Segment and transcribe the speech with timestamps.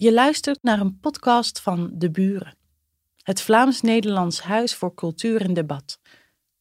[0.00, 2.56] Je luistert naar een podcast van De Buren,
[3.22, 5.98] het Vlaams-Nederlands Huis voor Cultuur en Debat.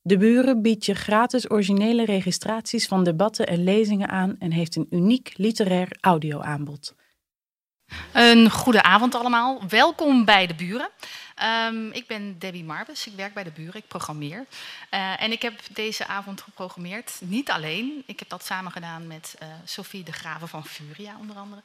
[0.01, 4.87] De Buren biedt je gratis originele registraties van debatten en lezingen aan en heeft een
[4.89, 6.95] uniek literair audioaanbod.
[8.13, 9.61] Een goede avond allemaal.
[9.67, 10.89] Welkom bij de buren.
[11.43, 14.45] Um, ik ben Debbie Marbes, ik werk bij de buren, ik programmeer.
[14.93, 18.03] Uh, en ik heb deze avond geprogrammeerd, niet alleen.
[18.05, 21.61] Ik heb dat samen gedaan met uh, Sophie de Graven van Furia onder andere.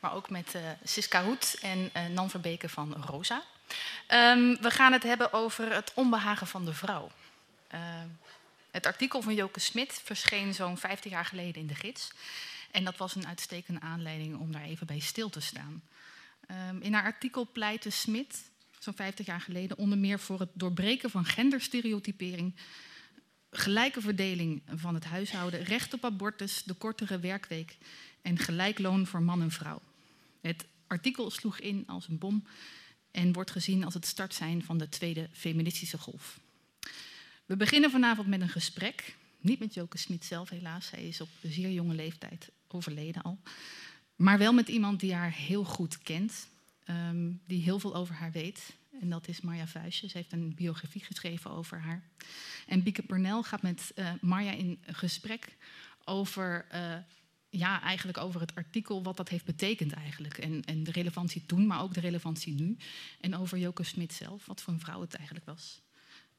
[0.00, 3.42] Maar ook met uh, Siska Hoed en Nan Verbeke van Rosa.
[4.08, 7.10] Um, we gaan het hebben over het onbehagen van de vrouw.
[8.70, 12.10] het artikel van Joke Smit verscheen zo'n 50 jaar geleden in de gids.
[12.70, 15.82] En dat was een uitstekende aanleiding om daar even bij stil te staan.
[16.80, 18.47] In haar artikel pleitte Smit,
[18.78, 22.54] zo'n 50 jaar geleden, onder meer voor het doorbreken van genderstereotypering,
[23.50, 27.76] gelijke verdeling van het huishouden, recht op abortus, de kortere werkweek
[28.22, 29.80] en gelijk loon voor man en vrouw.
[30.40, 32.44] Het artikel sloeg in als een bom
[33.10, 36.40] en wordt gezien als het start zijn van de tweede feministische golf.
[37.46, 39.16] We beginnen vanavond met een gesprek.
[39.40, 40.86] Niet met Joke Smit zelf, helaas.
[40.86, 43.38] Zij is op zeer jonge leeftijd overleden al.
[44.16, 46.48] Maar wel met iemand die haar heel goed kent,
[46.90, 48.72] um, die heel veel over haar weet.
[49.00, 50.08] En dat is Marja Vuijsje.
[50.08, 52.02] Ze heeft een biografie geschreven over haar.
[52.66, 55.56] En Bieke Pernel gaat met uh, Marja in gesprek
[56.04, 56.96] over, uh,
[57.48, 60.38] ja, eigenlijk over het artikel, wat dat heeft betekend eigenlijk.
[60.38, 62.76] En, en de relevantie toen, maar ook de relevantie nu.
[63.20, 65.80] En over Joke Smit zelf, wat voor een vrouw het eigenlijk was.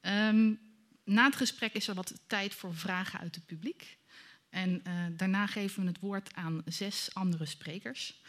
[0.00, 0.58] Um,
[1.04, 3.98] na het gesprek is er wat tijd voor vragen uit het publiek.
[4.48, 8.20] En uh, daarna geven we het woord aan zes andere sprekers.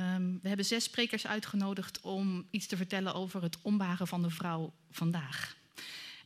[0.00, 4.30] Um, we hebben zes sprekers uitgenodigd om iets te vertellen over het onbehagen van de
[4.30, 5.56] vrouw vandaag.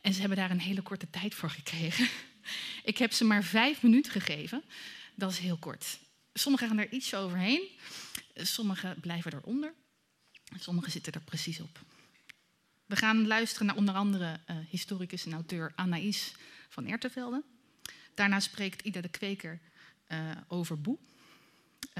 [0.01, 2.07] En ze hebben daar een hele korte tijd voor gekregen.
[2.83, 4.63] Ik heb ze maar vijf minuten gegeven.
[5.15, 5.99] Dat is heel kort.
[6.33, 7.67] Sommigen gaan er iets overheen,
[8.35, 9.73] sommigen blijven eronder,
[10.59, 11.79] sommigen zitten er precies op.
[12.85, 16.33] We gaan luisteren naar onder andere uh, historicus en auteur Anaïs
[16.69, 17.43] van Ertevelde.
[18.13, 19.59] Daarna spreekt Ida de Kweker
[20.07, 20.97] uh, over Boe.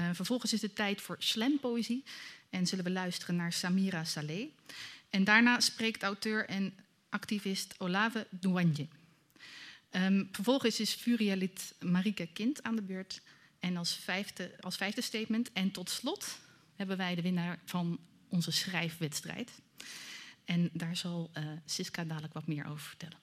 [0.00, 2.04] Uh, vervolgens is het tijd voor slampoëzie
[2.50, 4.48] en zullen we luisteren naar Samira Saleh.
[5.10, 6.74] En daarna spreekt auteur en
[7.08, 8.86] activist Olave Douanje.
[9.90, 13.20] Um, vervolgens is Furia-lid Marike Kind aan de beurt
[13.58, 15.52] en als vijfde, als vijfde statement.
[15.52, 16.38] En tot slot
[16.76, 19.50] hebben wij de winnaar van onze schrijfwedstrijd.
[20.44, 23.18] En daar zal uh, Siska dadelijk wat meer over vertellen.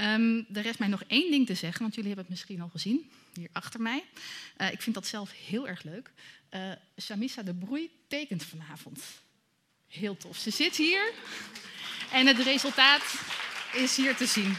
[0.00, 2.68] Um, er rest mij nog één ding te zeggen, want jullie hebben het misschien al
[2.68, 4.04] gezien, hier achter mij.
[4.56, 6.12] Uh, ik vind dat zelf heel erg leuk.
[6.50, 9.02] Uh, Shamisa de Broei tekent vanavond.
[9.86, 10.36] Heel tof.
[10.36, 11.12] Ze zit hier
[12.12, 13.02] en het resultaat
[13.74, 14.56] is hier te zien.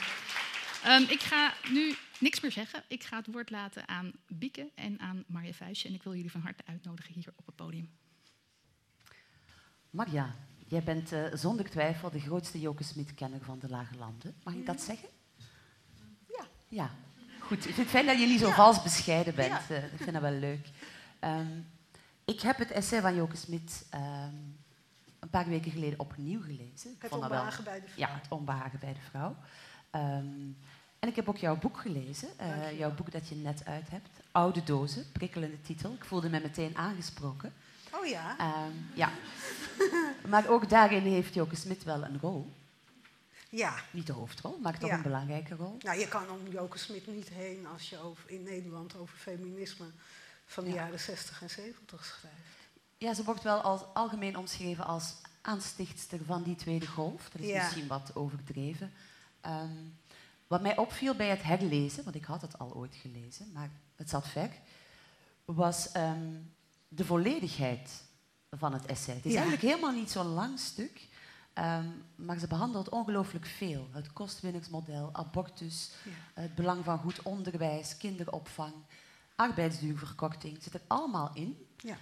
[0.88, 2.84] Um, ik ga nu niks meer zeggen.
[2.88, 5.88] Ik ga het woord laten aan Bieke en aan Marja Vuijsje.
[5.88, 7.90] En ik wil jullie van harte uitnodigen hier op het podium.
[9.90, 10.36] Marja,
[10.68, 14.36] jij bent uh, zonder twijfel de grootste Joke Smit-kenner van de Lage Landen.
[14.44, 15.10] Mag ik dat zeggen?
[16.68, 16.96] Ja,
[17.46, 17.58] goed.
[17.58, 18.54] Ik vind het fijn dat jullie zo ja.
[18.54, 19.62] vals bescheiden bent.
[19.70, 19.76] Ja.
[19.76, 20.68] Uh, ik vind dat wel leuk.
[21.22, 21.68] Um,
[22.26, 24.58] ik heb het essay van Joke Smit um,
[25.20, 26.96] een paar weken geleden opnieuw gelezen.
[27.00, 28.08] Het onbehagen bij de vrouw.
[28.08, 29.36] Ja, het onbehagen bij de vrouw.
[29.92, 30.58] Um,
[31.00, 32.30] en ik heb ook jouw boek gelezen.
[32.42, 34.10] Uh, jouw boek dat je net uit hebt.
[34.32, 35.94] Oude dozen, prikkelende titel.
[35.94, 37.54] Ik voelde me meteen aangesproken.
[37.92, 38.36] Oh ja?
[38.94, 39.10] ja.
[40.32, 42.55] maar ook daarin heeft Joke Smit wel een rol.
[43.50, 43.76] Ja.
[43.92, 44.96] Niet de hoofdrol, maar toch ja.
[44.96, 45.78] een belangrijke rol.
[45.80, 49.86] Nou, je kan om Joke Smit niet heen als je over, in Nederland over feminisme
[50.46, 50.76] van de ja.
[50.76, 52.38] jaren 60 en 70 schrijft.
[52.98, 57.30] Ja, ze wordt wel als algemeen omschreven als aanstichtster van die tweede golf.
[57.30, 57.64] Dat is ja.
[57.64, 58.94] misschien wat overdreven.
[59.46, 59.98] Um,
[60.48, 64.10] wat mij opviel bij het herlezen, want ik had het al ooit gelezen, maar het
[64.10, 64.50] zat ver,
[65.46, 66.54] was um,
[66.88, 68.04] de volledigheid
[68.52, 69.16] van het essay.
[69.16, 71.08] Het is eigenlijk helemaal niet zo'n lang stuk.
[71.60, 73.88] Um, maar ze behandelt ongelooflijk veel.
[73.92, 76.42] Het kostwinningsmodel, abortus, ja.
[76.42, 78.74] het belang van goed onderwijs, kinderopvang,
[79.36, 80.64] arbeidsduurverkorting.
[80.64, 81.68] Zit er allemaal in.
[81.78, 81.98] Ja.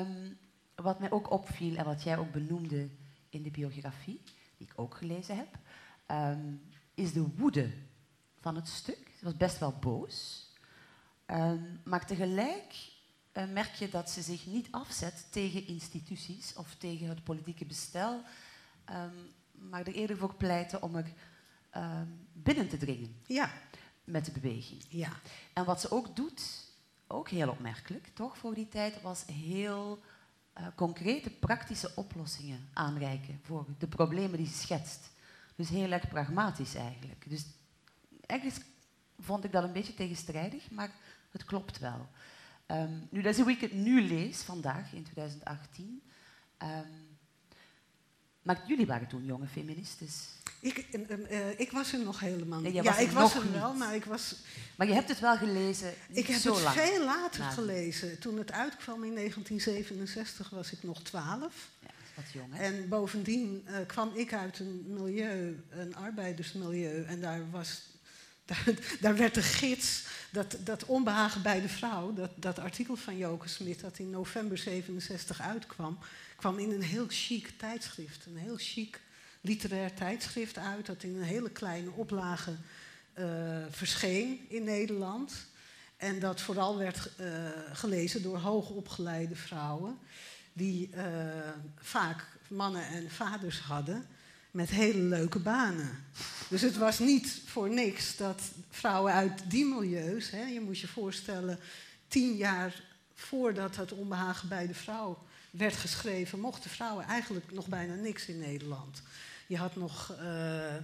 [0.00, 0.38] Um,
[0.74, 2.88] wat mij ook opviel en wat jij ook benoemde
[3.28, 4.20] in de biografie,
[4.56, 5.58] die ik ook gelezen heb,
[6.10, 6.62] um,
[6.94, 7.70] is de woede
[8.40, 9.10] van het stuk.
[9.18, 10.46] Ze was best wel boos.
[11.84, 12.90] maar tegelijk
[13.32, 18.22] uh, merk je dat ze zich niet afzet tegen instituties of tegen het politieke bestel
[18.90, 19.32] Um,
[19.70, 21.12] maar er eerder voor pleiten om er
[21.76, 23.50] um, binnen te dringen ja.
[24.04, 24.84] met de beweging.
[24.88, 25.12] Ja.
[25.52, 26.70] En wat ze ook doet,
[27.06, 30.02] ook heel opmerkelijk, toch voor die tijd, was heel
[30.58, 35.10] uh, concrete, praktische oplossingen aanreiken voor de problemen die ze schetst.
[35.54, 37.30] Dus heel erg pragmatisch eigenlijk.
[37.30, 37.44] Dus
[38.26, 38.60] ergens
[39.18, 40.90] vond ik dat een beetje tegenstrijdig, maar
[41.30, 42.08] het klopt wel.
[42.66, 46.02] Um, nu, dat is hoe ik het nu lees, vandaag, in 2018.
[46.56, 46.86] Ehm,
[48.42, 50.14] maar jullie waren toen jonge feministes.
[50.62, 50.86] Ik,
[51.30, 52.72] uh, ik was er nog helemaal niet.
[52.72, 53.52] Nee, ja, ik was er niet.
[53.52, 54.34] wel, maar ik was...
[54.76, 56.76] Maar je hebt het wel gelezen Ik heb het lang.
[56.76, 58.18] veel later gelezen.
[58.18, 61.70] Toen het uitkwam in 1967 was ik nog twaalf.
[61.80, 62.62] Ja, wat jong, hè?
[62.62, 67.04] En bovendien uh, kwam ik uit een milieu, een arbeidersmilieu.
[67.04, 67.82] En daar, was,
[68.44, 68.64] daar,
[69.00, 72.12] daar werd de gids, dat, dat onbehagen bij de vrouw...
[72.12, 75.98] Dat, dat artikel van Joke Smit dat in november 67 uitkwam...
[76.42, 78.26] kwam in een heel chic tijdschrift.
[78.26, 79.00] Een heel chic
[79.40, 80.86] literair tijdschrift uit...
[80.86, 82.56] dat in een hele kleine oplage
[83.18, 83.26] uh,
[83.70, 85.50] verscheen in Nederland...
[85.96, 87.26] En dat vooral werd uh,
[87.72, 89.98] gelezen door hoogopgeleide vrouwen,
[90.52, 91.04] die uh,
[91.76, 94.06] vaak mannen en vaders hadden
[94.50, 96.04] met hele leuke banen.
[96.48, 100.88] Dus het was niet voor niks dat vrouwen uit die milieus, hè, je moet je
[100.88, 101.58] voorstellen,
[102.08, 102.82] tien jaar
[103.14, 105.18] voordat het onbehagen bij de vrouw
[105.52, 109.02] werd geschreven, mochten vrouwen eigenlijk nog bijna niks in Nederland.
[109.46, 110.80] Je had nog, uh, uh,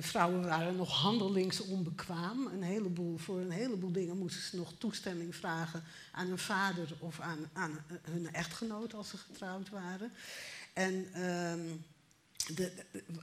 [0.00, 2.46] vrouwen waren nog handelingsonbekwaam.
[2.46, 7.20] Een heleboel, voor een heleboel dingen moesten ze nog toestemming vragen aan hun vader of
[7.20, 10.12] aan, aan hun echtgenoot als ze getrouwd waren.
[10.72, 11.52] En uh,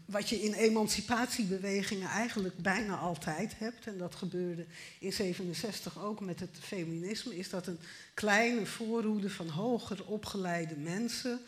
[0.06, 4.66] wat je in emancipatiebewegingen eigenlijk bijna altijd hebt, en dat gebeurde
[5.00, 7.80] in 67 ook met het feminisme, is dat een
[8.14, 11.40] kleine voorhoede van hoger opgeleide mensen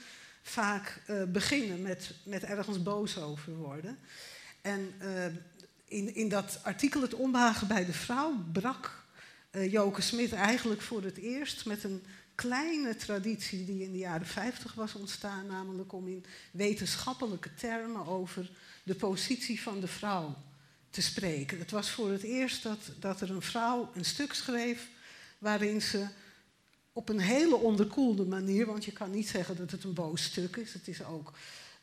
[0.41, 3.97] vaak uh, beginnen met, met ergens boos over worden.
[4.61, 5.25] En uh,
[5.85, 9.03] in, in dat artikel Het onbehagen bij de vrouw brak
[9.51, 12.03] uh, Joke Smit eigenlijk voor het eerst met een
[12.39, 18.51] kleine traditie die in de jaren 50 was ontstaan, namelijk om in wetenschappelijke termen over
[18.83, 20.35] de positie van de vrouw
[20.89, 21.59] te spreken.
[21.59, 24.89] Het was voor het eerst dat, dat er een vrouw een stuk schreef
[25.37, 26.07] waarin ze
[26.93, 30.55] op een hele onderkoelde manier, want je kan niet zeggen dat het een boos stuk
[30.55, 30.73] is.
[30.73, 31.33] Het is ook,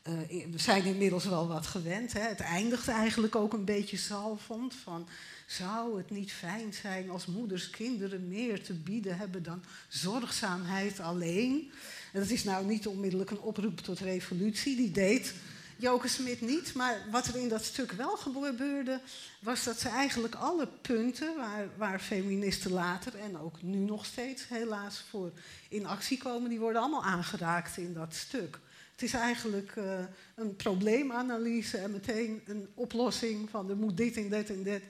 [0.09, 2.13] uh, we zijn inmiddels wel wat gewend.
[2.13, 2.19] Hè.
[2.19, 5.07] Het eindigt eigenlijk ook een beetje zalvend van...
[5.45, 11.71] zou het niet fijn zijn als moeders kinderen meer te bieden hebben dan zorgzaamheid alleen?
[12.13, 15.33] En dat is nou niet onmiddellijk een oproep tot revolutie, die deed
[15.79, 16.73] Joke Smit niet.
[16.73, 18.99] Maar wat er in dat stuk wel gebeurde,
[19.39, 24.47] was dat ze eigenlijk alle punten waar, waar feministen later en ook nu nog steeds
[24.47, 25.31] helaas voor
[25.69, 28.59] in actie komen, die worden allemaal aangeraakt in dat stuk.
[28.97, 29.99] Het is eigenlijk uh,
[30.35, 34.81] een probleemanalyse en meteen een oplossing van er moet dit en dit en dit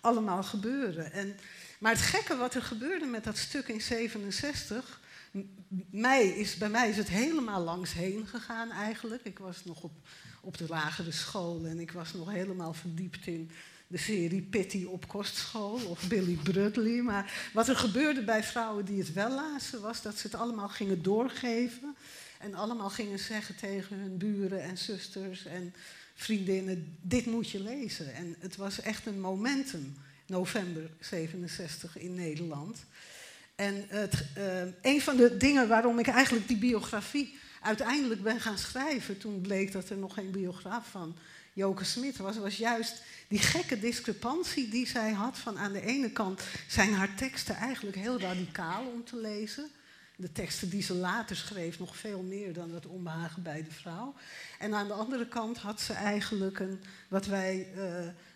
[0.00, 1.12] allemaal gebeuren.
[1.12, 1.36] En,
[1.78, 5.00] maar het gekke wat er gebeurde met dat stuk in 67,
[5.90, 9.24] mij is, bij mij is het helemaal langs heen gegaan eigenlijk.
[9.24, 9.92] Ik was nog op,
[10.40, 13.50] op de lagere school en ik was nog helemaal verdiept in
[13.86, 17.02] de serie Pitty op kostschool of Billy Brudley.
[17.02, 20.68] Maar wat er gebeurde bij vrouwen die het wel lazen, was dat ze het allemaal
[20.68, 21.96] gingen doorgeven.
[22.42, 25.74] En allemaal gingen zeggen tegen hun buren en zusters en
[26.14, 28.14] vriendinnen, dit moet je lezen.
[28.14, 29.96] En het was echt een momentum,
[30.26, 32.84] november 67 in Nederland.
[33.54, 38.58] En het, uh, een van de dingen waarom ik eigenlijk die biografie uiteindelijk ben gaan
[38.58, 41.16] schrijven, toen bleek dat er nog geen biograaf van
[41.52, 45.38] Joke Smit was, was juist die gekke discrepantie die zij had.
[45.38, 49.70] Van aan de ene kant zijn haar teksten eigenlijk heel radicaal om te lezen.
[50.22, 54.14] De teksten die ze later schreef nog veel meer dan het onbehagen bij de vrouw.
[54.58, 57.84] En aan de andere kant had ze eigenlijk een, wat wij uh,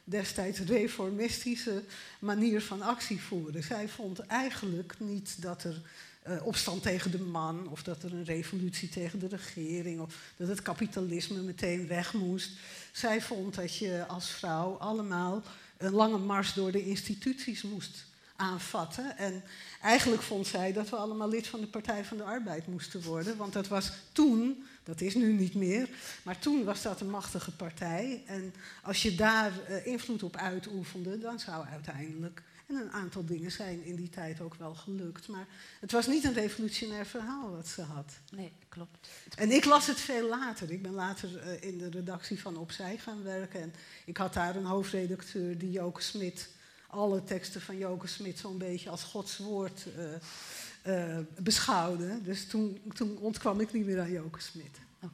[0.04, 1.82] destijds reformistische
[2.18, 3.62] manier van actie voeren.
[3.62, 5.82] Zij vond eigenlijk niet dat er
[6.28, 10.48] uh, opstand tegen de man, of dat er een revolutie tegen de regering, of dat
[10.48, 12.50] het kapitalisme meteen weg moest.
[12.92, 15.42] Zij vond dat je als vrouw allemaal
[15.76, 18.04] een lange mars door de instituties moest
[18.36, 19.18] aanvatten.
[19.18, 19.42] En
[19.82, 23.36] eigenlijk vond zij dat we allemaal lid van de Partij van de Arbeid moesten worden.
[23.36, 25.88] Want dat was toen, dat is nu niet meer,
[26.22, 28.22] maar toen was dat een machtige partij.
[28.26, 32.42] En als je daar uh, invloed op uitoefende, dan zou uiteindelijk.
[32.66, 35.28] En een aantal dingen zijn in die tijd ook wel gelukt.
[35.28, 35.46] Maar
[35.80, 38.12] het was niet een revolutionair verhaal wat ze had.
[38.30, 39.08] Nee, klopt.
[39.36, 40.70] En ik las het veel later.
[40.70, 43.60] Ik ben later uh, in de redactie van Opzij gaan werken.
[43.60, 43.74] En
[44.04, 46.48] ik had daar een hoofdredacteur, die Joke Smit
[46.88, 52.22] alle teksten van Joke Smit zo'n beetje als Gods woord uh, uh, beschouwde.
[52.22, 54.78] Dus toen, toen, ontkwam ik niet meer aan Joke Smit.
[55.02, 55.12] Oké.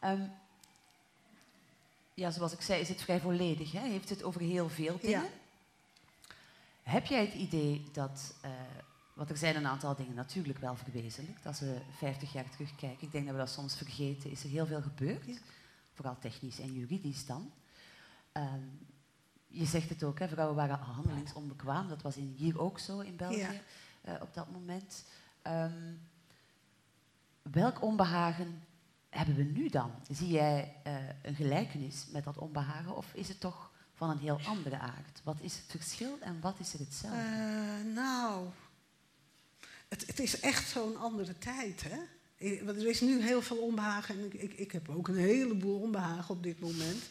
[0.00, 0.12] Okay.
[0.12, 0.30] Um,
[2.14, 3.72] ja, zoals ik zei, is het vrij volledig.
[3.72, 3.80] Hè?
[3.80, 5.22] Heeft het over heel veel dingen.
[5.22, 5.28] Ja.
[6.82, 8.50] Heb jij het idee dat, uh,
[9.14, 13.12] want er zijn een aantal dingen natuurlijk wel verwezenlijkt, als we 50 jaar terugkijken, ik
[13.12, 15.34] denk dat we dat soms vergeten, is er heel veel gebeurd, ja.
[15.94, 17.52] vooral technisch en juridisch dan.
[18.32, 18.86] Um,
[19.52, 21.88] je zegt het ook, hè, vrouwen waren handelingsonbekwaam.
[21.88, 24.14] Dat was in, hier ook zo in België Ja.
[24.14, 25.04] uh, op dat moment.
[25.46, 26.00] Um,
[27.42, 28.64] welk onbehagen
[29.08, 29.90] hebben we nu dan?
[30.10, 30.92] Zie jij uh,
[31.22, 35.20] een gelijkenis met dat onbehagen of is het toch van een heel andere aard?
[35.22, 37.18] Wat is het verschil en wat is er hetzelfde?
[37.18, 38.48] Uh, nou,
[39.88, 41.98] het, het, is echt zo'n andere tijd, hè?
[42.42, 46.42] Er is nu heel veel onbehagen en ik, ik, heb ook een heleboel onbehagen op
[46.42, 47.02] dit moment.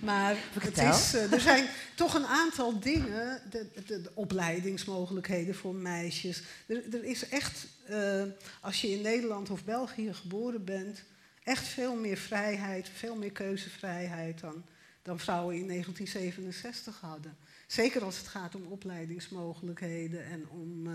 [0.00, 5.74] Maar het is, uh, er zijn toch een aantal dingen, de, de, de opleidingsmogelijkheden voor
[5.74, 6.42] meisjes.
[6.66, 8.22] Er, er is echt, uh,
[8.60, 11.04] als je in Nederland of België geboren bent,
[11.42, 14.64] echt veel meer vrijheid, veel meer keuzevrijheid dan,
[15.02, 17.36] dan vrouwen in 1967 hadden.
[17.66, 20.94] Zeker als het gaat om opleidingsmogelijkheden en om uh,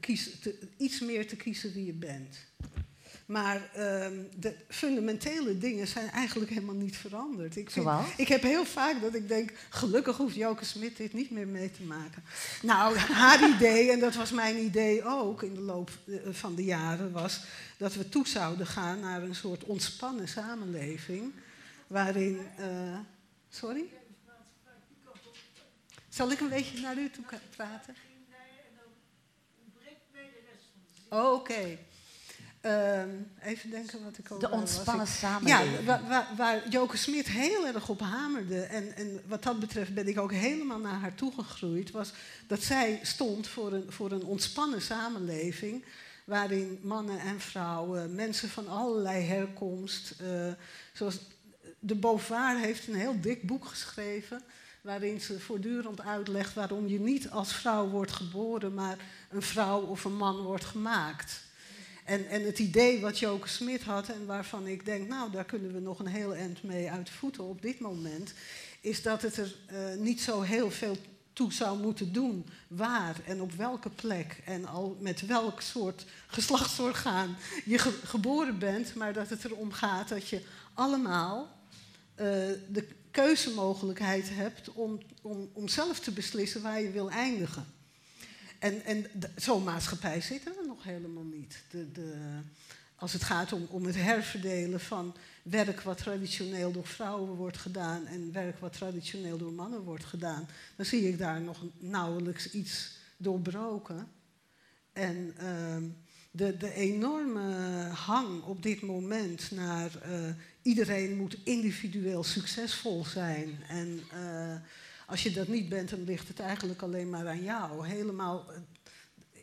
[0.00, 2.36] kies, te, iets meer te kiezen wie je bent.
[3.26, 7.56] Maar um, de fundamentele dingen zijn eigenlijk helemaal niet veranderd.
[7.56, 11.30] Ik, vind, ik heb heel vaak dat ik denk, gelukkig hoeft Joke Smit dit niet
[11.30, 12.22] meer mee te maken.
[12.62, 16.64] Nou, haar idee, en dat was mijn idee ook in de loop eh, van de
[16.64, 17.44] jaren, was
[17.76, 21.32] dat we toe zouden gaan naar een soort ontspannen samenleving.
[21.86, 22.40] Waarin.
[22.60, 22.98] Uh,
[23.48, 23.84] sorry?
[26.08, 27.24] Zal ik een beetje naar u toe
[27.56, 27.94] praten?
[31.08, 31.78] Oh, Oké.
[32.66, 33.02] Uh,
[33.42, 34.40] even denken wat ik ook.
[34.40, 35.78] De ontspannen samenleving.
[35.78, 38.60] Ja, waar, waar, waar Joke Smit heel erg op hamerde.
[38.60, 41.90] En, en wat dat betreft ben ik ook helemaal naar haar toegegroeid.
[41.90, 42.12] Was
[42.46, 45.84] dat zij stond voor een, voor een ontspannen samenleving.
[46.24, 50.14] Waarin mannen en vrouwen, mensen van allerlei herkomst.
[50.22, 50.52] Uh,
[50.92, 51.18] zoals
[51.78, 54.42] de Beauvoir heeft een heel dik boek geschreven.
[54.80, 58.96] Waarin ze voortdurend uitlegt waarom je niet als vrouw wordt geboren, maar
[59.30, 61.40] een vrouw of een man wordt gemaakt.
[62.04, 65.72] En, en het idee wat Joke Smit had en waarvan ik denk, nou daar kunnen
[65.72, 68.32] we nog een heel eind mee uit de voeten op dit moment,
[68.80, 70.96] is dat het er uh, niet zo heel veel
[71.32, 72.46] toe zou moeten doen.
[72.68, 78.94] Waar en op welke plek en al met welk soort geslachtsorgaan je ge geboren bent,
[78.94, 80.42] maar dat het erom gaat dat je
[80.74, 82.26] allemaal uh,
[82.68, 87.66] de keuzemogelijkheid hebt om, om, om zelf te beslissen waar je wil eindigen.
[88.62, 91.62] En, en zo'n maatschappij zitten we nog helemaal niet.
[91.70, 92.38] De, de,
[92.96, 98.06] als het gaat om, om het herverdelen van werk wat traditioneel door vrouwen wordt gedaan
[98.06, 102.96] en werk wat traditioneel door mannen wordt gedaan, dan zie ik daar nog nauwelijks iets
[103.16, 104.08] doorbroken.
[104.92, 105.76] En uh,
[106.30, 114.00] de, de enorme hang op dit moment naar uh, iedereen moet individueel succesvol zijn en
[114.14, 114.54] uh,
[115.12, 117.86] als je dat niet bent, dan ligt het eigenlijk alleen maar aan jou.
[117.86, 118.56] Helemaal eh,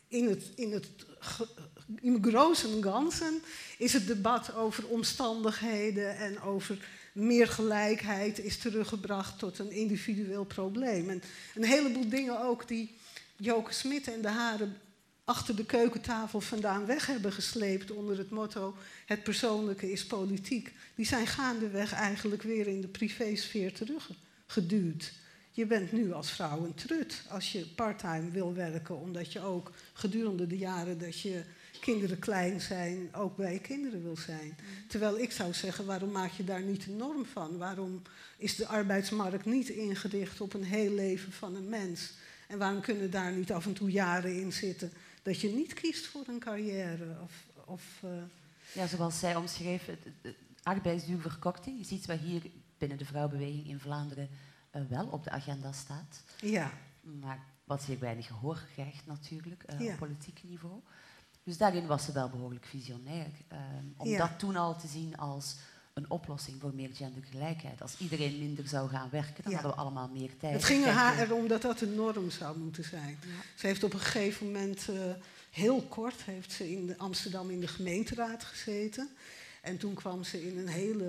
[0.08, 0.88] in het, in het
[2.00, 3.42] in großen ganzen
[3.78, 11.10] is het debat over omstandigheden en over meer gelijkheid is teruggebracht tot een individueel probleem.
[11.10, 11.22] En
[11.54, 12.96] een heleboel dingen ook die
[13.36, 14.76] Joke Smit en de haren
[15.24, 21.06] achter de keukentafel vandaan weg hebben gesleept onder het motto het persoonlijke is politiek, die
[21.06, 25.12] zijn gaandeweg eigenlijk weer in de privésfeer teruggeduwd.
[25.60, 29.72] Je bent nu als vrouw een trut als je parttime wil werken, omdat je ook
[29.92, 31.42] gedurende de jaren dat je
[31.80, 34.56] kinderen klein zijn, ook bij je kinderen wil zijn.
[34.88, 37.58] Terwijl ik zou zeggen, waarom maak je daar niet een norm van?
[37.58, 38.02] Waarom
[38.36, 42.12] is de arbeidsmarkt niet ingericht op een heel leven van een mens?
[42.48, 46.06] En waarom kunnen daar niet af en toe jaren in zitten dat je niet kiest
[46.06, 47.16] voor een carrière?
[47.22, 47.32] Of,
[47.64, 48.10] of uh...
[48.72, 49.82] Ja, zoals zij omschreef,
[50.62, 52.42] arbeidsduurverkorting is iets wat hier
[52.78, 54.28] binnen de vrouwbeweging in Vlaanderen
[54.72, 56.22] uh, wel op de agenda staat.
[56.40, 56.70] Ja.
[57.00, 59.92] Maar wat zeer weinig gehoor krijgt natuurlijk uh, ja.
[59.92, 60.80] op politiek niveau.
[61.42, 63.26] Dus daarin was ze wel behoorlijk visionair.
[63.52, 63.58] Uh,
[63.96, 64.18] om ja.
[64.18, 65.56] dat toen al te zien als
[65.92, 67.82] een oplossing voor meer gendergelijkheid.
[67.82, 69.58] Als iedereen minder zou gaan werken, dan ja.
[69.58, 70.52] hadden we allemaal meer tijd.
[70.52, 73.18] Het ging er haar erom dat dat een norm zou moeten zijn.
[73.54, 74.88] Ze heeft op een gegeven moment,
[75.50, 79.10] heel kort, heeft ze in Amsterdam in de gemeenteraad gezeten.
[79.60, 81.04] En toen kwam ze in een hele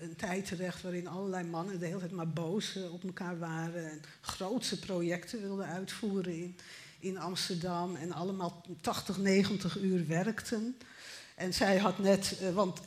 [0.00, 3.90] een tijd terecht waarin allerlei mannen de hele tijd maar boos op elkaar waren.
[3.90, 6.56] En grootse projecten wilden uitvoeren in,
[6.98, 7.96] in Amsterdam.
[7.96, 10.76] En allemaal 80, 90 uur werkten.
[11.34, 12.80] En zij had net, uh, want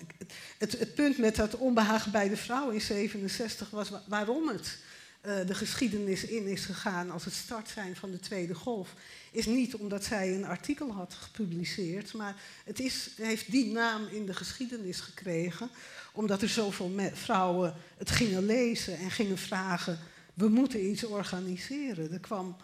[0.58, 4.78] het, het, punt met dat onbehagen bij de vrouw in 67 was waarom het
[5.26, 8.94] uh, de geschiedenis in is gegaan als het start zijn van de Tweede Golf
[9.32, 14.26] is niet omdat zij een artikel had gepubliceerd, maar het is, heeft die naam in
[14.26, 15.70] de geschiedenis gekregen,
[16.14, 20.00] omdat er zoveel vrouwen het gingen lezen en gingen vragen,
[20.34, 22.12] we moeten iets organiseren.
[22.12, 22.56] Er, kwam,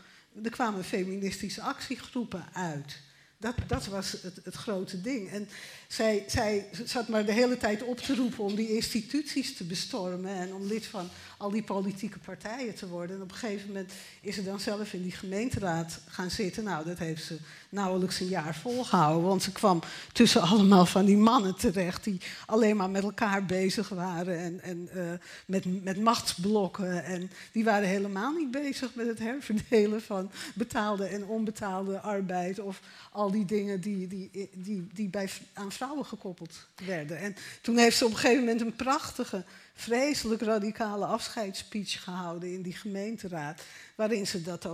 [0.43, 3.01] er kwamen feministische actiegroepen uit.
[3.37, 5.29] Dat, dat was het, het, grote ding.
[5.29, 5.47] En
[5.87, 10.35] zij, zij zat maar de hele tijd op te roepen om die instituties te bestormen
[10.35, 13.15] en om lid van al die politieke partijen te worden.
[13.15, 16.63] En op een gegeven moment is ze dan zelf in die gemeenteraad gaan zitten.
[16.63, 17.37] Nou, dat heeft ze
[17.69, 19.27] nauwelijks een jaar volgehouden.
[19.27, 23.89] Want ze kwam tussen allemaal van die mannen terecht die alleen maar met elkaar bezig
[23.89, 25.11] waren en, en uh,
[25.45, 27.03] met, met machtsblokken.
[27.03, 32.79] En die waren helemaal niet bezig met het herverdelen van betaalde en onbetaalde arbeid of
[33.11, 35.29] al die dingen die, die, die, die bij,
[35.75, 37.17] vrouwen gekoppeld werden.
[37.17, 42.61] En toen heeft ze op een gegeven moment een prachtige, vreselijk radicale afscheidsspeech gehouden in
[42.61, 43.61] die gemeenteraad.
[43.95, 44.67] Waarin ze dat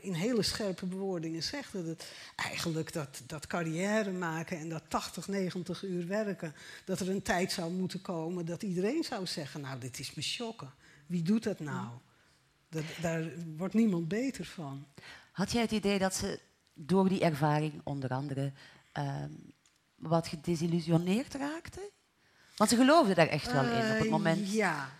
[0.00, 1.72] in hele scherpe bewoordingen zegt.
[1.72, 2.06] Dat het
[2.36, 6.54] eigenlijk dat, dat carrière maken en dat 80, 90 uur werken.
[6.84, 10.22] Dat er een tijd zou moeten komen dat iedereen zou zeggen: Nou, dit is me
[10.22, 10.72] schokken.
[11.06, 11.88] Wie doet dat nou?
[12.68, 13.24] Dat, daar
[13.56, 14.86] wordt niemand beter van.
[15.32, 16.40] Had jij het idee dat ze
[16.74, 18.52] door die ervaring, onder andere,
[18.98, 19.24] uh,
[20.08, 21.90] wat gedesillusioneerd raakte?
[22.56, 24.52] Want ze geloofde daar echt wel in op het eh, moment.
[24.52, 24.90] ja,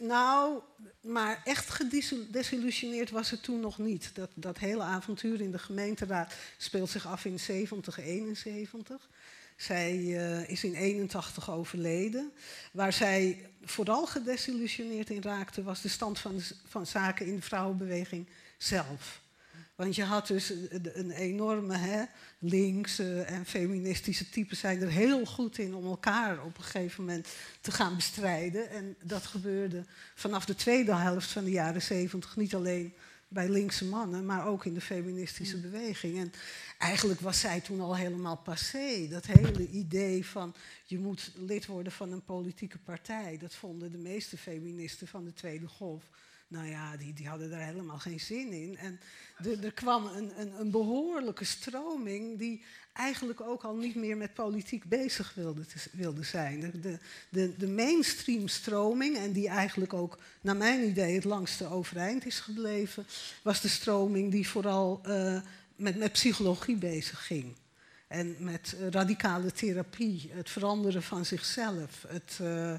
[0.00, 0.60] nou,
[1.00, 4.10] maar echt gedesillusioneerd was ze toen nog niet.
[4.14, 9.08] Dat, dat hele avontuur in de gemeenteraad speelt zich af in 70, 71.
[9.56, 12.32] Zij uh, is in 81 overleden.
[12.72, 18.28] Waar zij vooral gedesillusioneerd in raakte, was de stand van, van zaken in de vrouwenbeweging
[18.58, 19.21] zelf.
[19.74, 20.52] Want je had dus
[20.82, 22.04] een enorme hè,
[22.38, 27.28] linkse en feministische types zijn er heel goed in om elkaar op een gegeven moment
[27.60, 28.70] te gaan bestrijden.
[28.70, 32.94] En dat gebeurde vanaf de tweede helft van de jaren zeventig niet alleen
[33.32, 36.18] bij linkse mannen, maar ook in de feministische beweging.
[36.18, 36.32] En
[36.78, 39.08] eigenlijk was zij toen al helemaal passé.
[39.10, 43.98] Dat hele idee van je moet lid worden van een politieke partij, dat vonden de
[43.98, 46.04] meeste feministen van de Tweede Golf
[46.52, 48.76] nou ja, die, die hadden daar helemaal geen zin in.
[48.76, 49.00] En
[49.62, 54.84] er kwam een, een, een, behoorlijke stroming die eigenlijk ook al niet meer met politiek
[54.84, 56.60] bezig wilde, wilde zijn.
[56.60, 62.26] De, de, de mainstream stroming, en die eigenlijk ook naar mijn idee het langste overeind
[62.26, 63.06] is gebleven,
[63.42, 65.40] was de stroming die vooral uh,
[65.76, 67.54] met, met psychologie bezig ging.
[68.08, 72.74] En met radicale therapie, het veranderen van zichzelf, het, uh,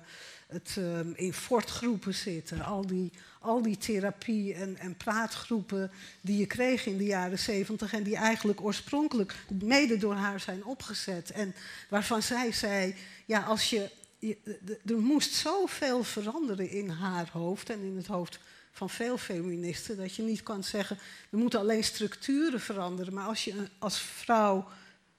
[0.47, 6.45] het uh, in fortgroepen zitten, al die, al die therapie- en, en praatgroepen die je
[6.45, 11.31] kreeg in de jaren zeventig en die eigenlijk oorspronkelijk mede door haar zijn opgezet.
[11.31, 11.55] En
[11.89, 14.37] waarvan zij zei, ja, als je, je
[14.85, 18.39] er moest zoveel veranderen in haar hoofd en in het hoofd
[18.71, 20.97] van veel feministen, dat je niet kan zeggen,
[21.29, 24.67] er moeten alleen structuren veranderen, maar als je als vrouw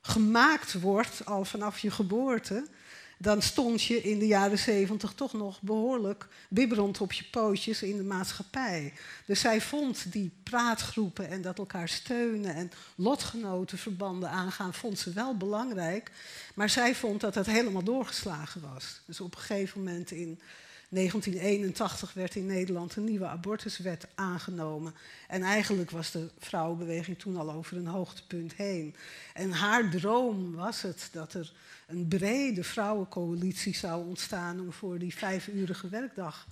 [0.00, 2.66] gemaakt wordt, al vanaf je geboorte,
[3.24, 7.96] dan stond je in de jaren zeventig toch nog behoorlijk bibberend op je pootjes in
[7.96, 8.92] de maatschappij.
[9.26, 15.36] Dus zij vond die praatgroepen en dat elkaar steunen en lotgenotenverbanden aangaan, vond ze wel
[15.36, 16.10] belangrijk.
[16.54, 19.00] Maar zij vond dat dat helemaal doorgeslagen was.
[19.06, 20.40] Dus op een gegeven moment in
[20.94, 24.94] 1981 werd in Nederland een nieuwe abortuswet aangenomen.
[25.28, 28.94] En eigenlijk was de vrouwenbeweging toen al over een hoogtepunt heen.
[29.32, 31.52] En haar droom was het dat er
[31.86, 36.46] een brede vrouwencoalitie zou ontstaan om voor die vijfurige werkdag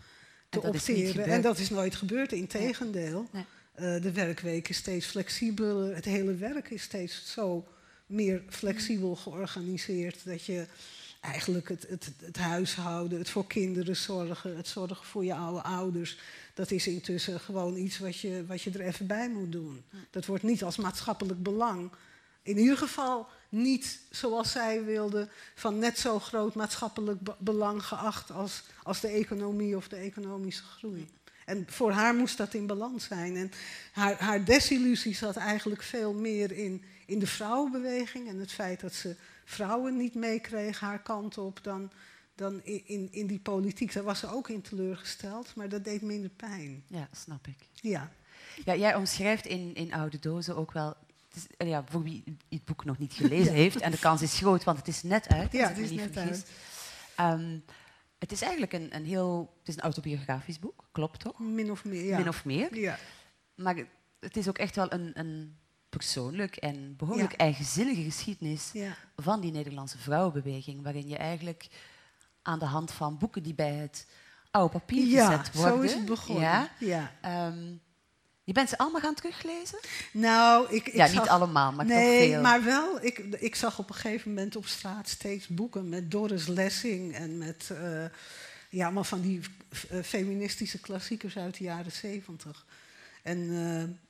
[0.48, 1.24] te opteren.
[1.24, 3.28] En dat is nooit gebeurd, integendeel.
[3.32, 3.44] Nee.
[3.78, 7.66] Uh, de werkweek is steeds flexibeler, het hele werk is steeds zo
[8.06, 10.66] meer flexibel georganiseerd dat je
[11.22, 16.18] eigenlijk het, het, het, huishouden, het voor kinderen zorgen, het zorgen voor je oude ouders,
[16.54, 19.84] dat is intussen gewoon iets wat je, wat je er even bij moet doen.
[20.10, 21.90] Dat wordt niet als maatschappelijk belang.
[22.42, 28.62] In ieder geval niet zoals zij wilde, van net zo groot maatschappelijk belang geacht als,
[28.82, 31.08] als de economie of de economische groei.
[31.44, 33.36] En voor haar moest dat in balans zijn.
[33.36, 33.52] En
[33.92, 38.94] haar, haar desillusie zat eigenlijk veel meer in, in de vrouwenbeweging en het feit dat
[38.94, 39.16] ze
[39.52, 41.90] vrouwen niet meekreeg haar kant op dan,
[42.34, 43.92] dan in, in die politiek.
[43.92, 46.84] Daar was ze ook in teleurgesteld, maar dat deed minder pijn.
[46.86, 47.68] Ja, snap ik.
[47.72, 48.12] Ja.
[48.64, 50.96] Ja, jij omschrijft in, in Oude Dozen ook wel
[51.34, 54.38] is, eh, ja, voor wie het boek nog niet gelezen heeft, en de kans is
[54.38, 55.52] groot, want het is net uit.
[55.52, 56.50] Ja, het is net uit.
[57.20, 57.64] Um,
[58.18, 59.54] het is eigenlijk een, een heel...
[59.58, 61.38] Het is een autobiografisch boek, klopt toch?
[61.38, 62.18] Min of meer, ja.
[62.18, 62.78] Min of meer.
[62.78, 62.98] Ja.
[63.54, 63.76] Maar
[64.20, 65.56] het is ook echt wel een, een
[65.96, 68.72] persoonlijk en behoorlijk eigenzinnige geschiedenis
[69.16, 71.68] van die Nederlandse vrouwenbeweging, waarin je eigenlijk
[72.42, 74.06] aan de hand van boeken die bij het
[74.50, 75.72] oude papier gezet worden...
[75.72, 76.42] Ja, zo is het begonnen.
[76.42, 77.12] Ja, ja.
[77.46, 77.80] Um,
[78.44, 79.78] je bent ze allemaal gaan teruglezen?
[80.12, 82.40] Nou, ik, ik ja, niet allemaal, maar nee, toch veel.
[82.40, 83.04] maar wel.
[83.04, 87.38] Ik, ik zag op een gegeven moment op straat steeds boeken met Doris Lessing en
[87.38, 88.04] met uh,
[88.68, 89.40] ja, allemaal van die
[89.92, 92.66] uh, feministische klassiekers uit de jaren zeventig.
[93.22, 93.48] En,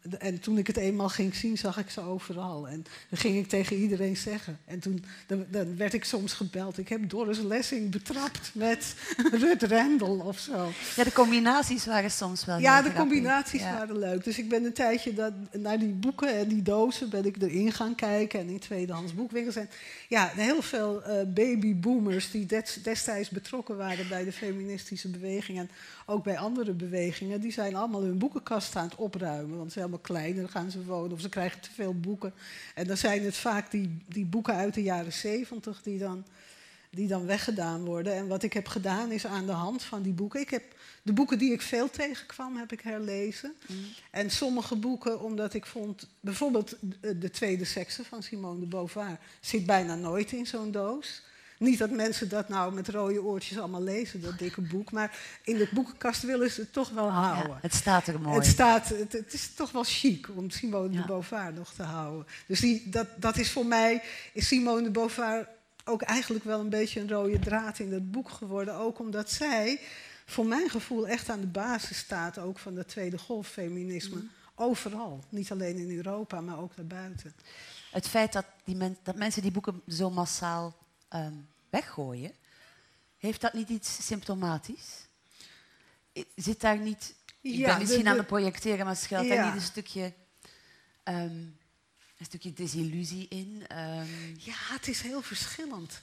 [0.03, 2.69] eh, en toen ik het eenmaal ging zien, zag ik ze overal.
[2.69, 4.59] En dan ging ik tegen iedereen zeggen.
[4.65, 6.79] En toen dan, dan werd ik soms gebeld.
[6.79, 8.95] Ik heb Doris Lessing betrapt met
[9.43, 10.71] Rut Rendel of zo.
[10.97, 14.25] Ja, de combinaties waren soms wel Ja, de combinaties waren leuk.
[14.25, 17.73] Dus ik ben een tijdje dat, naar die boeken en die dozen ben ik erin
[17.73, 18.41] gaan kijken.
[18.41, 19.57] En in tweedehands boekwinkels.
[19.57, 19.69] En
[20.09, 22.47] ja, heel veel uh, babyboomers die
[22.83, 25.59] destijds betrokken waren bij de feministische beweging.
[25.59, 25.71] En
[26.13, 27.41] ook bij andere bewegingen.
[27.41, 29.57] Die zijn allemaal hun boekenkast aan het opruimen.
[29.57, 32.35] Want ze zijn helemaal kleiner, gaan ze wonen of ze krijgen te veel boeken.
[32.75, 36.25] En dan zijn het vaak die, die boeken uit de jaren zeventig die dan,
[36.91, 38.15] die dan weggedaan worden.
[38.15, 40.41] En wat ik heb gedaan is aan de hand van die boeken.
[40.41, 40.63] Ik heb
[41.03, 43.55] de boeken die ik veel tegenkwam, heb ik herlezen.
[43.67, 43.77] Mm.
[44.11, 46.77] En sommige boeken, omdat ik vond, bijvoorbeeld
[47.17, 51.23] De Tweede Sekse van Simone de Beauvoir, zit bijna nooit in zo'n doos.
[51.63, 54.93] Niet dat mensen dat nou met rode oortjes allemaal lezen, dat dikke boek.
[54.93, 57.59] Maar in de boekenkast willen ze het toch wel houden.
[57.61, 58.37] het staat er mooi.
[58.37, 62.27] Het, staat, het, is toch wel chic om Simone de Beauvoir nog te houden.
[62.47, 65.49] Dus die, dat, dat is voor mij, is Simone de Beauvoir
[65.85, 68.75] ook eigenlijk wel een beetje een rode draad in het boek geworden.
[68.75, 69.81] Ook omdat zij,
[70.27, 74.17] voor mijn gevoel, echt aan de basis staat ook van de tweede golf feminisme.
[74.17, 74.31] Mm.
[74.55, 75.25] Overal.
[75.29, 77.33] Niet alleen in Europa, maar ook daarbuiten.
[77.91, 80.77] Het feit dat, die dat mensen die boeken zo massaal
[81.09, 81.35] ehm,
[81.73, 82.33] weggooien,
[83.19, 85.07] heeft dat niet iets symptomatisch?
[86.35, 89.69] Zit daar niet, ik ja, ben misschien aan het projecteren, maar schuilt daar niet een
[89.69, 90.13] stukje,
[91.05, 91.57] um,
[92.19, 93.67] een stukje desillusie in?
[93.77, 96.01] Um, ja, het is heel verschillend.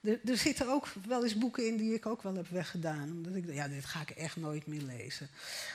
[0.00, 3.10] Er, er, zitten ook wel eens boeken in die ik ook wel heb weggedaan.
[3.10, 5.28] Omdat ik, ja, dit ga ik echt nooit meer lezen.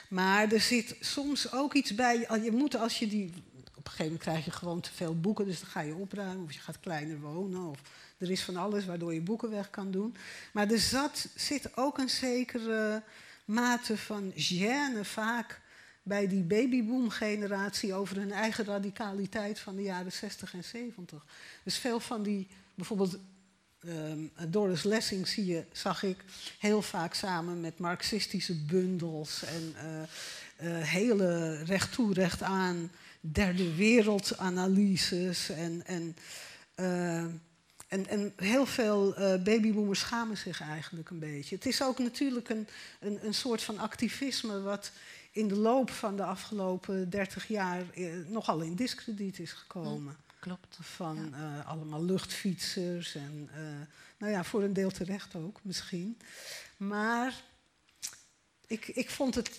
[0.08, 2.18] Maar er zit soms ook iets bij.
[2.42, 3.32] Je moet als je die.
[3.74, 6.44] Op een gegeven moment krijg je gewoon te veel boeken, dus dan ga je opruimen
[6.44, 7.68] of je gaat kleiner wonen.
[7.68, 7.80] Of
[8.18, 10.16] er is van alles waardoor je boeken weg kan doen.
[10.52, 13.02] Maar er zat, zit ook een zekere
[13.44, 15.60] mate van gêne vaak
[16.02, 21.24] bij die babyboom-generatie over hun eigen radicaliteit van de jaren 60 en 70.
[21.62, 23.18] Dus veel van die, bijvoorbeeld
[23.80, 26.24] ehm, Doris Lessing zie je, zag ik
[26.58, 30.02] heel vaak samen met marxistische bundels en uh,
[30.70, 36.16] uh, hele recht toe, recht aan, derde wereldanalyses en, en
[36.76, 37.24] uh,
[37.88, 41.54] en, en heel veel uh, babyboomers schamen zich eigenlijk een beetje.
[41.54, 42.68] Het is ook natuurlijk een,
[43.00, 44.92] een, een soort van activisme wat
[45.32, 50.16] in de loop van de afgelopen 30 jaar eh, nogal in discrediet is gekomen.
[50.38, 50.78] klopt.
[50.80, 53.50] Van eh, allemaal luchtfietsers en
[54.18, 56.18] nou ja, voor een deel terecht ook misschien.
[56.76, 57.42] Maar
[58.66, 59.58] ik, ik vond het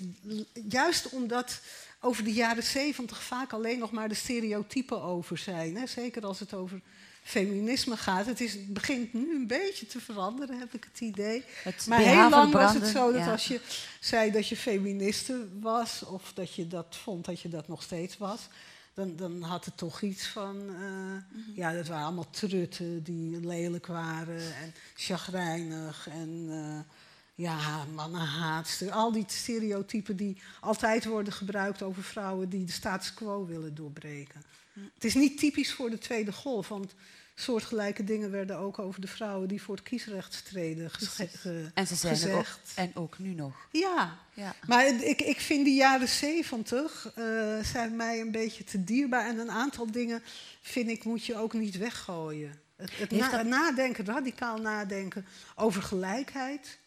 [0.69, 1.61] juist omdat
[1.99, 5.75] over de jaren zeventig vaak alleen nog maar de stereotypen over zijn.
[5.75, 5.87] Hè?
[5.87, 6.81] Zeker als het over
[7.29, 8.25] feminisme gaat.
[8.25, 11.43] Het, is, het begint nu een beetje te veranderen, heb ik het idee.
[11.87, 13.61] maar heel lang was het zo dat als je
[13.99, 18.17] zei dat je feministe was, of dat je dat vond dat je dat nog steeds
[18.17, 18.47] was,
[18.93, 20.55] dan, dan had het toch iets van.
[20.69, 26.45] Uh, Ja, dat waren allemaal trutten die lelijk waren en chagrijnig en.
[26.49, 26.79] Uh,
[27.35, 28.91] ja, mannenhaatster.
[28.91, 34.43] Al die stereotypen die altijd worden gebruikt over vrouwen die de status quo willen doorbreken.
[34.93, 36.93] Het is niet typisch voor de tweede golf, want
[37.41, 41.45] soortgelijke dingen werden ook over de vrouwen die voor het kiesrecht streden gezegd.
[41.73, 42.59] En ze zijn gezegd.
[42.59, 43.67] Ook, en ook nu nog.
[43.71, 44.55] Ja, ja.
[44.67, 49.25] maar ik, ik vind die jaren zeventig uh, zijn mij een beetje te dierbaar.
[49.25, 50.23] En een aantal dingen
[50.61, 52.61] vind ik moet je ook niet weggooien.
[52.75, 55.25] Het, het nadenken, radicaal nadenken
[55.55, 56.79] over gelijkheid.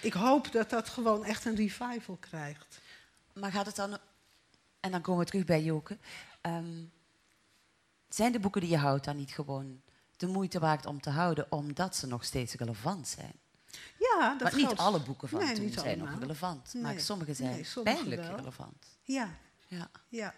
[0.00, 2.80] Ik hoop dat dat gewoon echt een revival krijgt.
[3.32, 3.98] Maar gaat het dan,
[4.80, 5.98] en dan komen we terug bij Joke,
[6.40, 6.84] ehm,
[8.08, 9.80] zijn de boeken die je houdt dan niet gewoon
[10.16, 13.32] de moeite waard om te houden, omdat ze nog steeds relevant zijn?
[13.98, 17.82] Ja, dat Want niet alle boeken van toen zijn nog relevant, maar sommige zijn nee,
[17.82, 18.86] pijnlijk relevant.
[19.02, 19.28] Ja.
[19.68, 19.90] ja.
[20.08, 20.34] ja.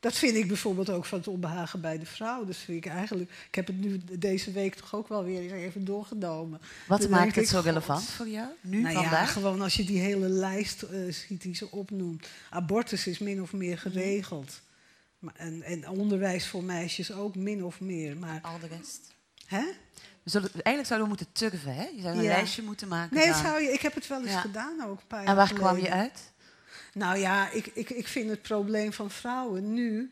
[0.00, 2.44] Dat vind ik bijvoorbeeld ook van het onbehagen bij de vrouw.
[2.44, 5.84] Dus vind ik eigenlijk, ik heb het nu deze week toch ook wel weer even
[5.84, 6.60] doorgenomen.
[6.86, 8.48] Wat maakt het zo relevant voor jou?
[8.60, 9.10] Nu, nou vandaag?
[9.10, 12.26] Ja, gewoon als je die hele lijst uh, ziet die ze opnoemt.
[12.50, 14.60] Abortus is min of meer geregeld.
[15.18, 18.16] Maar, en, en onderwijs voor meisjes ook min of meer.
[18.16, 19.14] Maar, Al de rest.
[19.46, 19.64] Hè?
[20.22, 21.88] We zullen, eigenlijk zouden we moeten turven, hè?
[21.94, 23.16] Je zou een lijstje moeten maken.
[23.16, 25.00] Nee, zou je, ik heb het wel eens gedaan ook.
[25.00, 26.32] Een paar en waar kwam je uit?
[26.92, 30.10] Nou ja, ik, ik, ik vind het probleem van vrouwen nu.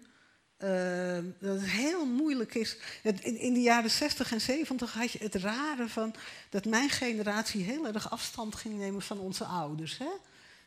[0.59, 2.77] Uh, dat het heel moeilijk is.
[3.03, 6.14] In, in de jaren 60 en 70 had je het rare van
[6.51, 9.99] dat mijn generatie heel erg afstand ging nemen van onze ouders.
[9.99, 10.11] Hè?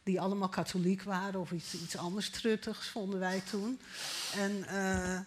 [0.08, 3.80] Die allemaal katholiek waren of iets, iets anders truttigs, vonden wij toen.
[4.36, 5.20] En uh,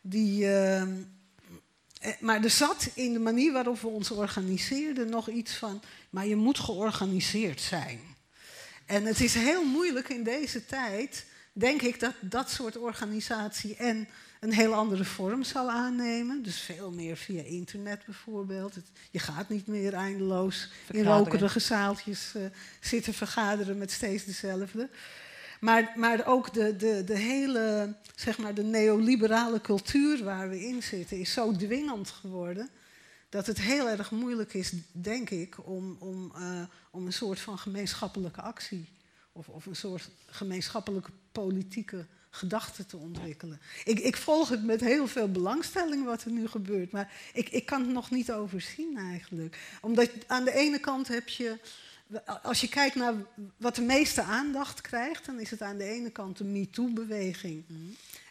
[0.00, 0.44] die.
[0.44, 0.82] Uh,
[2.20, 5.82] maar er zat in de manier waarop we ons organiseerden nog iets van.
[6.10, 8.00] Maar je moet georganiseerd zijn.
[8.86, 14.08] En het is heel moeilijk in deze tijd denk ik dat dat soort organisatie en
[14.40, 16.42] een heel andere vorm zal aannemen.
[16.42, 18.74] Dus veel meer via internet bijvoorbeeld.
[18.74, 22.42] Het, je gaat niet meer eindeloos in rokerige zaaltjes uh,
[22.80, 24.88] zitten vergaderen met steeds dezelfde.
[25.60, 30.82] Maar, maar ook de, de, de hele, zeg maar, de neoliberale cultuur waar we in
[30.82, 32.68] zitten, is zo dwingend geworden.
[33.28, 37.58] Dat het heel erg moeilijk is, denk ik, om, om, uh, om een soort van
[37.58, 38.88] gemeenschappelijke actie.
[39.32, 41.10] Of, of een soort gemeenschappelijke
[41.42, 43.60] politieke gedachten te ontwikkelen.
[43.84, 47.66] Ik, ik, volg het met heel veel belangstelling wat er nu gebeurt, maar ik, ik
[47.66, 49.58] kan het nog niet overzien eigenlijk.
[49.80, 51.58] Omdat aan de ene kant heb je,
[52.42, 53.14] als je kijkt naar
[53.56, 57.64] wat de meeste aandacht krijgt, dan is het aan de ene kant de MeToo-beweging.
[57.66, 57.78] Mhm.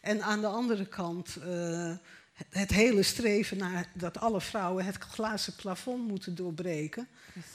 [0.02, 1.94] En aan de andere kant uh,
[2.50, 7.08] het hele streven naar dat alle vrouwen het glazen plafond moeten doorbreken.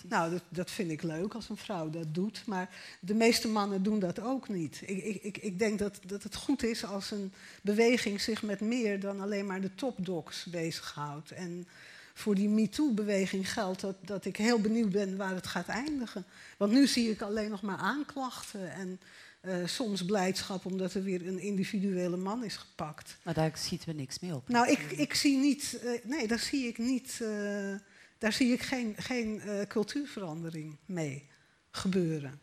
[0.09, 2.43] Nou, dat, dat, vind ik leuk als een vrouw dat doet.
[2.47, 2.69] Maar
[3.01, 4.83] de meeste mannen doen dat ook niet.
[4.87, 9.01] Ik, ik, ik denk dat, dat het goed is als een beweging zich met meer
[9.01, 11.31] dan alleen maar de topdocs bezighoudt.
[11.31, 11.69] En
[12.14, 16.25] voor die MeToo-beweging geldt dat, dat ik heel benieuwd ben waar het gaat eindigen.
[16.57, 19.01] Want nu zie ik alleen nog maar aanklachten en
[19.42, 23.16] uh, soms blijdschap omdat er weer een individuele man is gepakt.
[23.22, 24.48] Maar daar schieten we niks mee op.
[24.48, 27.74] Nou, ik, ik zie niet, uh, nee, daar zie ik niet, uh,
[28.18, 31.29] daar zie ik geen, geen cultuurverandering mee
[31.70, 32.40] gebeuren.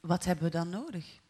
[0.00, 1.20] Wat hebben we dan nodig?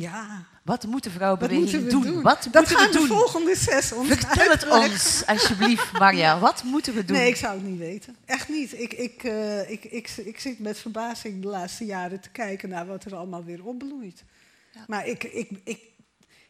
[0.00, 0.44] Ja.
[0.62, 2.02] Wat moet de vrouwenbeweging doen?
[2.02, 2.22] doen?
[2.22, 6.38] Wat dat gaan de volgende zes ons Vertel het ons, alsjeblieft, Maria.
[6.48, 7.16] Wat moeten we doen?
[7.16, 8.16] Nee, ik zou het niet weten.
[8.24, 8.80] Echt niet.
[8.80, 12.86] Ik, ik, uh, ik, ik, ik, zit met verbazing de laatste jaren te kijken naar
[12.86, 14.24] wat er allemaal weer opbloeit.
[14.72, 14.84] Ja.
[14.86, 15.80] Maar ik, ik, ik,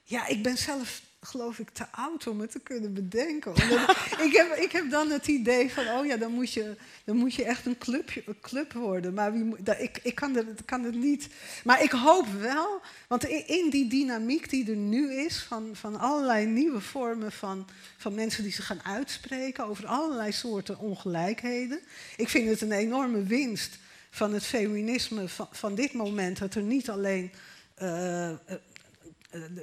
[0.03, 3.53] ja, ik ben zelf geloof ik, te oud om het te kunnen bedenken.
[4.27, 7.35] ik, heb, ik heb dan het idee van, oh ja, dan moet je, dan moet
[7.35, 9.15] je echt een, clubje, een club worden.
[9.15, 11.29] Maar wie, dat, ik, ik kan, het, kan het niet.
[11.65, 15.99] Maar ik hoop wel, want in, in, die dynamiek die er nu is, van, van
[15.99, 21.81] allerlei nieuwe vormen van, van mensen die zich gaan uitspreken over allerlei soorten ongelijkheden.
[22.17, 23.79] Ik vind het een enorme winst
[24.11, 27.33] van het feminisme van, van dit moment, dat er niet alleen.
[27.83, 28.31] Uh,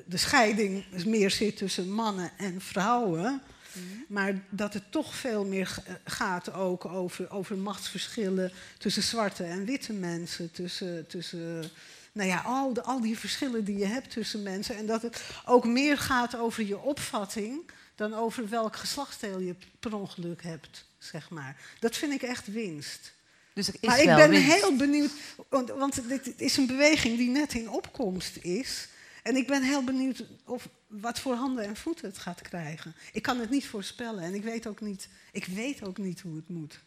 [0.05, 3.41] de, scheiding meer zit tussen mannen en vrouwen.
[3.73, 3.85] Mhm.
[4.07, 9.93] Maar dat het toch veel meer gaat ook over, over machtsverschillen tussen zwarte en witte
[9.93, 10.51] mensen.
[10.51, 11.71] Tussen, tussen
[12.11, 14.75] nou ja, al, de, al die verschillen die je hebt tussen mensen.
[14.75, 19.95] En dat het ook meer gaat over je opvatting dan over welk geslachtsdeel je per
[19.95, 21.57] ongeluk hebt, zeg maar.
[21.79, 23.13] Dat vind ik echt winst.
[23.53, 24.53] Dus is maar ik ben winst.
[24.53, 25.11] heel benieuwd,
[25.49, 28.87] want, want dit is een beweging die net in opkomst is.
[29.23, 32.95] En ik ben heel benieuwd of, wat voor handen en voeten het gaat krijgen.
[33.11, 36.35] Ik kan het niet voorspellen en ik weet ook niet, ik weet ook niet hoe
[36.35, 36.79] het moet.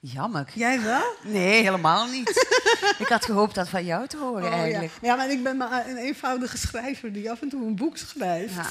[0.00, 0.50] Jammer.
[0.54, 1.14] Jij wel?
[1.22, 2.28] Nee, helemaal niet.
[2.98, 4.92] ik had gehoopt dat van jou te horen oh, eigenlijk.
[4.92, 5.08] Ja.
[5.08, 5.16] ja.
[5.16, 8.54] maar ik ben maar een eenvoudige schrijver die af en toe een boek schrijft.
[8.54, 8.70] Ja.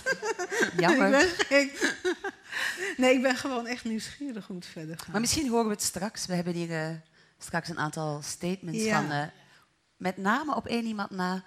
[0.88, 1.22] Jammer.
[1.22, 1.94] ik ben
[2.98, 5.08] Nee, ik ben gewoon echt nieuwsgierig hoe het verder gaat.
[5.08, 6.26] Maar misschien horen we het straks.
[6.26, 6.96] We hebben hier uh,
[7.38, 9.12] straks een aantal statements van...
[9.12, 9.24] Uh,
[9.98, 11.44] met name op één iemand na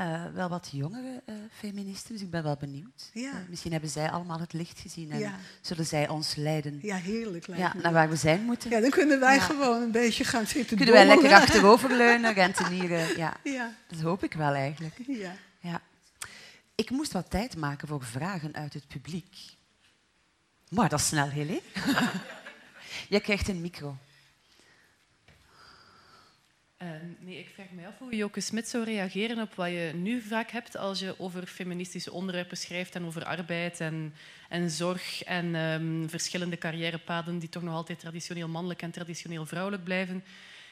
[0.00, 3.10] uh, wel wat jongere uh, feministen, dus ik ben wel benieuwd.
[3.12, 3.30] Ja.
[3.30, 5.34] Uh, misschien hebben zij allemaal het licht gezien en ja.
[5.60, 8.70] zullen zij ons leiden ja, heerlijk ja, naar waar we zijn moeten.
[8.70, 13.08] Ja, dan kunnen wij gewoon een beetje gaan zitten Kunnen wij lekker achteroverleunen, rentenieren.
[13.20, 13.36] Ja.
[13.44, 14.94] ja, dat hoop ik wel eigenlijk.
[15.06, 15.32] Ja.
[15.60, 15.80] Ja.
[16.74, 19.36] Ik moest wat tijd maken voor vragen uit het publiek.
[20.68, 21.62] Maar dat is snel, Helene.
[23.08, 23.96] Jij krijgt een micro.
[26.82, 26.88] Uh,
[27.18, 30.50] nee, ik vraag me af hoe Joke Smit zou reageren op wat je nu vaak
[30.50, 34.14] hebt als je over feministische onderwerpen schrijft en over arbeid en,
[34.48, 39.84] en zorg en um, verschillende carrièrepaden die toch nog altijd traditioneel mannelijk en traditioneel vrouwelijk
[39.84, 40.24] blijven.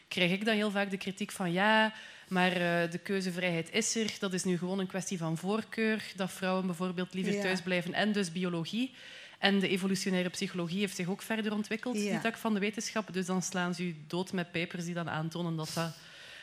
[0.09, 1.93] Krijg ik dan heel vaak de kritiek van ja,
[2.29, 4.17] maar uh, de keuzevrijheid is er.
[4.19, 6.03] Dat is nu gewoon een kwestie van voorkeur.
[6.17, 8.95] Dat vrouwen bijvoorbeeld liever thuis blijven en dus biologie.
[9.39, 12.11] En de evolutionaire psychologie heeft zich ook verder ontwikkeld, ja.
[12.11, 13.13] die tak van de wetenschap.
[13.13, 15.93] Dus dan slaan ze u dood met papers die dan aantonen dat dat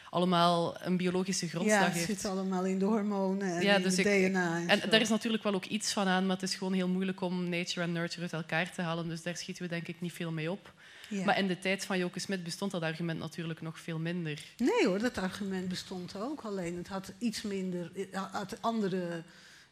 [0.10, 2.08] allemaal een biologische grondslag ja, heeft.
[2.08, 4.60] Ja, het zit allemaal in de hormonen en ja, dus ik, DNA.
[4.60, 6.88] En, en daar is natuurlijk wel ook iets van aan, maar het is gewoon heel
[6.88, 9.08] moeilijk om nature en nurture uit elkaar te halen.
[9.08, 10.74] Dus daar schieten we denk ik niet veel mee op.
[11.08, 11.26] Ja.
[11.26, 14.44] Maar in de tijd van Joke Smit bestond dat argument natuurlijk nog veel minder.
[14.58, 16.42] Nee hoor, dat argument bestond ook.
[16.42, 17.92] Alleen het had iets minder...
[18.12, 19.24] had andere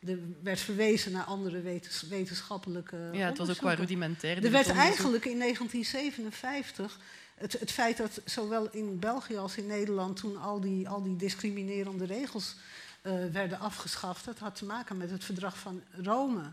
[0.07, 3.09] er werd verwezen naar andere wetens, wetenschappelijke.
[3.11, 4.43] Ja, het was ook wel rudimentair.
[4.43, 6.99] Er werd eigenlijk in 1957
[7.35, 11.15] het, het, feit dat zowel in België als in Nederland toen al die, al die
[11.15, 12.55] discriminerende regels
[13.03, 16.51] uh, werden afgeschaft, dat had te maken met het verdrag van Rome.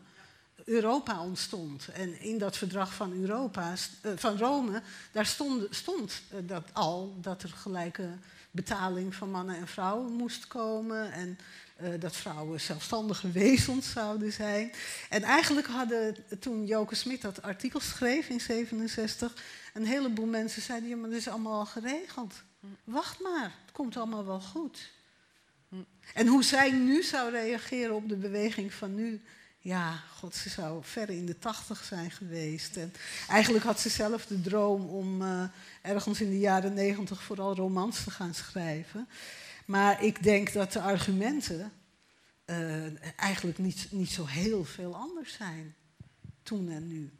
[0.64, 1.88] Europa ontstond.
[1.88, 4.82] En in dat verdrag van, Europa, uh, van Rome,
[5.12, 8.08] daar stond, stond uh, dat al dat er gelijke
[8.50, 11.12] betaling van mannen en vrouwen moest komen.
[11.12, 11.38] En
[11.98, 14.72] dat vrouwen zelfstandige wezens zouden zijn.
[15.08, 19.34] En eigenlijk hadden toen Joke Smit dat artikel schreef in 67,
[19.74, 22.34] een heleboel mensen zeiden: ja, maar dat is allemaal al geregeld.
[22.84, 24.90] Wacht maar, het komt allemaal wel goed.
[26.14, 29.22] En hoe zij nu zou reageren op de beweging van nu,
[29.58, 32.76] ja, god, ze zou ver in de tachtig zijn geweest.
[32.76, 32.92] En
[33.28, 35.42] eigenlijk had ze zelf de droom om uh,
[35.82, 39.08] ergens in de jaren negentig vooral romans te gaan schrijven.
[39.70, 41.72] Maar ik denk dat de argumenten
[42.46, 45.74] uh, eigenlijk niet, niet zo heel veel anders zijn
[46.42, 47.10] toen en nu.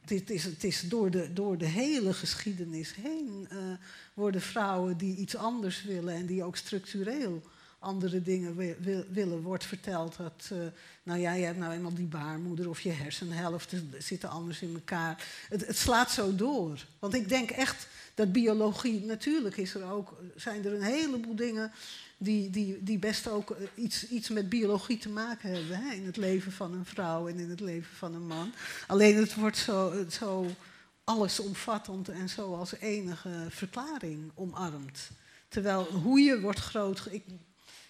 [0.00, 3.58] Het is, het is door, de, door de hele geschiedenis heen uh,
[4.14, 7.42] worden vrouwen die iets anders willen en die ook structureel
[7.78, 10.58] andere dingen wil, wil, willen, wordt verteld dat, uh,
[11.02, 15.24] nou ja, je hebt nou eenmaal die baarmoeder of je hersenhelften zitten anders in elkaar.
[15.48, 16.86] Het, het, slaat zo door.
[16.98, 21.72] Want ik denk echt dat biologie, natuurlijk is er ook, zijn er een heleboel dingen
[22.16, 25.76] die, die, die best ook eh, iets, iets met biologie te maken hebben.
[25.76, 25.94] Hè?
[25.94, 28.52] In het leven van een vrouw en in het leven van een man.
[28.86, 30.46] Alleen het wordt zo, zo
[31.04, 35.10] allesomvattend en zo als enige verklaring omarmd.
[35.48, 37.08] Terwijl hoe je wordt groot.
[37.10, 37.24] Ik,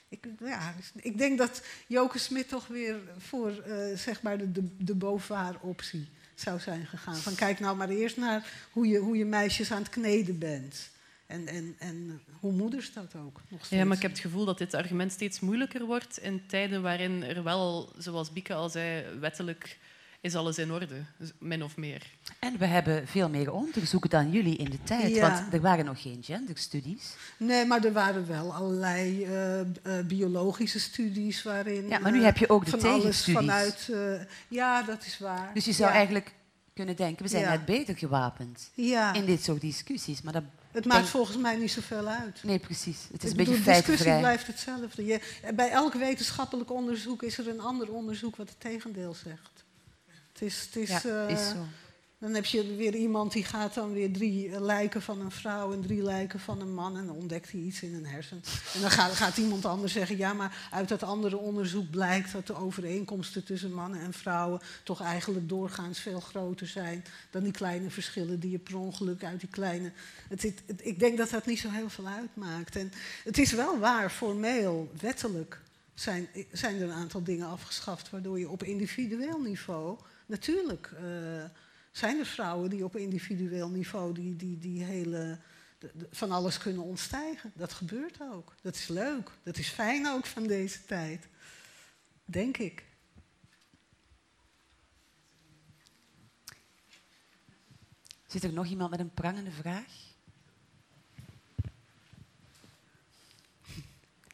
[0.09, 4.69] ik, ja, ik denk dat Joke Smit toch weer voor uh, zeg maar de, de,
[4.77, 5.17] de
[5.61, 6.09] optie
[6.41, 7.17] zou zijn gegaan.
[7.17, 10.91] Van kijk nou maar eerst naar hoe je, hoe je meisjes aan het kneden bent.
[11.27, 13.81] En, en, en hoe moeders dat ook nog steeds.
[13.81, 17.23] Ja, maar ik heb het gevoel dat dit argument steeds moeilijker wordt in tijden waarin
[17.23, 19.79] er wel, zoals Bieke al zei, wettelijk
[20.27, 20.95] is alles in orde,
[21.39, 22.03] min of meer.
[22.39, 25.31] En we hebben veel meer onderzoeken dan jullie in de tijd, ja.
[25.31, 27.15] want er waren nog geen genderstudies.
[27.37, 29.65] Nee, maar er waren wel allerlei uh, uh,
[30.07, 31.89] biologische studies waarin...
[31.89, 33.41] Ja, maar nu heb je ook de van tegenstudies.
[33.41, 35.51] vanuit, uh, ja, dat is waar.
[35.55, 35.97] Dus je zou ja.
[35.97, 36.33] eigenlijk
[36.75, 37.51] kunnen denken, we zijn Ja.
[37.51, 39.13] net beter gewapend Ja.
[39.13, 40.23] in dit soort discussies.
[40.23, 42.41] Maar dat Het maakt denk- volgens mij niet zoveel uit.
[42.45, 42.99] Nee, precies.
[43.13, 45.05] Het is Ik een bedoel, beetje de discussie blijft hetzelfde.
[45.05, 45.21] Je,
[45.55, 49.56] bij elk wetenschappelijk onderzoek is er een ander onderzoek wat het tegendeel zegt.
[50.39, 51.57] Het is, het is, Ja, eh, is zo.
[52.19, 55.81] Dan heb je weer iemand die gaat dan weer drie lijken van een vrouw en
[55.83, 56.97] drie lijken van een man.
[56.97, 58.43] En dan ontdekt hij iets in een hersen.
[58.75, 62.47] En dan gaat, gaat iemand anders zeggen, ja, maar uit dat andere onderzoek blijkt dat
[62.47, 67.91] de overeenkomsten tussen mannen en vrouwen toch eigenlijk doorgaans veel groter zijn dan die kleine
[67.91, 69.93] verschillen die je per ongeluk uit die kleine.
[70.29, 72.77] Het- ik denk dat dat niet zo heel veel uitmaakt.
[72.77, 72.93] En
[73.25, 75.61] het is wel waar, formeel, wettelijk
[75.95, 80.87] zijn, zijn er een aantal dingen afgeschaft waardoor je op individueel niveau natuurlijk.
[80.97, 81.45] eh,
[81.93, 85.39] zijn er vrouwen die op individueel niveau die, die, die hele,
[85.79, 87.53] de- de- van alles kunnen ontstijgen.
[87.55, 88.55] Dat gebeurt ook.
[88.63, 89.31] Dat is leuk.
[89.43, 91.27] Dat is fijn ook van deze tijd.
[92.25, 92.85] Denk ik.
[98.27, 99.93] Zit er nog iemand met een prangende vraag?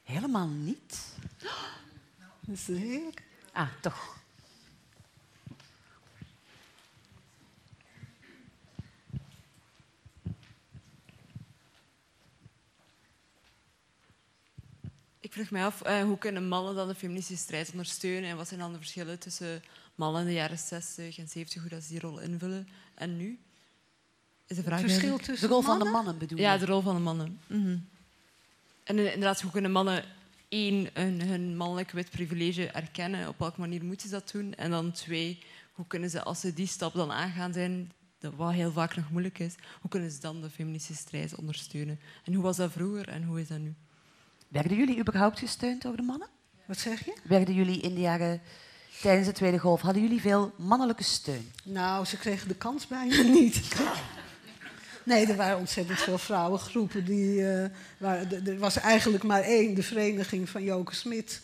[0.02, 0.98] Helemaal niet.
[2.40, 3.22] Dat is heerlijk.
[3.52, 4.21] Ah, toch.
[15.32, 18.48] Ik vraag mij af, eh, hoe kunnen mannen dan de feministische strijd ondersteunen en wat
[18.48, 19.62] zijn dan de verschillen tussen
[19.94, 23.38] mannen in de jaren 60 en 70, hoe dat ze die rol invullen en nu?
[24.46, 25.22] Is de vraag Het verschil eigenlijk.
[25.24, 26.18] tussen De rol van de mannen?
[26.18, 26.58] bedoel Ja, je?
[26.58, 27.40] de rol van de mannen.
[27.46, 27.76] Mhm.
[28.84, 30.04] En in- inderdaad, hoe kunnen mannen
[30.48, 33.28] één, hun, hun mannelijk wit privilege erkennen?
[33.28, 34.54] Op welke manier moeten ze dat doen?
[34.54, 35.38] En dan twee,
[35.72, 39.10] hoe kunnen ze, als ze die stap dan aangaan zijn, dat wat heel vaak nog
[39.10, 42.00] moeilijk is, hoe kunnen ze dan de feministische strijd ondersteunen?
[42.24, 43.74] En hoe was dat vroeger en hoe is dat nu?
[44.52, 46.28] Werden jullie überhaupt gesteund door de mannen?
[46.66, 47.16] Wat zeg je?
[47.22, 48.40] Werden jullie in de jaren
[49.00, 51.52] tijdens de Tweede Golf, hadden jullie veel mannelijke steun?
[51.64, 53.74] Nou, ze kregen de kans bijna niet.
[55.04, 57.04] Nee, er waren ontzettend veel vrouwengroepen.
[57.04, 61.40] Die, eh, er was eigenlijk maar één, de vereniging van Joke Smit.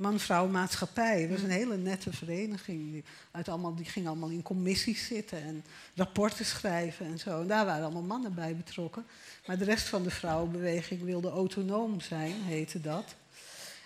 [0.00, 1.20] Man-vrouw maatschappij.
[1.20, 2.92] Het was een hele nette vereniging.
[2.92, 7.40] Die, uit allemaal, die ging allemaal in commissies zitten en rapporten schrijven en zo.
[7.40, 9.04] En daar waren allemaal mannen bij betrokken.
[9.46, 13.14] Maar de rest van de vrouwenbeweging wilde autonoom zijn, heette dat.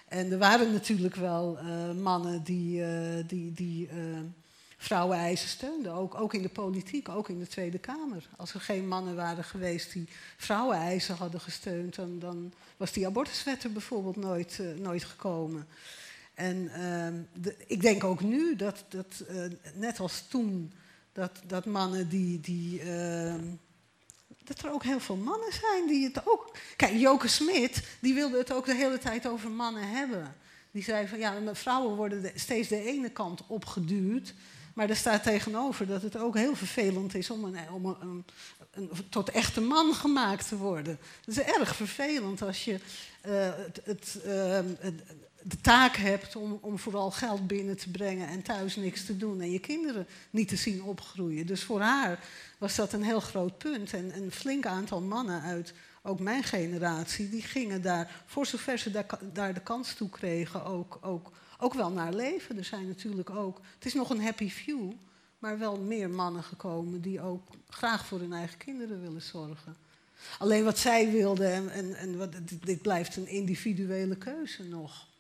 [0.09, 3.97] En er waren natuurlijk wel eh, mannen die, eh, die, die eh,
[4.77, 5.93] vrouweneisen steunden.
[5.93, 8.29] Ook, ook in de politiek, ook in de Tweede Kamer.
[8.37, 11.95] Als er geen mannen waren geweest die vrouweneisen hadden gesteund...
[11.95, 15.67] dan, dan was die abortuswet er bijvoorbeeld nooit, nooit gekomen.
[16.35, 17.15] En ehm,
[17.67, 19.37] ik denk ook nu dat, dat eh,
[19.75, 20.73] net als toen...
[21.13, 22.41] dat, dat mannen die...
[22.41, 23.45] die ehm,
[24.45, 26.57] dat er ook heel veel mannen zijn die het ook...
[26.77, 30.37] Kijk, Joke Smit, die wilde het ook de hele tijd over mannen hebben.
[30.71, 34.35] Die zei van ja, vrouwen worden steeds de ene kant opgeduwd.
[34.75, 38.25] Maar er staat tegenover dat het ook heel vervelend is om, een, om een,
[38.71, 40.99] een, tot echte man gemaakt te worden.
[41.25, 44.59] Het is erg vervelend als je uh, het, het, uh,
[45.47, 49.41] de taak hebt om, om vooral geld binnen te brengen en thuis niks te doen
[49.41, 51.47] en je kinderen niet te zien opgroeien.
[51.47, 52.19] Dus voor haar
[52.59, 53.93] was dat een heel groot punt.
[53.93, 55.73] En een flink aantal mannen uit
[56.03, 60.65] ook mijn generatie, die gingen daar, voor zover ze daar, daar de kans toe kregen,
[60.65, 62.59] ook, ook, ook wel naar leven.
[62.59, 64.93] Er zijn natuurlijk ook, het is nog een happy few,
[65.39, 69.77] maar wel meer mannen gekomen die ook graag voor hun eigen kinderen willen zorgen.
[70.39, 75.13] Alleen wat zij wilden, en, en, en wat, dit blijft een individuele keuze nog.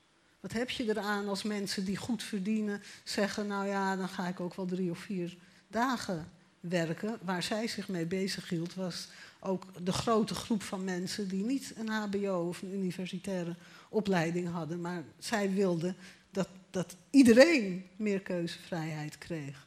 [0.44, 4.40] Wat heb je eraan als mensen die goed verdienen zeggen, nou ja, dan ga ik
[4.40, 5.36] ook wel drie of vier
[5.68, 6.28] dagen
[6.60, 7.18] werken.
[7.22, 9.08] Waar zij zich mee bezig hield was
[9.40, 13.56] ook de grote groep van mensen die niet een HBO of een universitaire
[13.88, 15.96] opleiding hadden, maar zij wilden
[16.30, 19.66] dat, dat iedereen meer keuzevrijheid kreeg.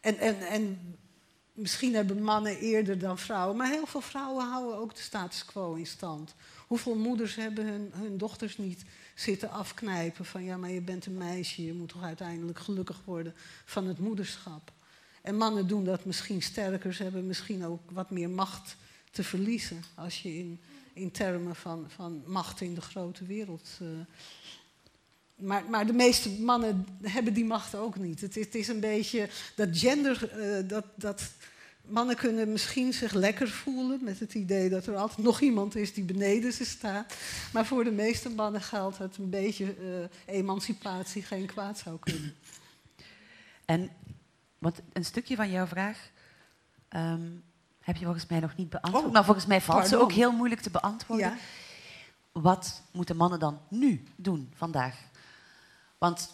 [0.00, 0.78] En, en, en
[1.52, 5.74] misschien hebben mannen eerder dan vrouwen, maar heel veel vrouwen houden ook de status quo
[5.74, 6.34] in stand.
[6.66, 8.84] Hoeveel moeders hebben hun, hun dochters niet
[9.16, 13.34] zitten afknijpen van ja, maar je bent een meisje, je moet toch uiteindelijk gelukkig worden
[13.64, 14.72] van het moederschap.
[15.22, 18.76] En mannen doen dat misschien sterker, ze hebben misschien ook wat meer macht
[19.10, 20.60] te verliezen als je in,
[20.92, 23.78] in termen van, van macht in de grote wereld.
[23.82, 23.88] Uh,
[25.34, 28.20] maar, maar de meeste mannen hebben die macht ook niet.
[28.20, 31.30] Het is, het is een beetje dat gender, uh, dat, dat
[31.88, 35.94] mannen kunnen misschien zich lekker voelen met het idee dat er altijd nog iemand is
[35.94, 37.14] die beneden ze staat.
[37.52, 42.34] Maar voor de meeste mannen geldt dat een beetje uh, emancipatie geen kwaad zou kunnen.
[43.64, 43.90] En
[44.58, 46.10] want een stukje van jouw vraag
[46.90, 47.42] um,
[47.80, 49.04] heb je volgens mij nog niet beantwoord.
[49.04, 51.26] Oh, maar volgens mij valt ze ook heel moeilijk te beantwoorden.
[51.26, 51.36] Ja.
[52.32, 54.96] Wat moeten mannen dan nu doen vandaag?
[55.98, 56.30] Want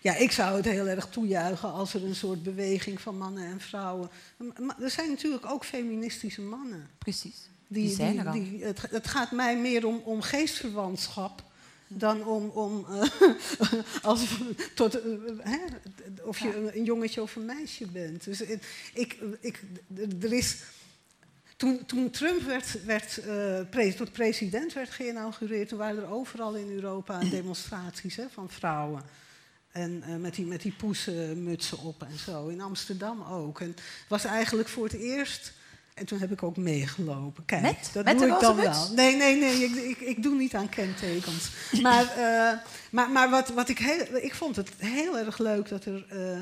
[0.00, 3.60] ja, ik zou het heel erg toejuichen als er een soort beweging van mannen en
[3.60, 4.10] vrouwen.
[4.58, 6.88] Maar er zijn natuurlijk ook feministische mannen.
[6.98, 7.48] Precies.
[7.66, 8.32] Die, die zijn er al.
[8.32, 11.42] Die, het, het, gaat mij meer om, om geestverwantschap
[11.88, 13.02] dan om, om uh,
[14.02, 14.26] als,
[14.74, 15.58] tot, uh, hè,
[16.22, 18.24] of je een jongetje of een meisje bent.
[18.24, 18.40] Dus
[18.94, 19.62] ik, ik,
[20.20, 20.56] er is
[21.56, 23.20] toen, toen, Trump werd, werd,
[23.76, 29.02] uh, tot president werd geïnaugureerd, toen waren er overal in Europa demonstraties hè, van vrouwen.
[29.72, 32.46] En uh, met die, met die poesenmutsen op en zo.
[32.46, 33.60] In Amsterdam ook.
[33.60, 35.52] En het was eigenlijk voor het eerst.
[35.94, 37.44] En toen heb ik ook meegelopen.
[37.44, 37.90] Kijk, met?
[37.92, 38.92] dat met doe ik dan wel.
[38.94, 41.50] Nee, nee, nee, ik, ik, ik doe niet aan kentekens.
[41.82, 42.58] maar uh,
[42.90, 44.16] maar, maar wat, wat ik heel.
[44.16, 46.06] Ik vond het heel erg leuk dat er.
[46.12, 46.40] Uh,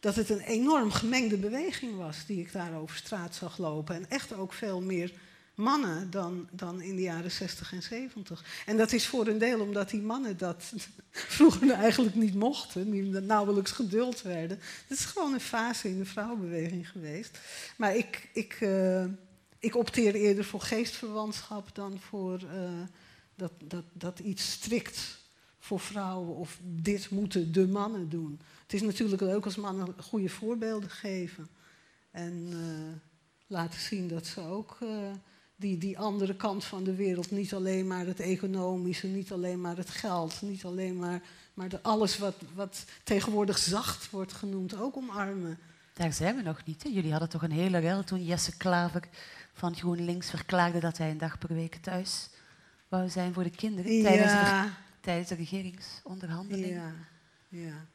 [0.00, 3.94] dat het een enorm gemengde beweging was die ik daar over straat zag lopen.
[3.94, 5.12] En echt ook veel meer
[5.58, 8.44] mannen dan, dan in de jaren 60 en 70.
[8.66, 10.72] En dat is voor een deel omdat die mannen dat
[11.10, 14.58] vroeger eigenlijk niet mochten, die nauwelijks geduld werden.
[14.88, 17.38] Het is gewoon een fase in de vrouwenbeweging geweest.
[17.76, 19.04] Maar ik, ik, uh,
[19.58, 22.70] ik opteer eerder voor geestverwantschap dan voor uh,
[23.34, 25.18] dat, dat, dat iets strikt
[25.58, 28.40] voor vrouwen of dit moeten de mannen doen.
[28.62, 31.48] Het is natuurlijk leuk als mannen goede voorbeelden geven
[32.10, 32.58] en uh,
[33.46, 34.78] laten zien dat ze ook
[35.58, 37.30] die, die andere kant van de wereld.
[37.30, 41.22] Niet alleen maar het economische, niet alleen maar het geld, niet alleen maar,
[41.54, 45.58] maar de, alles wat, wat tegenwoordig zacht wordt genoemd, ook omarmen.
[45.92, 46.82] Daar zijn we nog niet.
[46.82, 46.88] Hè?
[46.88, 49.02] Jullie hadden toch een hele rel toen Jesse Klaver
[49.52, 52.28] van GroenLinks verklaarde dat hij een dag per week thuis
[52.88, 54.02] wou zijn voor de kinderen ja.
[54.02, 57.06] tijdens, de, tijdens de regeringsonderhandelingen.
[57.48, 57.86] Ja, ja.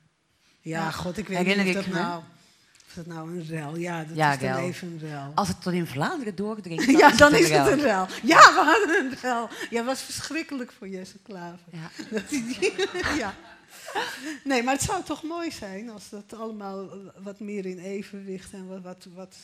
[0.61, 2.23] ja, god, ik weet niet of dat nou...
[2.93, 3.75] Is dat nou een rel?
[3.75, 5.31] Ja, dat is dan even een rel.
[5.35, 8.07] Als het tot in Vlaanderen doordringt, dan ja, is dan het is het een rel.
[8.23, 9.49] Ja, we hadden een rel.
[9.69, 11.67] Ja, was verschrikkelijk voor Jesse Klaver.
[11.71, 11.89] Ja.
[13.23, 13.35] ja.
[14.43, 18.67] Nee, maar het zou toch mooi zijn als dat allemaal wat meer in evenwicht en
[18.67, 19.35] wat, wat, wat,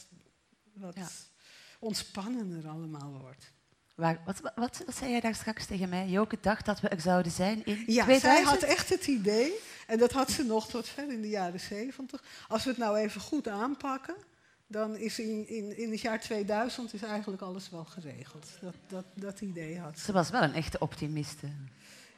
[0.74, 1.08] wat ja.
[1.80, 3.52] ontspannender allemaal wordt.
[4.00, 6.08] Waar, wat, wat, wat, zei jij daar straks tegen mij?
[6.08, 8.22] Joke dacht dat we er zouden zijn in ja, 2000?
[8.22, 9.54] zij had echt het idee,
[9.88, 12.24] en dat had ze nog tot ver in de jaren 70.
[12.48, 14.16] Als we het nou even goed aanpakken,
[14.68, 18.48] dan is in, in, in het jaar 2000 is eigenlijk alles wel geregeld.
[18.62, 20.06] Dat, dat, dat idee had ze.
[20.06, 21.48] Ze was wel een echte optimiste,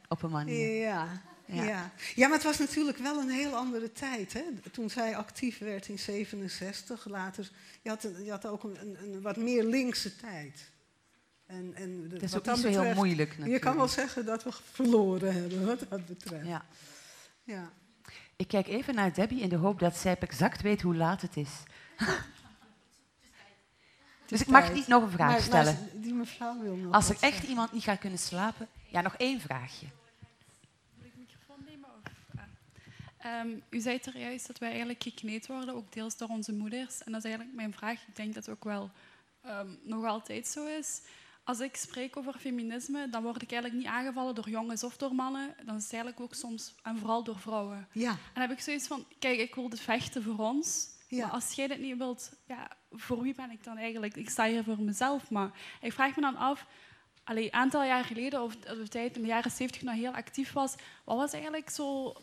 [0.08, 0.82] op een manier.
[0.82, 1.64] Ja, ja.
[1.64, 1.92] ja.
[2.16, 4.34] ja, maar het was natuurlijk wel een heel andere tijd.
[4.34, 4.44] Hè?
[4.72, 7.50] Toen zij actief werd in 67, later,
[7.82, 10.72] je had, je had ook een, een, een wat meer linkse tijd.
[11.52, 13.64] En, en dat is ook niet zo heel moeilijk natuurlijk.
[13.64, 16.46] Je kan wel zeggen dat we verloren hebben wat dat betreft.
[16.46, 16.66] Ja.
[17.44, 17.72] ja.
[18.36, 21.38] Ik kijk even naar Debbie in de hoop dat zij exact weet hoe laat het
[21.38, 21.50] is.
[24.28, 25.74] dus ik mag niet nog een vraag stellen.
[25.74, 28.68] Maar die mevrouw wil nog Als er echt iemand niet gaat kunnen slapen...
[28.88, 29.88] Ja, nog één vraagje.
[33.18, 37.04] Ehm, u zei er juist dat wij eigenlijk gekneed worden, ook deels door onze moeders.
[37.04, 38.08] En dat is eigenlijk mijn vraag.
[38.08, 38.92] Ik denk dat het ook wel
[39.42, 41.02] ehm, nog altijd zo is.
[41.44, 45.16] Als ik spreek over feminisme, dan word ik eigenlijk niet aangevallen door jongens of door
[45.16, 45.56] mannen.
[45.66, 47.88] Dan is het eigenlijk ook soms, en vooral door vrouwen.
[47.92, 50.88] Ja, En dan heb ik zoiets van, kijk, ik wil dit vechten voor ons.
[51.08, 51.26] Ja.
[51.26, 54.16] Maar als jij dit niet wilt, ja, voor wie ben ik dan eigenlijk?
[54.16, 56.66] Ik sta hier voor mezelf, maar ik vraag me dan af,
[57.24, 60.76] een aantal jaar geleden, of de tijd in de jaren 70 nog heel actief was,
[61.06, 62.14] wat was eigenlijk zo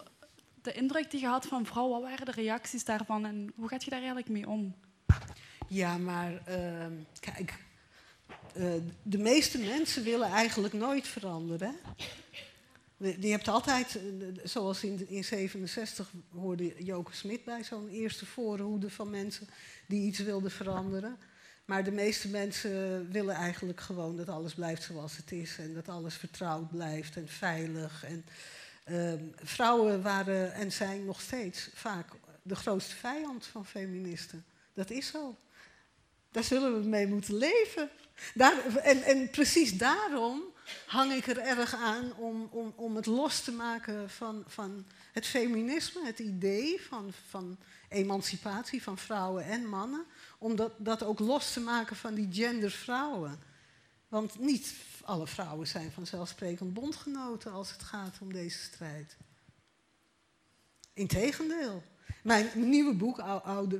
[0.62, 2.00] de indruk die je had van vrouwen?
[2.00, 4.74] Wat waren de reacties daarvan en hoe gaat je daar eigenlijk mee om?
[5.68, 7.64] ja maar ehm, kijk,
[8.58, 11.74] eh, de meeste mensen willen eigenlijk nooit veranderen.
[12.96, 14.02] Je hebt altijd, eh,
[14.44, 19.48] zoals in, in 67 hoorde Joke Smit bij zo'n eerste voorhoede van mensen
[19.86, 21.18] die iets wilden veranderen.
[21.64, 25.88] Maar de meeste mensen willen eigenlijk gewoon dat alles blijft zoals het is en dat
[25.88, 28.04] alles vertrouwd blijft en veilig.
[28.04, 28.24] En,
[28.84, 32.06] ehm, vrouwen waren en zijn nog steeds vaak
[32.42, 34.44] de grootste vijand van feministen.
[34.74, 35.36] Dat is zo.
[36.30, 37.90] Daar zullen we mee moeten leven.
[38.34, 40.42] Daar, en, en precies daarom
[40.86, 45.26] hang ik er erg aan om, om, om het los te maken van, van het
[45.26, 47.58] feminisme, het idee van, van
[47.88, 50.04] emancipatie van vrouwen en mannen.
[50.38, 53.40] Om dat, dat ook los te maken van die gendervrouwen.
[54.08, 59.16] Want niet alle vrouwen zijn vanzelfsprekend bondgenoten als het gaat om deze strijd.
[60.94, 61.82] Integendeel.
[62.28, 63.22] Mijn nieuwe boek,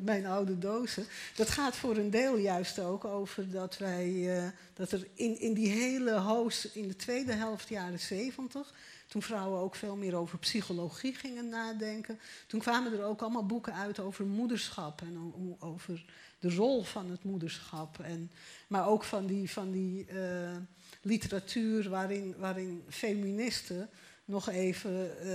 [0.00, 4.92] Mijn Oude Dozen, dat gaat voor een deel juist ook over dat wij, eh, dat
[4.92, 8.74] er in, in die hele hoos, in de tweede helft jaren zeventig,
[9.06, 13.74] toen vrouwen ook veel meer over psychologie gingen nadenken, toen kwamen er ook allemaal boeken
[13.74, 16.04] uit over moederschap en over
[16.38, 17.98] de rol van het moederschap.
[17.98, 18.30] En,
[18.66, 20.56] maar ook van die, van die eh,
[21.02, 23.90] literatuur waarin, waarin feministen
[24.28, 25.28] nog even eh,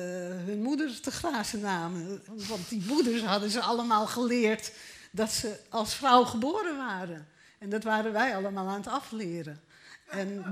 [0.46, 2.22] hun moeders te grazen namen.
[2.26, 4.72] Want die moeders hadden ze allemaal geleerd
[5.12, 7.28] dat ze als vrouw geboren waren.
[7.60, 9.62] En dat waren wij allemaal aan het afleren.
[10.08, 10.44] En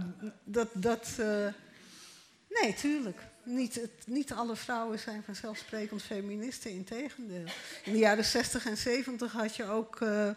[0.43, 0.67] dat.
[0.73, 1.47] dat eh,
[2.49, 3.19] nee, tuurlijk.
[3.43, 7.45] Niet, niet alle vrouwen zijn vanzelfsprekend feministen, integendeel.
[7.83, 10.29] In de jaren 60 en 70 had je ook eh,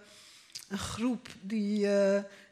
[0.68, 1.88] een groep die,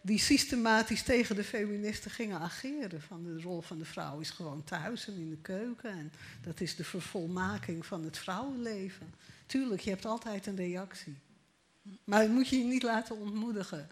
[0.03, 3.03] die systematisch tegen de feministen gingen ageren.
[3.03, 5.91] Van de rol van de vrouw is gewoon thuis en in de keuken.
[5.91, 9.15] En dat is de vervolmaking van het vrouwenleven.
[9.47, 11.17] Tuurlijk, je hebt altijd een reactie.
[12.05, 13.89] Maar dat moet je je niet laten ontmoedigen.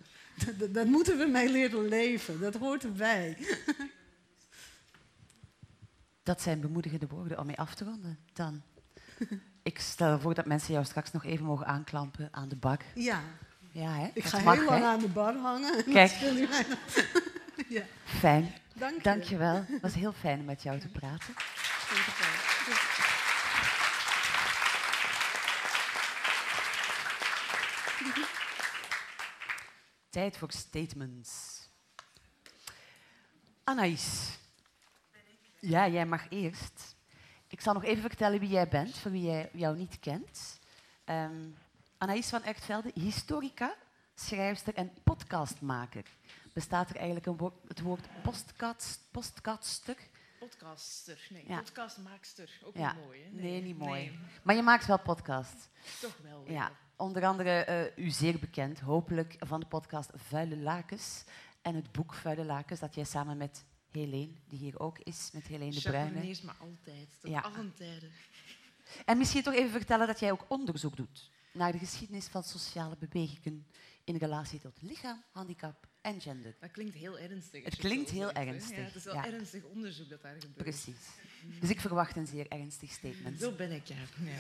[0.59, 2.41] Dat, dat moeten we mee leren leven.
[2.41, 3.37] Dat hoort erbij.
[6.23, 8.19] Dat zijn bemoedigende woorden om mee af te ronden.
[8.33, 8.63] Dan.
[9.63, 12.85] Ik stel voor dat mensen jou straks nog even mogen aanklampen aan de bak.
[12.95, 13.23] Ja,
[13.73, 14.11] Ja, hè?
[14.15, 14.87] ik Dat ga mag, heel lang hè?
[14.87, 15.85] aan de bar hangen.
[15.85, 16.11] en Kijk.
[17.69, 18.55] ja, Fijn.
[18.75, 19.03] dank je.
[19.03, 19.65] Dank je wel.
[19.69, 21.35] Het was heel fijn om met jou te praten.
[30.11, 31.59] Tijd voor statements.
[33.65, 34.39] Anaïs.
[35.61, 36.97] Ja, jij mag eerst.
[37.49, 40.59] Ik zal nog even vertellen wie jij bent, voor wie jij jou niet kent.
[41.05, 41.49] Ehm
[42.01, 43.75] Anaïs van Echtvelde, historica,
[44.15, 46.05] schrijfster en podcastmaker.
[46.53, 49.97] Bestaat er eigenlijk een woord, het woord postkast, postkaster?
[50.39, 51.57] Podcaster, nee, Ja.
[51.59, 52.61] podcastmaakster.
[52.65, 52.93] Ook Ja.
[52.93, 53.29] niet mooi, hè?
[53.31, 54.01] Nee, niet mooi.
[54.05, 55.69] Nee, Maar je maakt wel podcasts.
[56.01, 56.45] toch wel.
[56.45, 56.53] weer.
[56.53, 61.25] Ja, onder andere eh, u zeer bekend, hopelijk van de podcast Vuile Lakens
[61.63, 65.47] en het boek Vuile Lakens dat jij samen met Helene, die hier ook is, met
[65.47, 66.05] Helene de Bruyne.
[66.07, 67.09] Chaperoneers, maar altijd.
[67.21, 67.41] Tot Ja.
[67.41, 68.11] allen tijden.
[69.05, 72.97] En misschien toch even vertellen dat jij ook onderzoek doet naar de geschiedenis van sociale
[72.99, 73.67] bewegingen
[74.05, 76.57] in relatie tot lichaam, handicap en gender.
[76.61, 77.65] Dat klinkt heel ernstig.
[77.65, 79.27] Het klinkt heel zegt, ernstig, Ja, het is wel ja.
[79.33, 80.57] ernstig onderzoek dat daar gebeurt.
[80.57, 81.07] Precies.
[81.61, 83.41] Dus ik verwacht een zeer ernstig statement.
[83.41, 83.97] Zo ben ik, ja.
[84.25, 84.39] ja.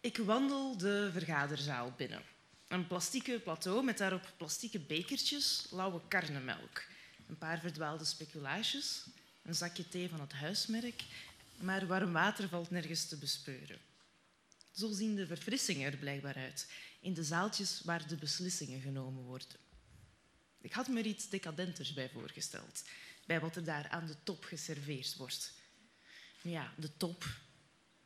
[0.00, 2.22] Ik wandel de vergaderzaal binnen.
[2.68, 6.82] Een plastieke plateau met daarop plastieke bekertjes, lauwe karnemelk.
[7.28, 9.06] Een paar verdwaalde speculaasjes,
[9.42, 11.04] een zakje thee van het huismerk,
[11.56, 13.78] maar warm water valt nergens te bespeuren.
[14.72, 19.58] Zo zien de verfrissingen er blijkbaar uit, in de zaaltjes waar de beslissingen genomen worden.
[20.60, 22.82] Ik had me er iets decadenters bij voorgesteld,
[23.26, 25.52] bij wat er daar aan de top geserveerd wordt.
[26.42, 27.24] Ja, de top.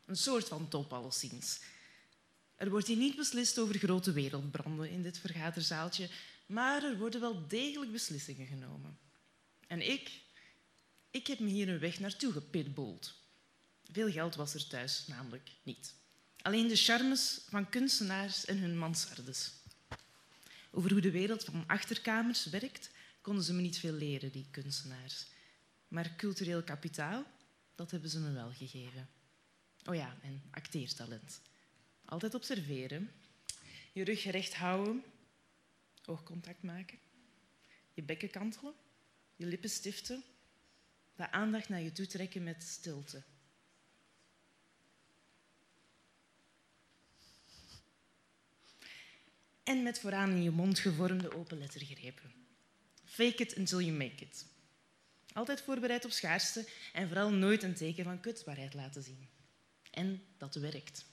[0.04, 1.60] Een soort van top, alleszins.
[2.56, 6.08] Er wordt hier niet beslist over grote wereldbranden in dit vergaderzaaltje,
[6.46, 8.98] maar er worden wel degelijk beslissingen genomen.
[9.66, 10.20] En ik,
[11.10, 13.14] ik heb me hier een weg naartoe gepitbulld.
[13.92, 15.94] Veel geld was er thuis namelijk niet.
[16.44, 19.52] Alleen de charmes van kunstenaars en hun mansardes.
[20.70, 22.90] Over hoe de wereld van achterkamers werkt,
[23.20, 25.26] konden ze me niet veel leren, die kunstenaars.
[25.88, 27.24] Maar cultureel kapitaal,
[27.74, 29.08] dat hebben ze me wel gegeven.
[29.84, 31.40] Oh ja, en acteertalent.
[32.04, 33.10] Altijd observeren,
[33.92, 35.04] je rug recht houden,
[36.04, 36.98] oogcontact maken,
[37.94, 38.74] je bekken kantelen,
[39.36, 40.24] je lippen stiften,
[41.16, 43.22] de aandacht naar je toe trekken met stilte.
[49.64, 52.32] En met vooraan in je mond gevormde open lettergrepen.
[53.04, 54.46] Fake it until you make it.
[55.32, 59.28] Altijd voorbereid op schaarste en vooral nooit een teken van kwetsbaarheid laten zien.
[59.90, 61.04] En dat werkt.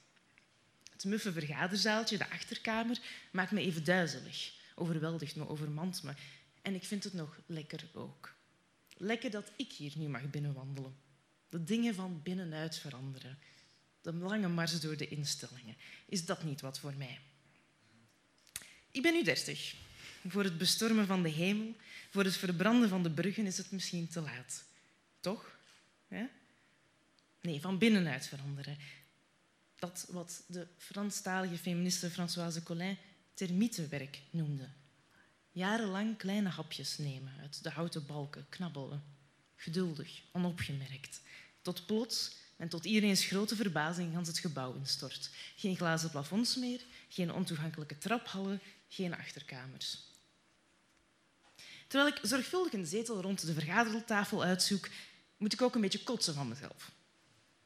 [0.92, 3.00] Het muffe vergaderzaaltje, de achterkamer,
[3.32, 4.54] maakt me even duizelig.
[4.76, 6.14] Overweldigt me, overmand me.
[6.62, 8.36] En ik vind het nog lekker ook.
[8.98, 10.96] Lekker dat ik hier nu mag binnenwandelen.
[11.50, 13.38] De dingen van binnenuit veranderen.
[14.02, 15.76] De lange mars door de instellingen.
[16.06, 17.20] Is dat niet wat voor mij?
[18.92, 19.76] Ik ben nu dertig.
[20.28, 21.76] Voor het bestormen van de hemel,
[22.10, 24.64] voor het verbranden van de bruggen is het misschien te laat.
[25.20, 25.58] Toch?
[26.08, 26.30] Ja?
[27.42, 28.78] Nee, van binnenuit veranderen.
[29.76, 32.98] Dat wat de Franstalige feministe Françoise Collin
[33.34, 34.70] termietenwerk noemde.
[35.52, 39.04] Jarenlang kleine hapjes nemen uit de houten balken, knabbelen.
[39.56, 41.22] Geduldig, onopgemerkt.
[41.62, 45.30] Tot plots en tot iedereen's grote verbazing gans het gebouw instort.
[45.56, 48.62] Geen glazen plafonds meer, geen ontoegankelijke traphallen,
[48.94, 49.98] geen achterkamers.
[51.88, 54.90] Terwijl ik zorgvuldig een zetel rond de vergadertafel uitzoek,
[55.38, 56.92] moet ik ook een beetje kotsen van mezelf.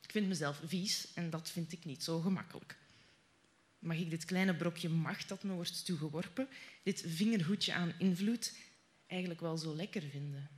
[0.02, 2.78] Ik vind mezelf vies en dat vind ik niet zo gemakkelijk.
[3.80, 6.48] Mag ik dit kleine brokje macht dat me wordt toegeworpen,
[6.84, 8.54] dit vingerhoedje aan invloed,
[9.08, 10.50] eigenlijk wel zo lekker vinden?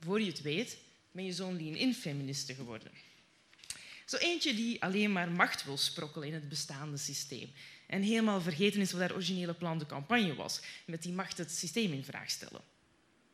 [0.00, 0.78] Voor je het weet,
[1.12, 2.92] ben je zo'n lean-in feministe geworden.
[4.04, 7.52] Zo eentje die alleen maar macht wil sprokkelen in het bestaande systeem.
[7.86, 10.60] En helemaal vergeten is wat haar originele plan de campagne was.
[10.86, 12.60] Met die macht het systeem in vraag stellen.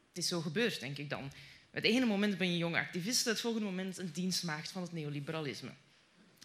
[0.09, 1.33] Het is zo gebeurd, denk ik dan.
[1.71, 5.71] Het ene moment ben je jonge activist, het volgende moment een dienstmaagd van het neoliberalisme.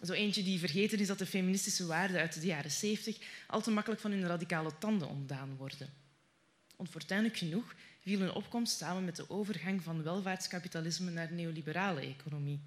[0.02, 3.70] Zo eentje die vergeten is dat de feministische waarden uit de jaren 70 al te
[3.70, 5.92] makkelijk van hun radicale tanden ontdaan worden.
[6.76, 12.60] Onfortuinlijk genoeg viel hun opkomst samen met de overgang van welvaartskapitalisme naar neoliberale economie.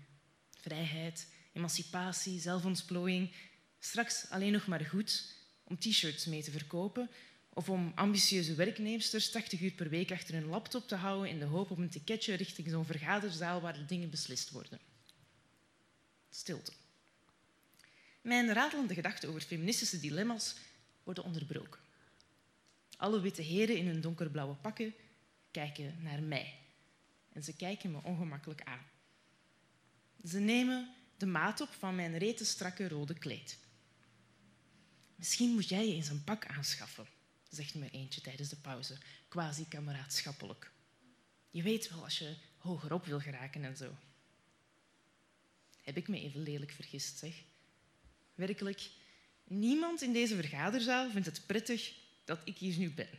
[0.60, 1.28] Vrijheid,
[1.58, 3.32] emancipatie, zelfontplooiing,
[3.80, 7.10] straks alleen nog maar goed om t-shirts mee te verkopen
[7.50, 11.46] of om ambitieuze werknemsters 80 uur per week achter hun laptop te houden in de
[11.46, 14.80] hoop op een ticketje richting zo'n vergaderzaal waar de dingen beslist worden.
[16.30, 16.72] Stilte.
[18.22, 20.56] Mijn ratelende gedachten over feministische dilemma's
[21.04, 21.80] worden onderbroken.
[22.98, 24.94] Alle witte heren in hun donkerblauwe pakken
[25.52, 26.54] kijken naar mij.
[27.34, 28.86] En ze kijken me ongemakkelijk aan.
[30.26, 33.58] Ze nemen de maat op van mijn rete strakke rode kleed.
[35.16, 37.08] Misschien moet jij je eens een pak aanschaffen,
[37.50, 38.98] zegt me eentje tijdens de pauze,
[39.28, 40.72] quasi kameraadschappelijk.
[41.50, 43.96] Je weet wel als je hogerop wil geraken en zo.
[45.82, 47.34] Heb ik me even lelijk vergist, zeg.
[48.36, 48.90] Werkelijk,
[49.44, 51.94] niemand in deze vergaderzaal vindt het prettig
[52.26, 53.10] dat ik hier nu ben.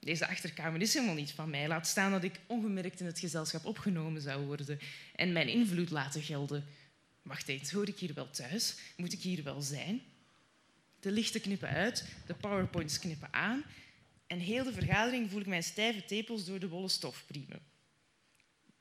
[0.00, 1.68] Deze achterkamer is helemaal niet van mij.
[1.68, 4.78] Laat staan dat ik ongemerkt in het gezelschap opgenomen zou worden
[5.14, 6.64] en mijn invloed laten gelden.
[7.26, 8.74] Wacht eens, hoor ik hier wel thuis?
[8.96, 10.02] Moet ik hier wel zijn?
[11.00, 13.64] De lichten knippen uit, de powerpoints knippen aan
[14.26, 17.60] en heel de vergadering voel ik mijn stijve tepels door de wollen stof priemen.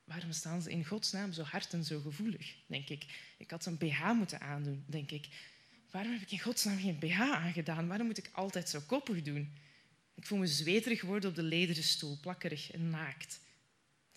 [0.04, 3.06] Waarom staan ze in godsnaam zo hard en zo gevoelig, denk ik.
[3.38, 5.28] Ik had een BH moeten aandoen, denk ik.
[5.91, 7.88] Waarom heb ik in godsnaam geen BH aangedaan?
[7.88, 9.58] Waarom moet ik altijd zo koppig doen?
[10.16, 13.39] Ik voel me zweterig worden op de lederen stoel, plakkerig en naakt.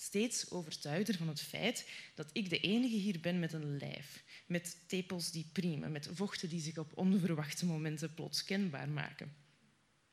[0.00, 4.22] Steeds overtuigder van het feit dat ik de enige hier ben met een lijf.
[4.46, 9.36] Met tepels die priemen, met vochten die zich op onverwachte momenten plots kenbaar maken.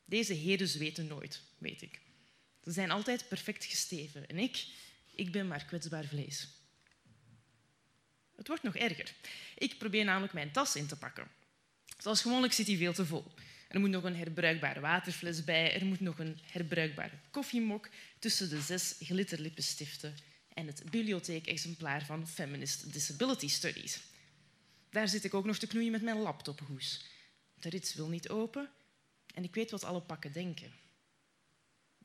[0.05, 2.01] Deze heren zweten nooit, weet ik.
[2.63, 4.65] Ze zijn altijd perfect gesteven en ik,
[5.15, 6.47] ik ben maar kwetsbaar vlees.
[8.35, 9.15] Het wordt nog erger.
[9.57, 11.27] Ik probeer namelijk mijn tas in te pakken.
[11.97, 13.33] Zoals gewoonlijk zit die veel te vol.
[13.75, 18.61] Er moet nog een herbruikbare waterfles bij, er moet nog een herbruikbare koffiemok tussen de
[18.61, 20.15] zes glitterlippenstiften
[20.53, 24.01] en het bibliotheekexemplaar van Feminist Disability Studies.
[24.89, 27.05] Daar zit ik ook nog te knoeien met mijn laptophoes.
[27.55, 28.69] De rits wil niet open
[29.33, 30.71] en ik weet wat alle pakken denken.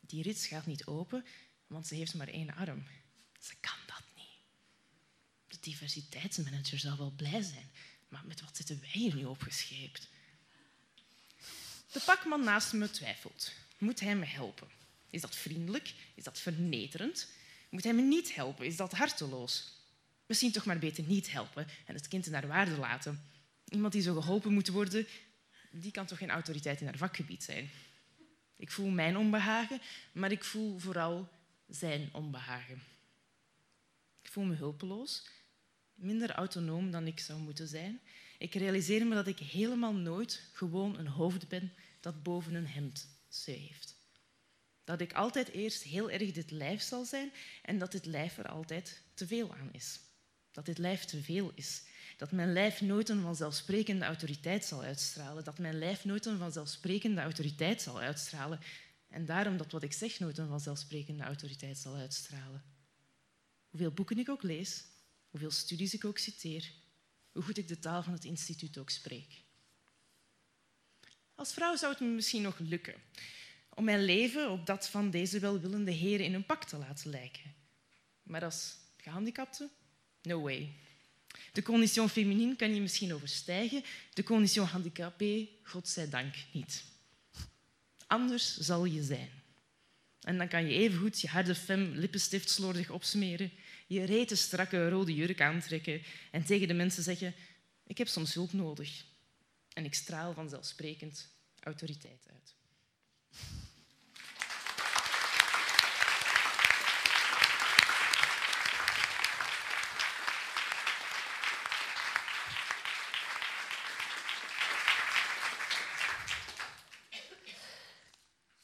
[0.00, 1.24] Die rits gaat niet open,
[1.66, 2.86] want ze heeft maar één arm.
[3.40, 4.38] Ze kan dat niet.
[5.46, 7.70] De diversiteitsmanager zal wel blij zijn,
[8.08, 10.08] maar met wat zitten wij hier nu opgescheept?
[11.92, 13.52] De pakman naast me twijfelt.
[13.78, 14.68] Moet hij me helpen?
[15.10, 15.94] Is dat vriendelijk?
[16.14, 17.28] Is dat vernederend?
[17.68, 18.66] Moet hij me niet helpen?
[18.66, 19.78] Is dat harteloos?
[20.26, 23.24] Misschien toch maar beter niet helpen en het kind naar waarde laten.
[23.68, 25.06] Iemand die zo geholpen moet worden,
[25.70, 27.70] die kan toch geen autoriteit in haar vakgebied zijn.
[28.56, 29.80] Ik voel mijn onbehagen,
[30.12, 31.28] maar ik voel vooral
[31.68, 32.82] zijn onbehagen.
[34.22, 35.22] Ik voel me hulpeloos,
[35.94, 38.00] minder autonoom dan ik zou moeten zijn.
[38.40, 43.08] Ik realiseer me dat ik helemaal nooit gewoon een hoofd ben dat boven een hemd
[43.44, 43.96] heeft.
[44.84, 47.32] Dat ik altijd eerst heel erg dit lijf zal zijn
[47.62, 50.00] en dat dit lijf er altijd te veel aan is.
[50.50, 51.82] Dat dit lijf te veel is.
[52.16, 55.44] Dat mijn lijf nooit een vanzelfsprekende autoriteit zal uitstralen.
[55.44, 58.60] Dat mijn lijf nooit een vanzelfsprekende autoriteit zal uitstralen.
[59.08, 62.62] En daarom dat wat ik zeg nooit een vanzelfsprekende autoriteit zal uitstralen.
[63.68, 64.84] Hoeveel boeken ik ook lees,
[65.30, 66.72] hoeveel studies ik ook citeer,
[67.32, 69.42] hoe goed ik de taal van het instituut ook spreek.
[71.34, 72.94] Als vrouw zou het me misschien nog lukken
[73.74, 77.54] om mijn leven op dat van deze welwillende heren in een pak te laten lijken.
[78.22, 79.70] Maar als gehandicapte?
[80.22, 80.72] No way.
[81.52, 86.84] De condition féminine kan je misschien overstijgen, de condition handicapée, godzijdank niet.
[88.06, 89.30] Anders zal je zijn.
[90.20, 93.50] En dan kan je evengoed je harde femme lippenstift slordig opsmeren,
[93.90, 97.34] je rete strakke rode jurk aantrekken en tegen de mensen zeggen:
[97.86, 99.04] Ik heb soms hulp nodig.
[99.72, 101.28] En ik straal vanzelfsprekend
[101.60, 102.54] autoriteit uit.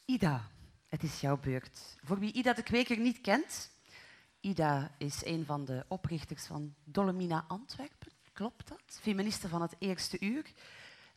[0.04, 0.50] Ida,
[0.88, 1.96] het is jouw beurt.
[2.02, 3.70] Voor wie Ida de Kweker niet kent,
[4.46, 8.98] Ida is een van de oprichters van Dolomina Antwerpen, klopt dat?
[9.00, 10.52] Feministe van het eerste uur.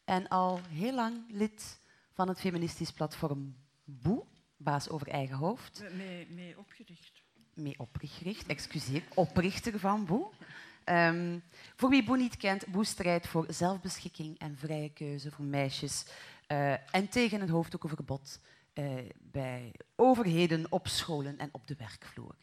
[0.06, 1.80] En al heel lang lid
[2.14, 4.24] van het feministisch platform Boe,
[4.58, 5.84] baas over eigen hoofd.
[5.96, 7.22] Mee, mee opgericht.
[7.54, 10.30] Mee opgericht, excuseer, oprichter van Boe.
[10.86, 11.44] Um,
[11.76, 16.06] voor wie Boe niet kent, Boe strijdt voor zelfbeschikking en vrije keuze voor meisjes
[16.48, 18.40] uh, en tegen het hoofddoekenverbod
[18.74, 22.36] uh, bij overheden op scholen en op de werkvloer.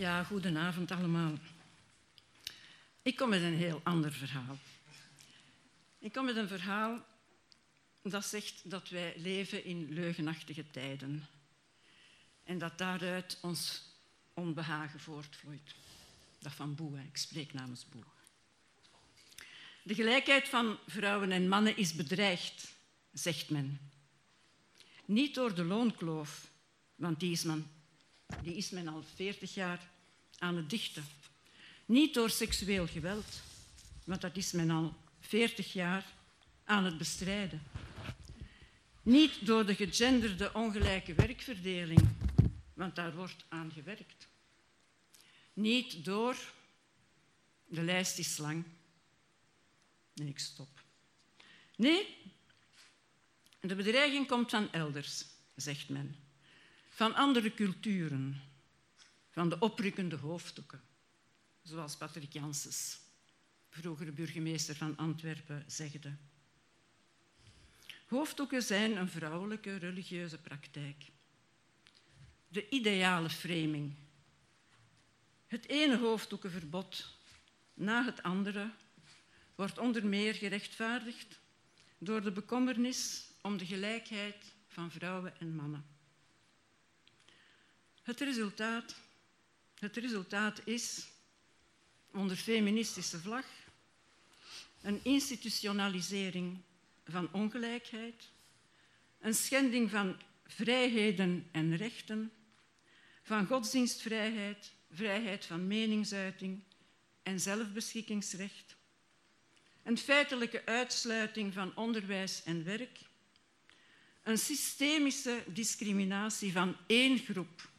[0.00, 1.32] Ja, goedenavond allemaal.
[3.02, 4.58] Ik kom met een heel ander verhaal.
[5.98, 7.04] Ik kom met een verhaal
[8.02, 11.26] dat zegt dat wij leven in leugenachtige tijden
[12.44, 13.82] en dat daaruit ons
[14.34, 15.74] onbehagen voortvloeit.
[16.38, 18.02] Dat van Boe, ik spreek namens Boe.
[19.82, 22.72] De gelijkheid van vrouwen en mannen is bedreigd,
[23.12, 23.90] zegt men.
[25.04, 26.50] Niet door de loonkloof,
[26.94, 27.70] want die is men,
[28.42, 29.88] die is men al veertig jaar
[30.38, 31.04] aan het dichten.
[31.86, 33.40] Niet door seksueel geweld,
[34.04, 36.06] want dat is men al veertig jaar
[36.64, 37.62] aan het bestrijden.
[39.02, 42.08] Niet door de gegenderde ongelijke werkverdeling,
[42.74, 44.28] want daar wordt aan gewerkt.
[45.52, 46.36] Niet door,
[47.66, 48.64] de lijst is lang.
[50.14, 50.68] Nee, ik stop.
[51.76, 52.16] Nee,
[53.60, 55.24] de bedreiging komt van elders,
[55.56, 56.29] zegt men.
[57.00, 58.40] Van andere culturen,
[59.30, 60.80] van de oprukkende hoofddoeken,
[61.62, 63.00] zoals Patrick Janssens,
[63.68, 66.16] vroegere burgemeester van Antwerpen, zegde.
[68.06, 71.04] Hoofddoeken zijn een vrouwelijke religieuze praktijk.
[72.48, 73.94] De ideale framing.
[75.46, 77.18] Het ene hoofddoekenverbod
[77.74, 78.70] na het andere
[79.54, 81.40] wordt onder meer gerechtvaardigd
[81.98, 85.98] door de bekommernis om de gelijkheid van vrouwen en mannen.
[88.10, 88.94] Het resultaat
[89.78, 91.08] het resultaat is,
[92.12, 93.44] onder feministische vlag,
[94.82, 96.58] een institutionalisering
[97.04, 98.30] van ongelijkheid,
[99.20, 102.32] een schending van vrijheden en rechten,
[103.22, 106.62] van godsdienstvrijheid, vrijheid van meningsuiting
[107.22, 108.76] en zelfbeschikkingsrecht,
[109.82, 112.98] een feitelijke uitsluiting van onderwijs en werk,
[114.22, 117.69] een systemische discriminatie van één groep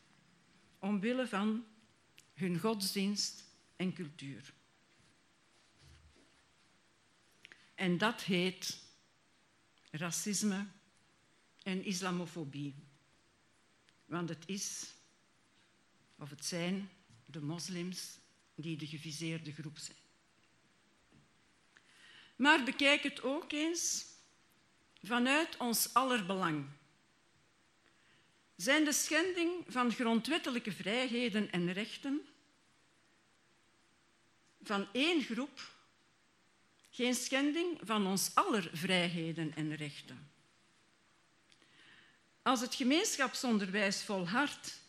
[0.81, 1.65] omwille van
[2.33, 3.43] hun godsdienst
[3.75, 4.53] en cultuur.
[7.75, 8.83] En dat heet
[9.91, 10.67] racisme
[11.63, 12.75] en islamofobie.
[14.05, 14.93] Want het is,
[16.17, 16.89] of het zijn,
[17.25, 18.17] de moslims
[18.55, 19.97] die de geviseerde groep zijn.
[22.35, 24.05] Maar bekijk het ook eens
[25.03, 26.65] vanuit ons aller belang.
[28.61, 32.21] Zijn de schending van grondwettelijke vrijheden en rechten
[34.63, 35.71] van één groep
[36.89, 40.31] geen schending van ons aller vrijheden en rechten.
[42.41, 44.81] Als het gemeenschapsonderwijs volhardt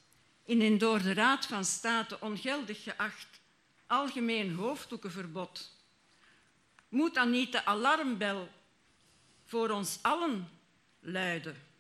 [0.45, 3.41] in een door de Raad van State ongeldig geacht
[3.87, 5.77] algemeen hoofddoekenverbod,
[6.89, 8.49] moet dan niet de alarmbel
[9.45, 10.49] voor ons allen
[11.01, 11.71] luiden.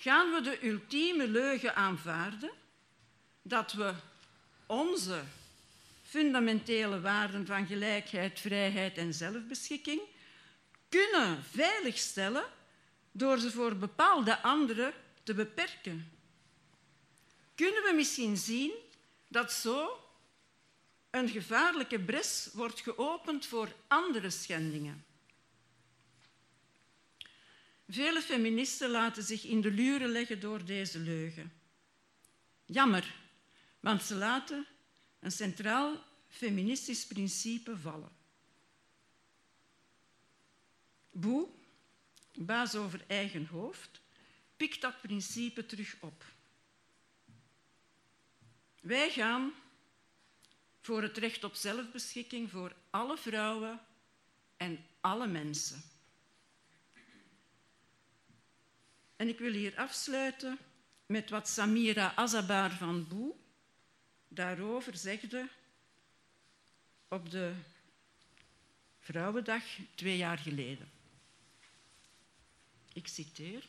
[0.00, 2.50] Gaan we de ultieme leugen aanvaarden
[3.42, 3.94] dat we
[4.66, 5.22] onze
[6.02, 10.00] fundamentele waarden van gelijkheid, vrijheid en zelfbeschikking
[10.88, 12.44] kunnen veiligstellen
[13.12, 14.92] door ze voor bepaalde anderen
[15.22, 16.10] te beperken?
[17.54, 18.72] Kunnen we misschien zien
[19.28, 20.04] dat zo
[21.10, 25.04] een gevaarlijke bres wordt geopend voor andere schendingen?
[27.90, 31.52] Vele feministen laten zich in de luren leggen door deze leugen.
[32.64, 33.14] Jammer,
[33.80, 34.66] want ze laten
[35.20, 38.10] een centraal feministisch principe vallen.
[41.10, 41.48] Boe,
[42.34, 44.00] baas over eigen hoofd,
[44.56, 46.24] pikt dat principe terug op.
[48.80, 49.52] Wij gaan
[50.80, 53.80] voor het recht op zelfbeschikking voor alle vrouwen
[54.56, 55.82] en alle mensen.
[59.20, 60.58] En ik wil hier afsluiten
[61.06, 63.34] met wat Samira Azabar van Boe
[64.28, 65.48] daarover zegde
[67.08, 67.52] op de
[68.98, 69.62] Vrouwendag
[69.94, 70.90] twee jaar geleden.
[72.92, 73.68] Ik citeer.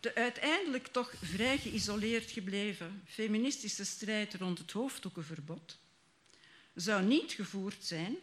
[0.00, 5.78] De uiteindelijk toch vrij geïsoleerd gebleven feministische strijd rond het hoofddoekenverbod
[6.74, 8.16] zou niet gevoerd zijn,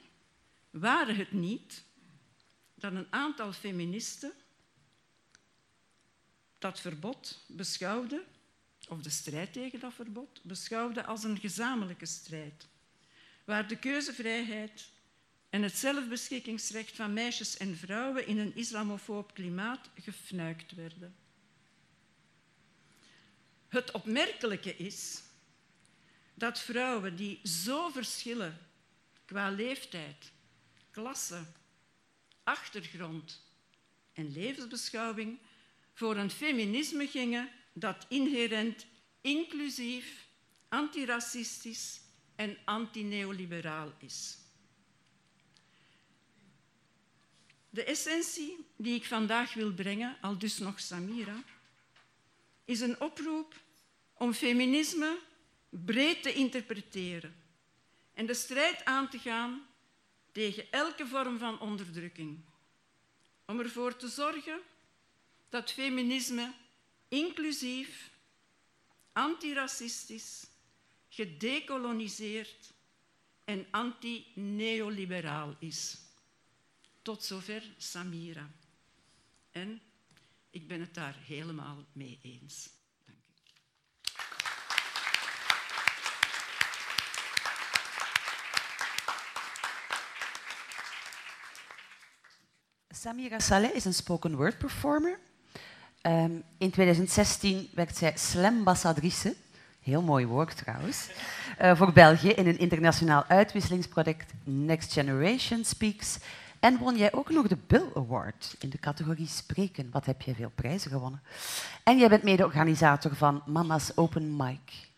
[0.70, 1.84] waren het niet
[2.76, 4.34] dat een aantal feministen
[6.58, 8.24] dat verbod beschouwde,
[8.88, 12.68] of de strijd tegen dat verbod, beschouwde als een gezamenlijke strijd,
[13.46, 14.90] waar de keuzevrijheid
[15.50, 21.16] en het zelfbeschikkingsrecht van meisjes en vrouwen in een islamofoob klimaat gefnuikt werden.
[23.68, 25.22] Het opmerkelijke is
[26.34, 28.58] dat vrouwen die zo verschillen
[29.26, 30.32] qua leeftijd,
[30.92, 31.46] klasse,
[32.44, 33.42] achtergrond
[34.14, 35.40] en levensbeschouwing
[35.98, 38.86] voor een feminisme gingen dat inherent
[39.22, 40.28] inclusief,
[40.70, 42.02] antiracistisch
[42.36, 44.38] en antineoliberaal is.
[47.70, 51.44] De essentie die ik vandaag wil brengen, al dus nog Samira,
[52.66, 53.56] is een oproep
[54.14, 55.20] om feminisme
[55.70, 57.36] breed te interpreteren
[58.14, 59.68] en de strijd aan te gaan
[60.32, 62.46] tegen elke vorm van onderdrukking.
[63.46, 64.62] Om ervoor te zorgen
[65.50, 66.54] dat feminisme
[67.08, 68.12] inclusief,
[69.12, 70.48] antiracistisch,
[71.10, 72.74] gedecoloniseerd
[73.44, 75.98] en anti-neoliberaal is.
[77.02, 78.50] Tot zover Samira.
[79.52, 79.82] En
[80.50, 82.70] ik ben het daar helemaal mee eens.
[92.90, 95.20] Samira Saleh is een spoken word performer.
[96.08, 99.36] Um, in 2016 werd zij slambassadrice,
[99.82, 101.10] heel mooi woord trouwens,
[101.62, 106.18] uh, voor België in een internationaal uitwisselingsproject Next Generation Speaks
[106.60, 109.90] en won jij ook nog de Bill Award in de categorie Spreken.
[109.92, 111.22] Wat heb jij veel prijzen gewonnen.
[111.84, 114.90] En jij bent mede-organisator van Mama's Open Mic.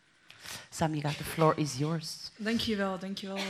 [0.70, 2.32] Samira, the floor is yours.
[2.38, 3.44] Dankjewel, dankjewel uh,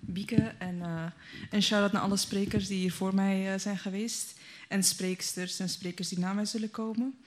[0.00, 0.54] Bieke.
[0.58, 1.04] En, uh,
[1.50, 4.34] en shout-out naar alle sprekers die hier voor mij zijn geweest.
[4.68, 7.18] En spreeksters en sprekers die na mij zullen komen.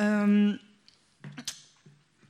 [0.00, 0.60] Um,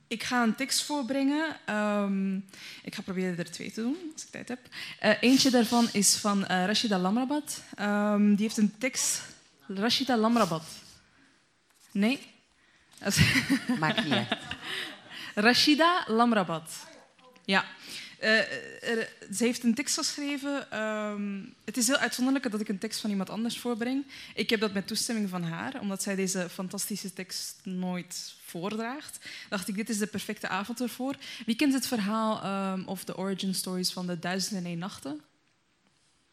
[0.07, 1.57] ik ga een tekst voorbrengen.
[1.75, 2.45] Um,
[2.83, 4.59] ik ga proberen er twee te doen, als ik tijd heb.
[5.03, 7.63] Uh, eentje daarvan is van uh, Rashida Lamrabat.
[7.79, 9.21] Um, die heeft een tekst...
[9.67, 10.63] Rashida Lamrabat.
[11.91, 12.19] Nee?
[13.79, 14.27] Maakt niet uit.
[15.45, 16.71] Rashida Lamrabat.
[17.45, 17.65] Ja.
[18.25, 20.81] Er, ze heeft een tekst geschreven.
[20.81, 24.05] Um, het is heel uitzonderlijk dat ik een tekst van iemand anders voorbreng.
[24.35, 29.19] Ik heb dat met toestemming van haar, omdat zij deze fantastische tekst nooit voordraagt.
[29.49, 31.15] Dacht ik, dit is de perfecte avond ervoor.
[31.45, 35.21] Wie kent het verhaal um, of de origin stories van de Duizend en Nachten?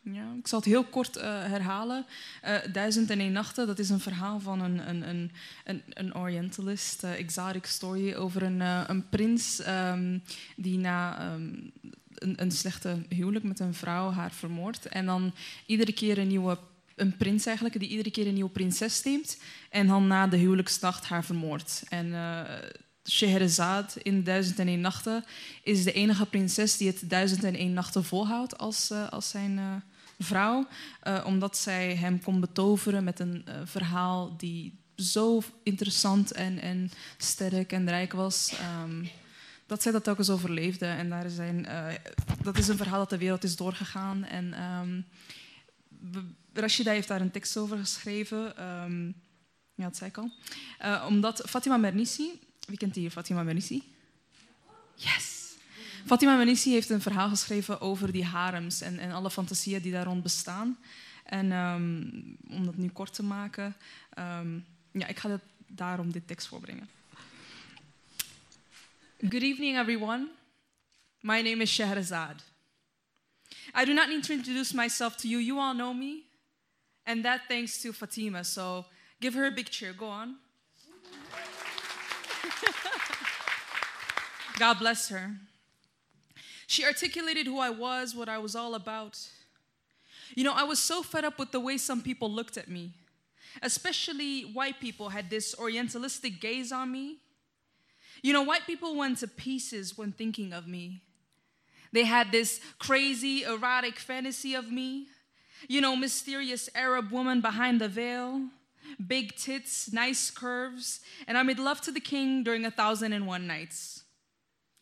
[0.04, 2.06] Ja, ik zal het heel kort uh, herhalen.
[2.44, 5.30] Uh, Duizend en één Nachten, dat is een verhaal van een, een,
[5.64, 10.22] een, een, Orientalist, uh, exotic story, over een, een prins um,
[10.56, 11.72] die na um,
[12.14, 14.86] een, een slechte huwelijk met een vrouw haar vermoordt.
[14.86, 15.32] En dan
[15.66, 16.58] iedere keer een nieuwe
[16.94, 19.40] een prins eigenlijk, die iedere keer een nieuwe prinses neemt
[19.70, 21.82] en dan na de huwelijksnacht haar vermoordt.
[21.88, 22.14] En
[23.02, 25.24] Scheherazade in Duizend en één Nachten
[25.62, 29.82] is de enige prinses die het Duizend en één Nachten volhoudt als, als zijn
[30.22, 30.66] vrouw,
[31.24, 37.88] omdat zij hem kon betoveren met een verhaal die zo interessant en, en sterk en
[37.88, 38.52] rijk was.
[38.82, 39.08] Um,
[39.66, 40.86] dat zij dat telkens overleefde.
[40.86, 41.66] En daar zijn,
[42.42, 44.24] dat is een verhaal dat de wereld is doorgegaan.
[44.24, 45.06] En um,
[46.52, 48.56] Rashida heeft daar een tekst over geschreven.
[48.56, 49.06] Ehm,
[49.74, 50.30] ja, dat zei ik al.
[51.06, 52.40] Omdat Fatima Mernissi...
[52.66, 53.82] Wie kent hier Fatima Mernissi?
[54.94, 55.41] Yes!
[56.06, 60.04] Fatima Mernissi heeft een verhaal geschreven over die harems en, en alle fantasieën die daar
[60.04, 60.78] rond bestaan.
[61.24, 63.76] En um, om dat nu kort te maken...
[64.18, 66.88] Um, ja, ik ga daarom dit tekst voorbrengen.
[69.20, 70.28] Good evening, everyone.
[71.20, 72.42] My name is Shahrazad.
[73.74, 75.40] I do not need to introduce myself to you.
[75.40, 76.22] You all know me.
[77.04, 78.42] And that thanks to Fatima.
[78.42, 78.84] So
[79.20, 79.92] give her a big cheer.
[79.92, 80.36] Go on.
[84.58, 85.36] God bless her.
[86.66, 89.18] She articulated who I was, what I was all about.
[90.34, 92.92] You know, I was so fed up with the way some people looked at me.
[93.60, 97.18] Especially white people had this orientalistic gaze on me.
[98.22, 101.02] You know, white people went to pieces when thinking of me.
[101.92, 105.08] They had this crazy, erotic fantasy of me.
[105.68, 108.48] You know, mysterious Arab woman behind the veil,
[109.06, 113.26] big tits, nice curves, and I made love to the king during a thousand and
[113.26, 114.02] one nights.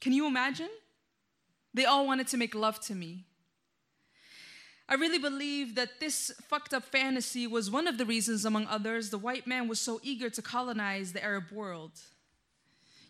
[0.01, 0.71] Can you imagine?
[1.73, 3.25] They all wanted to make love to me.
[4.89, 9.11] I really believe that this fucked up fantasy was one of the reasons, among others,
[9.11, 11.93] the white man was so eager to colonize the Arab world.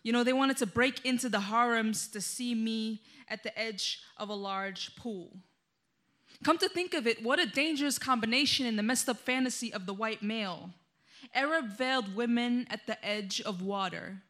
[0.03, 3.99] You know, they wanted to break into the harems to see me at the edge
[4.17, 5.37] of a large pool.
[6.43, 9.87] Come to think of it, what a dangerous combination in the messed up fantasy of
[9.87, 10.71] the white male.
[11.33, 14.21] Arab veiled women at the edge of water.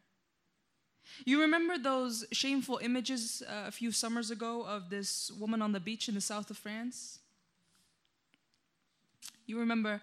[1.24, 5.80] You remember those shameful images uh, a few summers ago of this woman on the
[5.80, 7.20] beach in the south of France?
[9.46, 10.00] You remember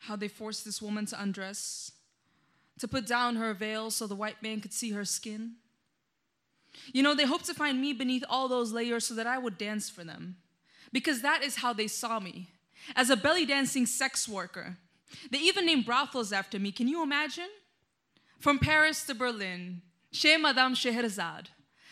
[0.00, 1.92] how they forced this woman to undress
[2.78, 5.52] to put down her veil so the white man could see her skin.
[6.92, 9.56] You know, they hoped to find me beneath all those layers so that I would
[9.56, 10.36] dance for them.
[10.92, 12.48] Because that is how they saw me
[12.96, 14.76] as a belly dancing sex worker.
[15.30, 16.72] They even named brothels after me.
[16.72, 17.48] Can you imagine?
[18.40, 19.82] From Paris to Berlin,
[20.14, 21.50] Chez Madame Scheherazade.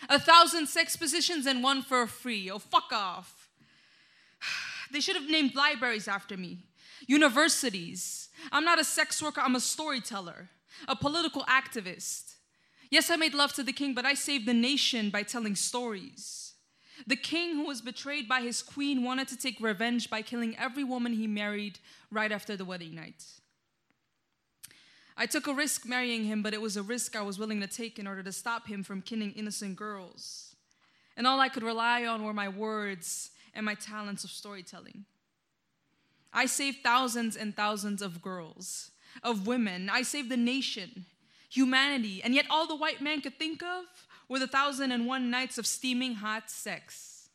[0.09, 2.51] A thousand sex positions and one for free.
[2.51, 3.49] Oh, fuck off.
[4.93, 6.67] They should have named libraries after me,
[7.07, 8.29] universities.
[8.51, 10.51] I'm not a sex worker, I'm a storyteller
[10.89, 12.35] a political activist.
[12.91, 16.55] Yes, I made love to the king, but I saved the nation by telling stories.
[17.07, 20.85] The king who was betrayed by his queen wanted to take revenge by killing every
[20.85, 21.79] woman he married
[22.11, 23.25] right after the wedding night.
[25.17, 27.67] I took a risk marrying him, but it was a risk I was willing to
[27.67, 30.57] take in order to stop him from killing innocent girls.
[31.17, 35.05] And all I could rely on were my words and my talents of storytelling.
[36.33, 38.91] I saved thousands and thousands of girls
[39.23, 39.91] of women.
[39.91, 41.05] I saved the nation,
[41.51, 43.85] humanity, and yet all the white man could think of
[44.29, 47.29] were the thousand and one nights of steaming hot sex.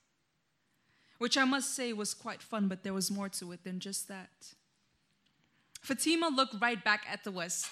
[1.20, 4.08] Which I must say was quite fun, but there was more to it than just
[4.08, 4.54] that.
[5.88, 7.70] Fatima looked right back at the West,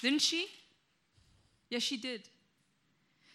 [0.00, 0.46] didn't she?
[1.68, 2.28] Yes, she did.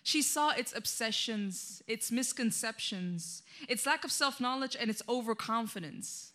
[0.03, 6.31] She saw its obsessions, its misconceptions, its lack of self knowledge, and its overconfidence.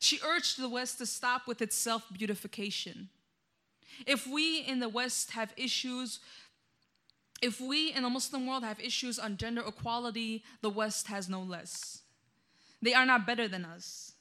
[0.00, 3.10] She urged the West to stop with its self beautification.
[4.08, 6.18] If we in the West have issues,
[7.40, 11.42] if we in the Muslim world have issues on gender equality, the West has no
[11.42, 12.02] less.
[12.82, 14.13] They are not better than us.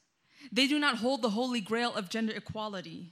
[0.52, 3.12] They do not hold the holy grail of gender equality.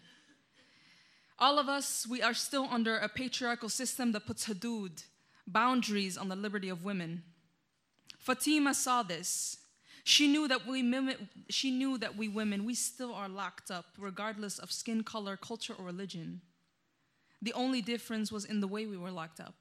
[1.39, 5.03] All of us, we are still under a patriarchal system that puts hudud,
[5.47, 7.23] boundaries on the liberty of women.
[8.19, 9.57] Fatima saw this
[10.03, 10.81] she knew that we
[11.49, 15.73] she knew that we women, we still are locked up, regardless of skin color, culture,
[15.77, 16.41] or religion.
[17.41, 19.55] The only difference was in the way we were locked up.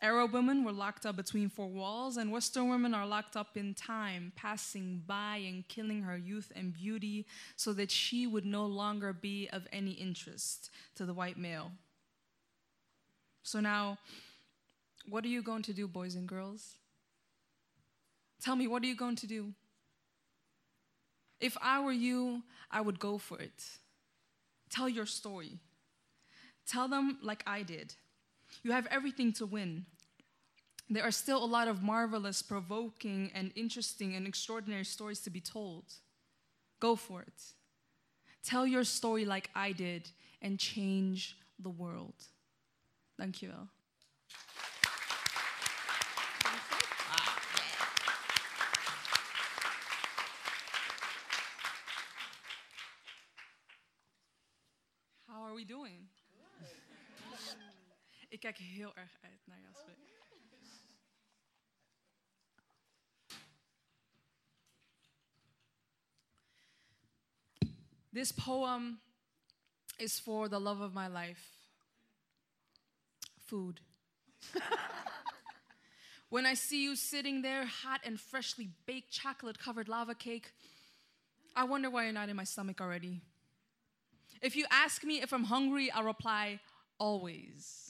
[0.00, 3.74] Arab women were locked up between four walls, and Western women are locked up in
[3.74, 7.26] time, passing by and killing her youth and beauty
[7.56, 11.72] so that she would no longer be of any interest to the white male.
[13.42, 13.98] So now,
[15.08, 16.76] what are you going to do, boys and girls?
[18.40, 19.52] Tell me, what are you going to do?
[21.40, 23.64] If I were you, I would go for it.
[24.70, 25.58] Tell your story.
[26.66, 27.94] Tell them like I did.
[28.62, 29.86] You have everything to win.
[30.90, 35.40] There are still a lot of marvelous, provoking, and interesting and extraordinary stories to be
[35.40, 35.84] told.
[36.80, 37.42] Go for it.
[38.42, 42.14] Tell your story like I did and change the world.
[43.18, 43.52] Thank you.
[55.58, 56.06] we doing?
[58.38, 59.94] Ik kijk heel erg uit naar Jasper.
[68.12, 69.00] This poem
[69.96, 71.40] is for the love of my life
[73.44, 73.80] food.
[76.28, 80.52] when I see you sitting there, hot and freshly baked chocolate covered lava cake,
[81.56, 83.20] I wonder why you're not in my stomach already.
[84.40, 86.60] If you ask me if I'm hungry, I'll reply,
[86.98, 87.87] always.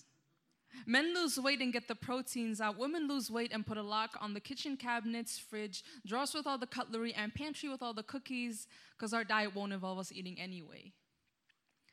[0.87, 2.79] Men lose weight and get the proteins out.
[2.79, 6.59] Women lose weight and put a lock on the kitchen cabinets, fridge, drawers with all
[6.59, 8.67] the cutlery, and pantry with all the cookies,
[8.97, 10.93] because our diet won't involve us eating anyway.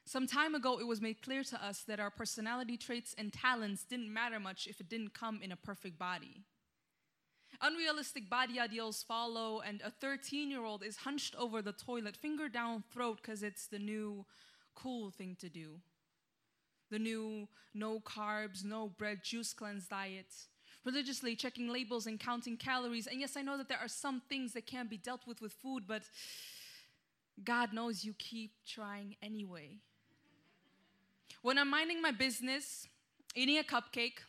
[0.06, 3.84] Some time ago, it was made clear to us that our personality traits and talents
[3.84, 6.44] didn't matter much if it didn't come in a perfect body.
[7.62, 12.50] Unrealistic body ideals follow, and a 13 year old is hunched over the toilet, finger
[12.50, 14.26] down throat, because it's the new
[14.76, 15.80] cool thing to do.
[16.92, 20.28] The new no carbs, no bread, juice cleanse diet.
[20.86, 23.08] Religiously checking labels and counting calories.
[23.08, 25.52] And yes, I know that there are some things that can't be dealt with with
[25.52, 26.04] food, but
[27.44, 29.80] God knows you keep trying anyway.
[31.42, 32.88] When I'm minding my business,
[33.36, 34.20] eating a cupcake,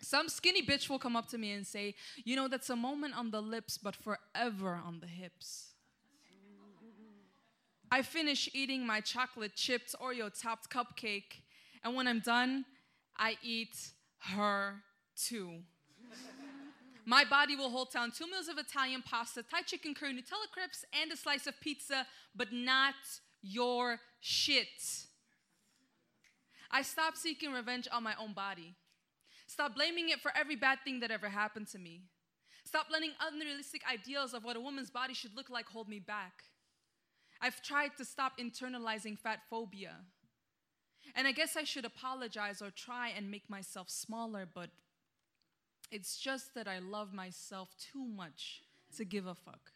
[0.00, 1.94] some skinny bitch will come up to me and say,
[2.24, 5.72] You know, that's a moment on the lips, but forever on the hips.
[7.90, 11.40] I finish eating my chocolate chipped Oreo topped cupcake,
[11.86, 12.64] and when I'm done,
[13.16, 13.76] I eat
[14.32, 14.74] her
[15.14, 15.60] too.
[17.04, 20.84] My body will hold down two meals of Italian pasta, Thai chicken curry, Nutella crepes,
[21.00, 22.96] and a slice of pizza, but not
[23.40, 24.66] your shit.
[26.72, 28.74] I stopped seeking revenge on my own body.
[29.46, 32.02] Stop blaming it for every bad thing that ever happened to me.
[32.64, 36.42] Stop letting unrealistic ideals of what a woman's body should look like hold me back.
[37.40, 39.98] I've tried to stop internalizing fat phobia.
[41.16, 44.68] And I guess I should apologize or try and make myself smaller, but
[45.90, 48.62] it's just that I love myself too much
[48.98, 49.72] to give a fuck.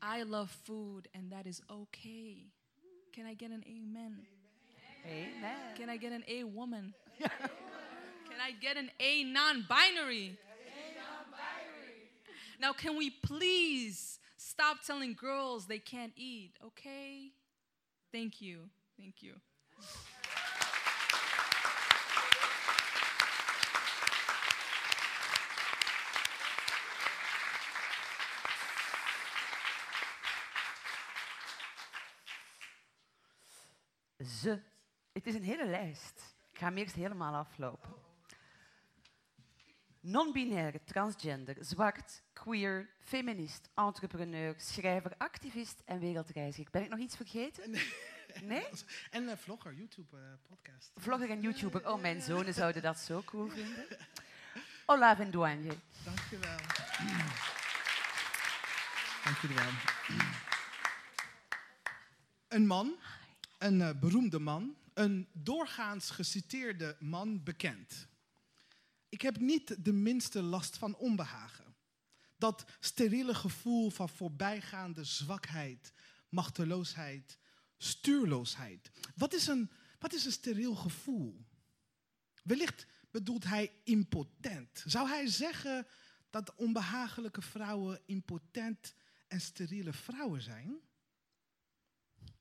[0.00, 2.46] I love food, and that is okay.
[3.12, 4.18] Can I get an amen?
[5.04, 5.76] Amen.
[5.76, 6.94] Can I get an A woman?
[7.20, 7.30] can
[8.40, 10.26] I get an a non-binary?
[10.26, 12.08] A non binary?
[12.60, 17.32] Now, can we please stop telling girls they can't eat, okay?
[18.12, 18.70] Thank you.
[18.96, 19.40] Thank you.
[34.24, 34.60] Ze.
[35.12, 36.34] Het is een hele lijst.
[36.52, 37.94] Ik ga hem eerst helemaal aflopen.
[40.00, 46.70] Non-binaire, transgender, zwart, queer, feminist, entrepreneur, schrijver, activist en wereldreiziger.
[46.70, 47.70] Ben ik nog iets vergeten?
[47.70, 47.92] Nee?
[49.10, 50.90] En uh, vlogger, YouTube, uh, podcast.
[50.96, 51.88] Vlogger en YouTuber.
[51.88, 53.86] Oh, mijn zonen zouden dat zo cool vinden.
[54.86, 55.72] Hola, Vendoanje.
[56.04, 56.56] Dank je wel.
[59.24, 59.70] Dank jullie wel.
[62.48, 62.94] Een man,
[63.58, 68.08] een uh, beroemde man, een doorgaans geciteerde man bekend.
[69.08, 71.74] Ik heb niet de minste last van onbehagen.
[72.36, 75.92] Dat steriele gevoel van voorbijgaande zwakheid,
[76.28, 77.38] machteloosheid,
[77.82, 78.90] stuurloosheid.
[79.16, 81.46] Wat is een, wat is een steriel gevoel?
[82.42, 84.82] Wellicht bedoelt hij impotent.
[84.86, 85.86] Zou hij zeggen
[86.30, 88.94] dat onbehagelijke vrouwen impotent
[89.28, 90.80] en steriele vrouwen zijn?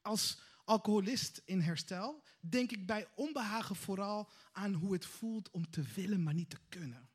[0.01, 5.83] Als alcoholist in herstel denk ik bij onbehagen vooral aan hoe het voelt om te
[5.95, 7.09] willen, maar niet te kunnen.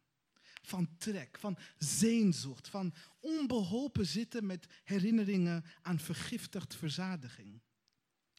[0.62, 7.60] Van trek, van zeenzocht, van onbeholpen zitten met herinneringen aan vergiftigd verzadiging.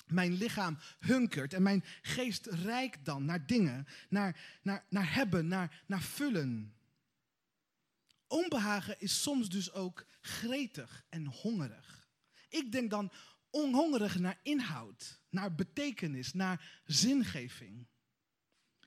[0.08, 5.84] Mijn lichaam hunkert en mijn geest reikt dan naar dingen, naar, naar, naar hebben, naar,
[5.86, 6.74] naar vullen.
[8.28, 12.08] Onbehagen is soms dus ook gretig en hongerig.
[12.50, 13.12] Ik denk dan
[13.50, 17.88] onhongerig naar inhoud, naar betekenis, naar zingeving.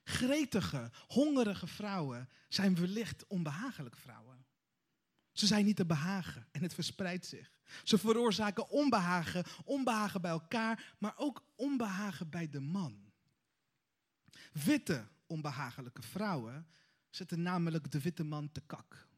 [0.04, 4.29] Gretige, hongerige vrouwen zijn wellicht onbehagelijke vrouwen.
[5.40, 7.50] Ze zijn niet te behagen en het verspreidt zich.
[7.84, 13.12] Ze veroorzaken onbehagen, onbehagen bij elkaar, maar ook onbehagen bij de man.
[14.52, 16.66] Witte, onbehagelijke vrouwen
[17.10, 19.08] zetten namelijk de witte man te kak.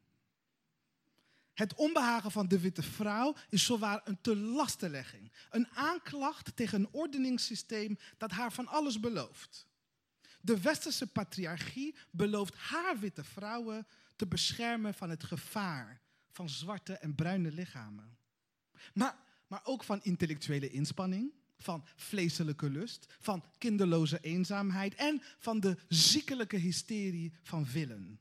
[1.53, 5.31] Het onbehagen van de witte vrouw is zowaar een telastenlegging.
[5.49, 9.67] Een aanklacht tegen een ordeningssysteem dat haar van alles belooft.
[10.41, 16.02] De westerse patriarchie belooft haar witte vrouwen te beschermen van het gevaar
[16.33, 18.17] van zwarte en bruine lichamen.
[18.93, 25.77] Maar, maar ook van intellectuele inspanning, van vleeselijke lust, van kinderloze eenzaamheid en van de
[25.87, 28.19] ziekelijke hysterie van willen.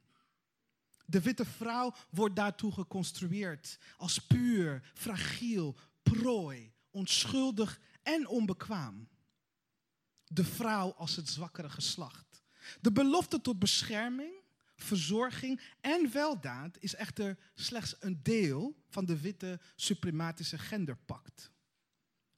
[1.05, 9.09] De witte vrouw wordt daartoe geconstrueerd als puur, fragiel, prooi, onschuldig en onbekwaam.
[10.27, 12.43] De vrouw als het zwakkere geslacht.
[12.81, 14.33] De belofte tot bescherming,
[14.83, 21.51] verzorging en weldaad is echter slechts een deel van de witte suprematische genderpact.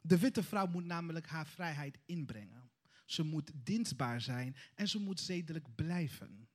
[0.01, 2.71] De witte vrouw moet namelijk haar vrijheid inbrengen.
[3.05, 6.49] Ze moet dienstbaar zijn en ze moet zedelijk blijven.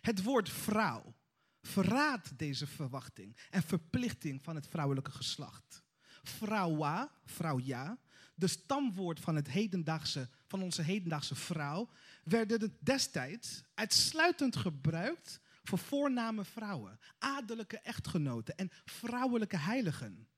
[0.00, 1.14] Het woord vrouw
[1.62, 5.82] verraadt deze verwachting en verplichting van het vrouwelijke geslacht.
[6.22, 7.98] Vrouwa, vrouw ja,
[8.34, 11.90] de stamwoord van, het hedendaagse, van onze hedendaagse vrouw,
[12.28, 20.28] werden destijds uitsluitend gebruikt voor voorname vrouwen, adellijke echtgenoten en vrouwelijke heiligen.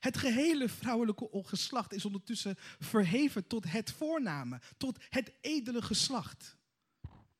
[0.00, 6.58] Het gehele vrouwelijke geslacht is ondertussen verheven tot het voorname, tot het edele geslacht.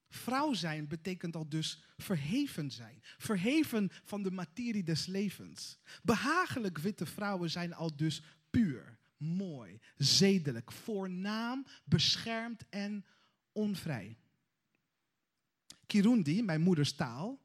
[0.09, 2.99] Vrouw zijn betekent al dus verheven zijn.
[3.03, 5.79] Verheven van de materie des levens.
[6.03, 13.05] Behagelijk witte vrouwen zijn al dus puur, mooi, zedelijk, voornaam, beschermd en
[13.61, 14.17] onvrij.
[15.87, 17.41] Kirundi, mijn moeders taal,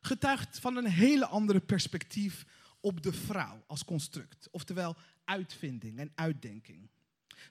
[0.00, 2.46] getuigt van een hele andere perspectief
[2.80, 4.48] op de vrouw als construct.
[4.50, 6.88] Oftewel uitvinding en uitdenking.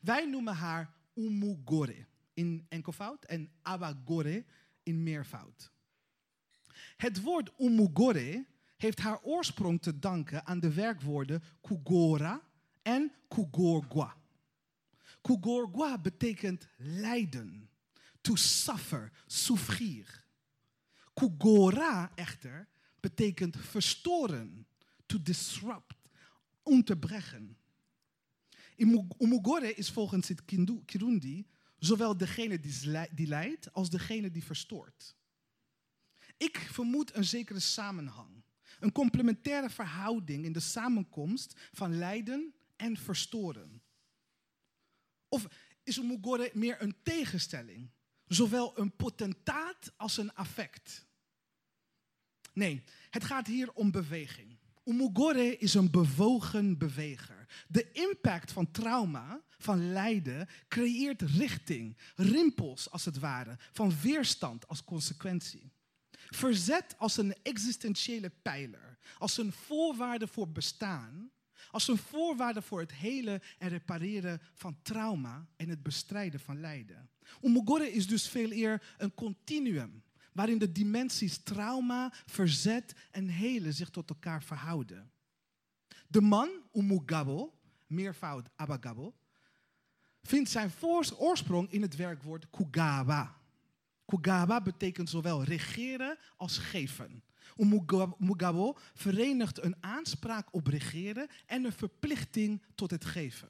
[0.02, 4.46] Wij noemen haar umugore in enkelvoud en abagore
[4.84, 5.72] in meervoud.
[6.98, 8.46] Het woord umugore
[8.78, 12.42] heeft haar oorsprong te danken aan de werkwoorden kugora
[12.82, 14.16] en kugorgwa.
[15.22, 17.70] Kugorgwa betekent lijden,
[18.28, 20.26] to suffer, souffrir.
[21.14, 22.68] Kugora echter
[23.00, 24.68] betekent verstoren,
[25.06, 25.96] to disrupt,
[26.64, 27.58] unterbrechen.
[29.18, 30.46] Umugore is volgens het
[30.86, 31.46] Kirundi
[31.80, 32.60] Zowel degene
[33.12, 35.16] die leidt als degene die verstoort.
[36.38, 38.44] Ik vermoed een zekere samenhang.
[38.80, 43.82] Een complementaire verhouding in de samenkomst van lijden en verstoren.
[45.28, 45.48] Of
[45.84, 47.90] is Umugore meer een tegenstelling?
[48.28, 51.06] Zowel een potentaat als een affect.
[52.54, 54.58] Nee, het gaat hier om beweging.
[54.86, 57.46] Umugore is een bewogen beweger.
[57.68, 64.84] De impact van trauma, van lijden, creëert richting, rimpels als het ware, van weerstand als
[64.84, 65.72] consequentie.
[66.30, 71.32] Verzet als een existentiële pijler, als een voorwaarde voor bestaan,
[71.72, 77.10] als een voorwaarde voor het hele en repareren van trauma en het bestrijden van lijden.
[77.42, 80.04] Umugore is dus veel eer een continuum
[80.38, 85.12] waarin de dimensies trauma, verzet en helen zich tot elkaar verhouden.
[86.08, 89.16] De man, Umugabo, meervoud Abagabo,
[90.22, 90.72] vindt zijn
[91.18, 93.38] oorsprong in het werkwoord Kugawa.
[94.06, 97.24] Kugawa betekent zowel regeren als geven.
[97.58, 103.48] Umugabo verenigt een aanspraak op regeren en een verplichting tot het geven.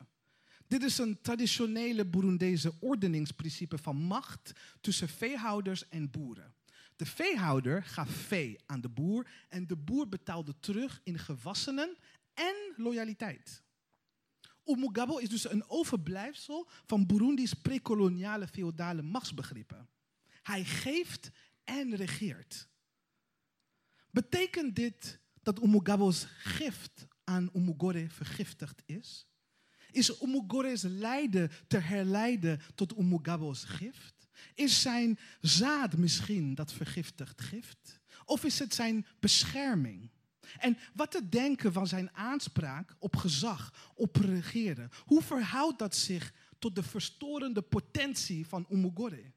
[0.68, 4.52] Dit is een traditionele Burundese ordeningsprincipe van macht
[4.82, 6.54] tussen veehouders en boeren.
[6.96, 11.98] De veehouder gaf vee aan de boer en de boer betaalde terug in gewassenen
[12.34, 13.64] en loyaliteit.
[14.66, 19.90] Umugabo is dus een overblijfsel van Burundi's prekoloniale feodale machtsbegrippen.
[20.44, 21.32] Hij geeft
[21.64, 22.68] en regeert.
[24.18, 29.28] Betekent dit dat Umugabo's gift aan Umugore vergiftigd is?
[29.92, 34.28] Is Umugore's lijden te herleiden tot Umugabo's gift?
[34.54, 38.00] Is zijn zaad misschien dat vergiftigd gift?
[38.26, 40.10] Of is het zijn bescherming?
[40.60, 44.90] En wat te denken van zijn aanspraak op gezag, op regeren?
[45.06, 49.34] Hoe verhoudt dat zich tot de verstorende potentie van Umugore?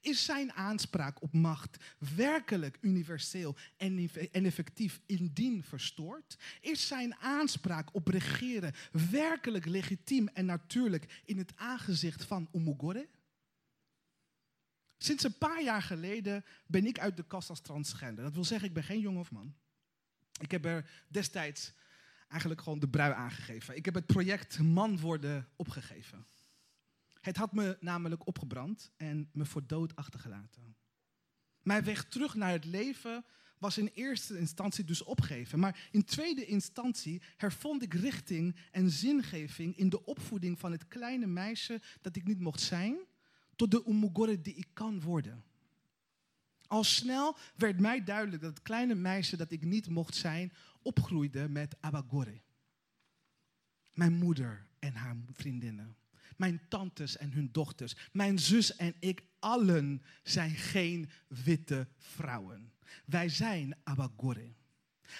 [0.00, 6.38] Is zijn aanspraak op macht werkelijk universeel en effectief indien verstoord?
[6.60, 8.74] Is zijn aanspraak op regeren
[9.10, 13.08] werkelijk legitiem en natuurlijk in het aangezicht van Umugore?
[14.98, 18.24] Sinds een paar jaar geleden ben ik uit de kast als transgender.
[18.24, 19.54] Dat wil zeggen, ik ben geen jongen of man.
[20.40, 21.72] Ik heb er destijds
[22.28, 23.76] eigenlijk gewoon de brui aangegeven.
[23.76, 26.26] Ik heb het project Man worden opgegeven.
[27.20, 30.76] Het had me namelijk opgebrand en me voor dood achtergelaten.
[31.62, 33.24] Mijn weg terug naar het leven
[33.58, 35.58] was in eerste instantie dus opgeven.
[35.58, 41.26] Maar in tweede instantie hervond ik richting en zingeving in de opvoeding van het kleine
[41.26, 42.98] meisje dat ik niet mocht zijn
[43.56, 45.44] tot de umugore die ik kan worden.
[46.66, 50.52] Al snel werd mij duidelijk dat het kleine meisje dat ik niet mocht zijn,
[50.82, 52.40] opgroeide met abagore.
[53.92, 55.96] Mijn moeder en haar vriendinnen.
[56.40, 57.96] Mijn tantes en hun dochters.
[58.12, 62.72] Mijn zus en ik allen zijn geen witte vrouwen.
[63.04, 64.54] Wij zijn abagore.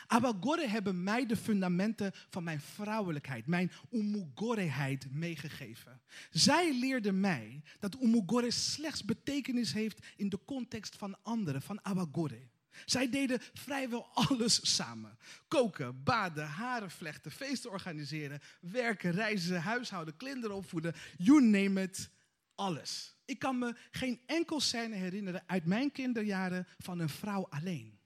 [0.07, 6.01] Abagore hebben mij de fundamenten van mijn vrouwelijkheid, mijn umugoreheid meegegeven.
[6.31, 12.50] Zij leerden mij dat umugore slechts betekenis heeft in de context van anderen, van abagore.
[12.85, 15.19] Zij deden vrijwel alles samen.
[15.49, 22.11] Koken, baden, haren vlechten, feesten organiseren, werken, reizen, huishouden, kinderen opvoeden, you name it,
[22.55, 23.15] alles.
[23.25, 27.99] Ik kan me geen enkel scène herinneren uit mijn kinderjaren van een vrouw alleen.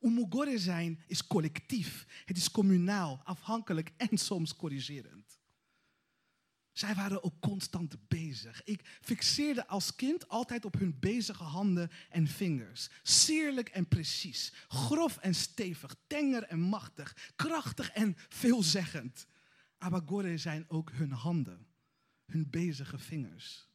[0.00, 2.06] Umugore zijn is collectief.
[2.24, 5.23] Het is communaal, afhankelijk en soms corrigerend.
[6.74, 8.64] Zij waren ook constant bezig.
[8.64, 12.88] Ik fixeerde als kind altijd op hun bezige handen en vingers.
[13.02, 19.26] Sierlijk en precies, grof en stevig, tenger en machtig, krachtig en veelzeggend.
[19.78, 21.66] Abagore zijn ook hun handen,
[22.26, 23.68] hun bezige vingers.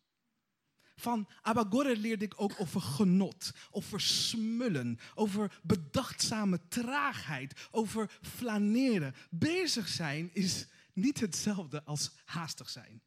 [0.96, 9.16] Van Abagore leerde ik ook over genot, over smullen, over bedachtzame traagheid, over flaneren.
[9.30, 13.02] Bezig zijn is niet hetzelfde als haastig zijn.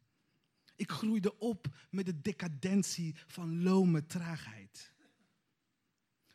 [0.76, 4.92] Ik groeide op met de decadentie van lome traagheid.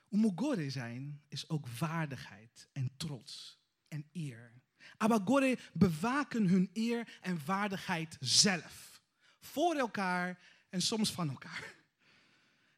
[0.10, 4.52] Umugore zijn is ook waardigheid en trots en eer.
[4.98, 9.02] Abagore bewaken hun eer en waardigheid zelf.
[9.40, 11.76] Voor elkaar en soms van elkaar.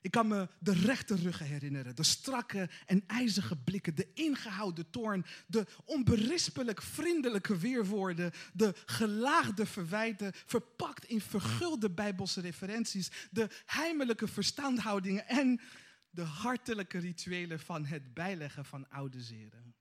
[0.02, 5.26] Ik kan me de rechte ruggen herinneren, de strakke en ijzige blikken, de ingehouden toorn,
[5.48, 15.28] de onberispelijk vriendelijke weerwoorden, de gelaagde verwijten, verpakt in vergulde bijbelse referenties, de heimelijke verstandhoudingen
[15.28, 15.62] en
[16.10, 19.76] de hartelijke rituelen van het bijleggen van oude zeren.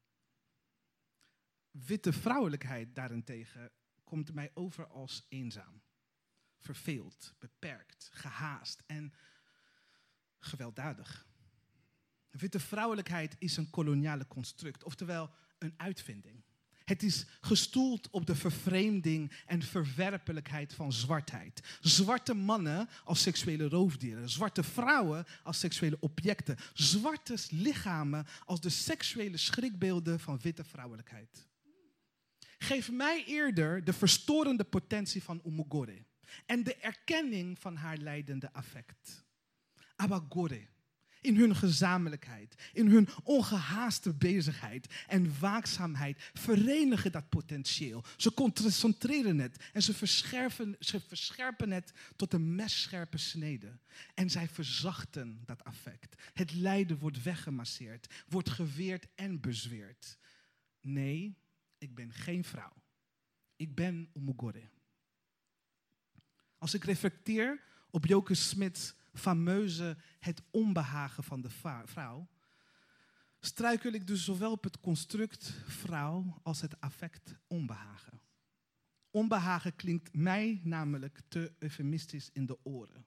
[1.70, 3.70] Witte vrouwelijkheid daarentegen
[4.05, 5.82] komt mij over als eenzaam.
[6.59, 9.12] Verveeld, beperkt, gehaast en
[10.39, 11.27] gewelddadig.
[12.31, 16.43] Witte vrouwelijkheid is een koloniale construct, oftewel een uitvinding.
[16.89, 21.78] Het is gestoeld op de vervreemding en verwerpelijkheid van zwartheid.
[21.81, 29.36] Zwarte mannen als seksuele roofdieren, zwarte vrouwen als seksuele objecten, zwarte lichamen als de seksuele
[29.36, 31.48] schrikbeelden van witte vrouwelijkheid.
[32.59, 36.05] Geef mij eerder de verstorende potentie van Umugore
[36.47, 39.27] en de erkenning van haar leidende affect.
[39.99, 40.66] Abagore,
[41.20, 48.05] in hun gezamenlijkheid, in hun ongehaaste bezigheid en waakzaamheid verenigen dat potentieel.
[48.16, 53.79] Ze concentreren het en ze verscherpen, ze verscherpen het tot een messcherpe snede.
[54.15, 56.23] En zij verzachten dat affect.
[56.35, 60.19] Het lijden wordt weggemasseerd, wordt geweerd en bezweerd.
[60.81, 61.39] Nee,
[61.79, 62.73] ik ben geen vrouw.
[63.57, 64.62] Ik ben Umugore.
[66.59, 71.51] Als ik reflecteer op Joke Smits fameuze het onbehagen van de
[71.85, 72.28] vrouw,
[73.40, 78.20] struikel ik dus zowel op het construct vrouw als het affect onbehagen.
[79.11, 83.07] Onbehagen klinkt mij namelijk te eufemistisch in de oren.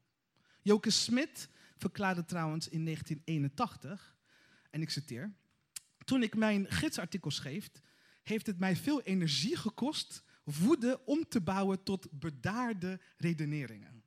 [0.61, 4.15] Joke Smit verklaarde trouwens in 1981,
[4.69, 5.33] en ik citeer,
[6.03, 7.69] toen ik mijn gidsartikel schreef,
[8.23, 14.00] heeft het mij veel energie gekost woede om te bouwen tot bedaarde redeneringen.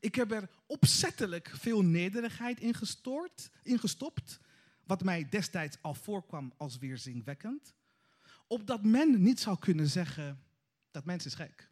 [0.00, 4.40] Ik heb er opzettelijk veel nederigheid in, gestoord, gestopt,
[4.84, 7.74] wat mij destijds al voorkwam als weerzinwekkend,
[8.46, 10.42] opdat men niet zou kunnen zeggen
[10.90, 11.70] dat mens is gek.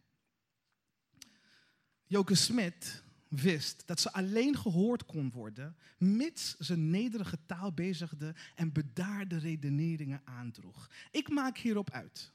[2.05, 8.71] Joke Smit wist dat ze alleen gehoord kon worden, mits ze nederige taal bezigde en
[8.71, 10.89] bedaarde redeneringen aandroeg.
[11.11, 12.31] Ik maak hierop uit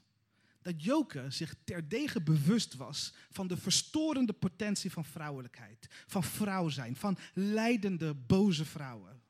[0.63, 6.97] dat Joke zich terdege bewust was van de verstorende potentie van vrouwelijkheid, van vrouw zijn,
[6.97, 9.23] van leidende, boze vrouwen.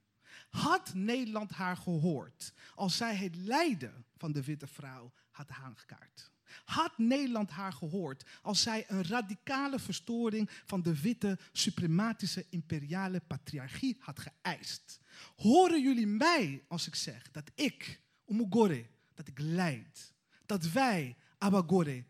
[0.49, 6.31] Had Nederland haar gehoord als zij het lijden van de witte vrouw had aangekaart?
[6.65, 13.97] Had Nederland haar gehoord als zij een radicale verstoring van de witte, suprematische, imperiale patriarchie
[13.99, 15.01] had geëist?
[15.37, 20.13] Horen jullie mij als ik zeg dat ik, Umugore, dat ik leid?
[20.47, 22.05] Dat wij abagore,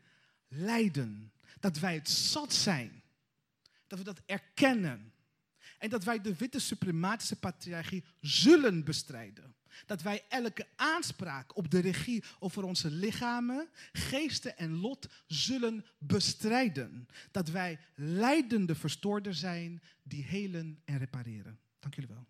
[0.49, 1.33] lijden.
[1.61, 3.03] Dat wij het zat zijn.
[3.87, 5.13] Dat we dat erkennen.
[5.79, 9.55] En dat wij de witte suprematische patriarchie zullen bestrijden.
[9.87, 17.09] Dat wij elke aanspraak op de regie over onze lichamen, geesten en lot zullen bestrijden.
[17.31, 21.61] Dat wij leidende verstoorder zijn die helen en repareren.
[21.79, 22.27] Dank jullie wel.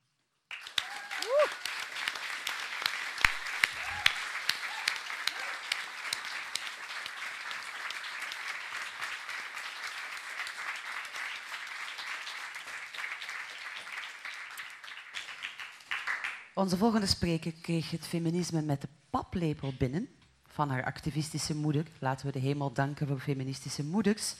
[16.54, 20.08] Onze volgende spreker kreeg het feminisme met de paplepel binnen
[20.46, 21.86] van haar activistische moeder.
[21.98, 24.34] Laten we de hemel danken voor feministische moeders.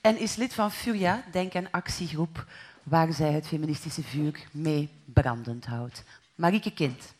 [0.00, 2.46] En is lid van FUJA, Denk- en Actiegroep,
[2.82, 6.02] waar zij het feministische vuur mee brandend houdt.
[6.34, 7.14] Marieke Kind.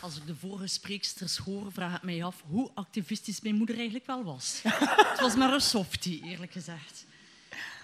[0.00, 4.06] Als ik de vorige spreeksters hoor, vraag ik mij af hoe activistisch mijn moeder eigenlijk
[4.06, 4.60] wel was.
[5.12, 7.06] het was maar een softie, eerlijk gezegd.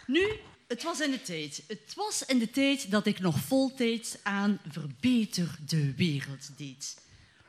[0.06, 1.62] Nu, het was in de tijd.
[1.66, 6.97] Het was in de tijd dat ik nog voltijds aan Verbeter de Wereld deed.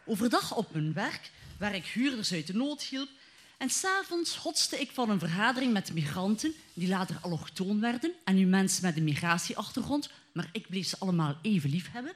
[0.06, 3.10] Overdag op mijn werk, waar ik huurders uit de nood hielp.
[3.58, 8.46] En s'avonds hotste ik van een vergadering met migranten, die later allochtoon werden, en nu
[8.46, 12.14] mensen met een migratieachtergrond, maar ik bleef ze allemaal even lief hebben,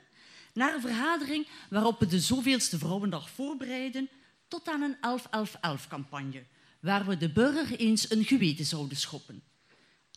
[0.53, 4.09] naar een vergadering waarop we de zoveelste Vrouwendag voorbereiden,
[4.47, 6.43] tot aan een 11-11-11-campagne,
[6.79, 9.43] waar we de burger eens een geweten zouden schoppen.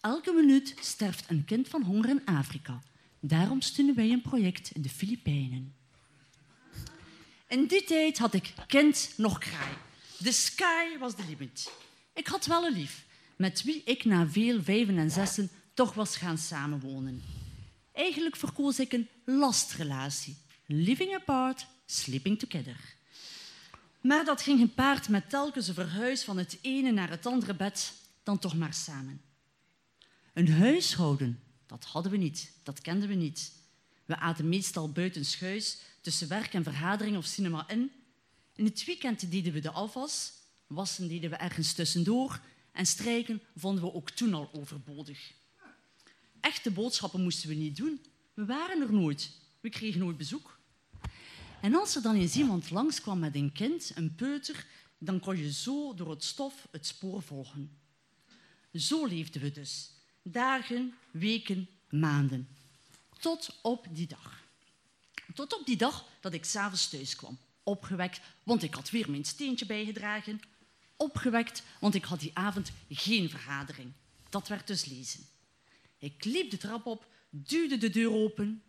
[0.07, 2.83] Elke minuut sterft een kind van honger in Afrika.
[3.21, 5.75] Daarom steunen wij een project in de Filipijnen.
[7.49, 9.75] In die tijd had ik kind nog kraai.
[10.23, 11.73] The sky was the limit.
[12.15, 13.07] Ik had wel een lief,
[13.37, 17.23] met wie ik na veel vijven en zessen toch was gaan samenwonen.
[17.93, 20.37] Eigenlijk verkoos ik een lastrelatie.
[20.67, 22.95] Living apart, sleeping together.
[24.01, 27.93] Maar dat ging gepaard met telkens een verhuis van het ene naar het andere bed,
[28.23, 29.26] dan toch maar samen.
[30.37, 33.53] Een huishouden, dat hadden we niet, dat kenden we niet.
[34.05, 37.91] We aten meestal buitenschuis, tussen werk en vergadering of cinema in.
[38.55, 40.33] In het weekend deden we de afwas,
[40.67, 42.41] wassen deden we ergens tussendoor
[42.73, 45.33] en strijken vonden we ook toen al overbodig.
[46.41, 48.01] Echte boodschappen moesten we niet doen.
[48.35, 49.31] We waren er nooit.
[49.61, 50.59] We kregen nooit bezoek.
[51.61, 54.67] En als er dan eens iemand langskwam met een kind, een peuter,
[54.99, 57.79] dan kon je zo door het stof het spoor volgen.
[58.73, 59.95] Zo leefden we dus.
[60.29, 62.49] Dagen, weken, maanden.
[63.19, 64.43] Tot op die dag.
[65.35, 67.39] Tot op die dag dat ik s'avonds thuis kwam.
[67.63, 70.41] Opgewekt, want ik had weer mijn steentje bijgedragen.
[70.97, 73.93] Opgewekt, want ik had die avond geen vergadering.
[74.29, 75.27] Dat werd dus lezen.
[75.99, 78.63] Ik liep de trap op, duwde de deur open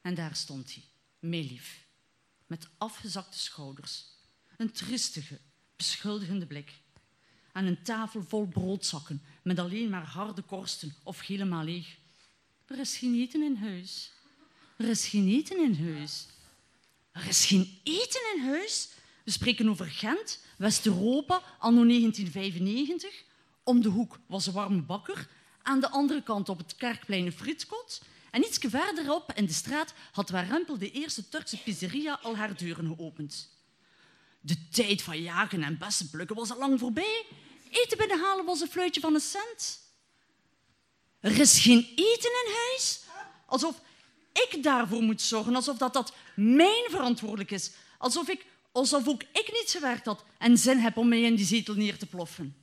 [0.00, 0.84] en daar stond hij,
[1.18, 1.86] mijn lief,
[2.46, 4.04] met afgezakte schouders,
[4.56, 5.40] een tristige,
[5.76, 6.80] beschuldigende blik.
[7.52, 11.96] Aan een tafel vol broodzakken met alleen maar harde korsten of helemaal leeg.
[12.66, 14.12] Er is geen eten in huis.
[14.76, 16.26] Er is geen eten in huis.
[17.12, 18.88] Er is geen eten in huis?
[19.24, 23.24] We spreken over Gent, West-Europa, anno 1995.
[23.62, 25.28] Om de hoek was een warme bakker.
[25.62, 28.02] Aan de andere kant op het kerkplein een frietkot.
[28.30, 32.86] En iets verderop in de straat had Warempel de eerste Turkse pizzeria al haar deuren
[32.86, 33.57] geopend.
[34.48, 37.26] De tijd van jagen en bessen plukken was al lang voorbij.
[37.70, 39.80] Eten binnenhalen was een fluitje van een cent.
[41.20, 43.00] Er is geen eten in huis?
[43.46, 43.80] Alsof
[44.32, 47.70] ik daarvoor moet zorgen, alsof dat, dat mijn verantwoordelijk is.
[47.98, 51.46] Alsof, ik, alsof ook ik niet gewerkt had en zin heb om mij in die
[51.46, 52.56] zetel neer te ploffen.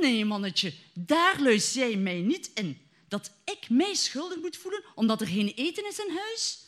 [0.00, 2.80] Nee, mannetje, daar luister jij mij niet in.
[3.08, 6.58] Dat ik mij schuldig moet voelen omdat er geen eten is in huis?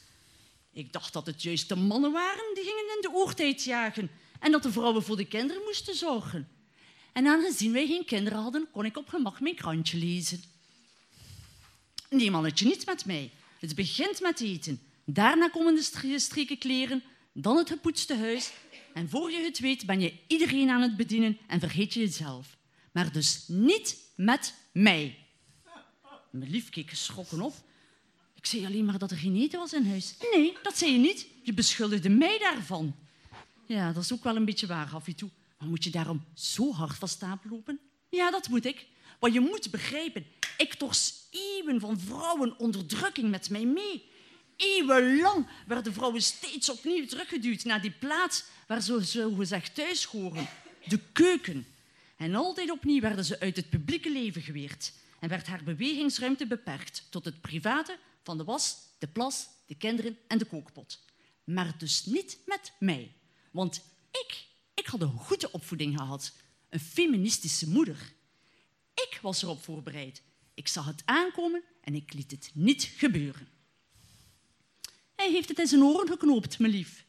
[0.73, 4.11] Ik dacht dat het juist de mannen waren die gingen in de oortijd jagen
[4.45, 6.49] en dat de vrouwen voor de kinderen moesten zorgen.
[7.13, 10.43] En aangezien wij geen kinderen hadden, kon ik op gemak mijn krantje lezen.
[12.11, 13.31] Nee, mannetje, niet met mij.
[13.59, 14.81] Het begint met eten.
[15.05, 17.03] Daarna komen de strieken kleren,
[17.33, 18.53] dan het gepoetste huis.
[18.95, 22.57] En voor je het weet ben je iedereen aan het bedienen en vergeet je jezelf.
[22.93, 25.19] Maar dus niet met mij.
[26.31, 27.55] Mijn lief keek geschrokken op.
[28.35, 30.15] Ik zei alleen maar dat er geen eten was in huis.
[30.35, 31.27] Nee, dat zei je niet.
[31.43, 32.95] Je beschuldigde mij daarvan.
[33.67, 35.31] Ja, dat is ook wel een beetje waar af en toe.
[35.59, 37.81] Maar moet je daarom zo hard van stapel lopen?
[38.11, 38.87] Ja, dat moet ik.
[39.19, 40.27] Want je moet begrijpen,
[40.57, 44.11] ik tors eeuwen van vrouwenonderdrukking met mij mee.
[44.57, 50.49] Eeuwenlang werden vrouwen steeds opnieuw teruggeduwd naar die plaats waar ze zogezegd thuis horen,
[50.85, 51.67] de keuken.
[52.17, 57.07] En altijd opnieuw werden ze uit het publieke leven geweerd en werd haar bewegingsruimte beperkt
[57.11, 61.05] tot het private van de was, de plas, de kinderen en de kookpot.
[61.45, 63.13] Maar dus niet met mij.
[63.55, 66.33] Want ik, ik had een goede opvoeding gehad.
[66.69, 68.13] Een feministische moeder.
[68.95, 70.23] Ik was erop voorbereid.
[70.55, 73.49] Ik zag het aankomen en ik liet het niet gebeuren.
[75.17, 77.05] Hij heeft het in zijn oren geknoopt, mijn lief.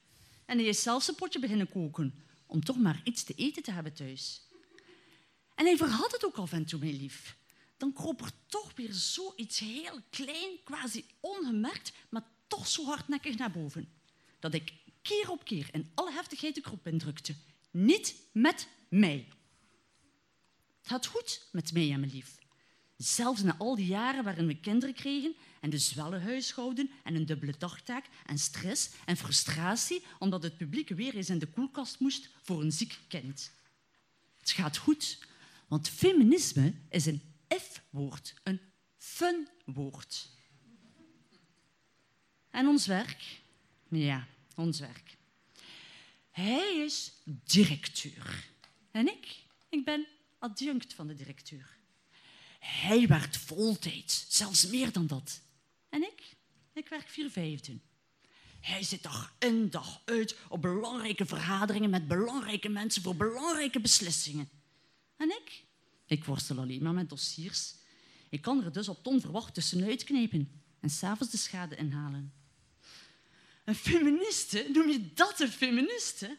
[0.46, 3.72] En hij is zelfs een potje beginnen koken, om toch maar iets te eten te
[3.72, 4.42] hebben thuis.
[5.56, 7.38] En hij verhad het ook af en toe, mijn lief.
[7.78, 13.52] Dan kroop er toch weer zoiets heel klein, quasi ongemerkt, maar toch zo hardnekkig naar
[13.52, 13.90] boven.
[14.40, 14.74] Dat ik
[15.06, 17.36] keer op keer in alle heftigheid de krop indrukte.
[17.72, 19.28] Niet met mij.
[20.78, 22.38] Het gaat goed met mij en mijn lief.
[22.98, 27.26] Zelfs na al die jaren waarin we kinderen kregen en wel een huishouden en een
[27.26, 32.30] dubbele dagtaak en stress en frustratie omdat het publieke weer eens in de koelkast moest
[32.42, 33.52] voor een ziek kind.
[34.38, 35.20] Het gaat goed,
[35.68, 38.60] want feminisme is een F-woord, een
[38.98, 40.30] fun-woord.
[42.50, 43.42] En ons werk?
[43.90, 44.28] Ja,
[44.58, 45.18] ons werk.
[46.32, 47.12] Hij is
[47.44, 48.48] directeur.
[48.92, 49.44] En ik?
[49.70, 50.08] Ik ben
[50.40, 51.78] adjunct van de directeur.
[52.60, 55.42] Hij werkt voltijds, zelfs meer dan dat.
[55.90, 56.36] En ik?
[56.74, 57.82] Ik werk vier vijfden.
[58.62, 64.50] Hij zit dag in, dag uit op belangrijke vergaderingen met belangrijke mensen voor belangrijke beslissingen.
[65.18, 65.64] En ik?
[66.06, 67.76] Ik worstel alleen maar met dossiers.
[68.30, 72.34] Ik kan er dus op ton verwacht tussenuit knepen en s'avonds de schade inhalen.
[73.66, 74.70] Een feministe?
[74.74, 76.38] Noem je dat een feministe?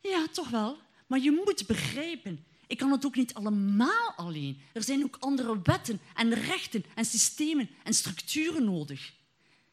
[0.00, 0.78] Ja, toch wel.
[1.06, 4.60] Maar je moet begrijpen, ik kan het ook niet allemaal alleen.
[4.72, 9.12] Er zijn ook andere wetten en rechten en systemen en structuren nodig.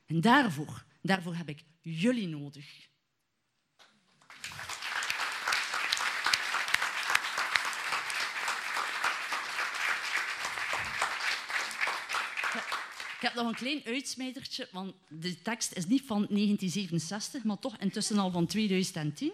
[0.06, 2.66] En daarvoor, daarvoor heb ik jullie nodig.
[13.26, 18.20] Heb nog een klein uitsmijtertje, want de tekst is niet van 1967, maar toch intussen
[18.20, 19.32] al van 2010.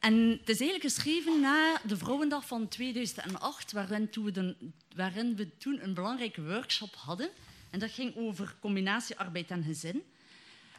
[0.00, 4.56] En het is eigenlijk geschreven na de Vrouwendag van 2008, waarin, we, de,
[4.94, 7.30] waarin we toen een belangrijke workshop hadden.
[7.70, 10.02] En dat ging over combinatie arbeid en gezin.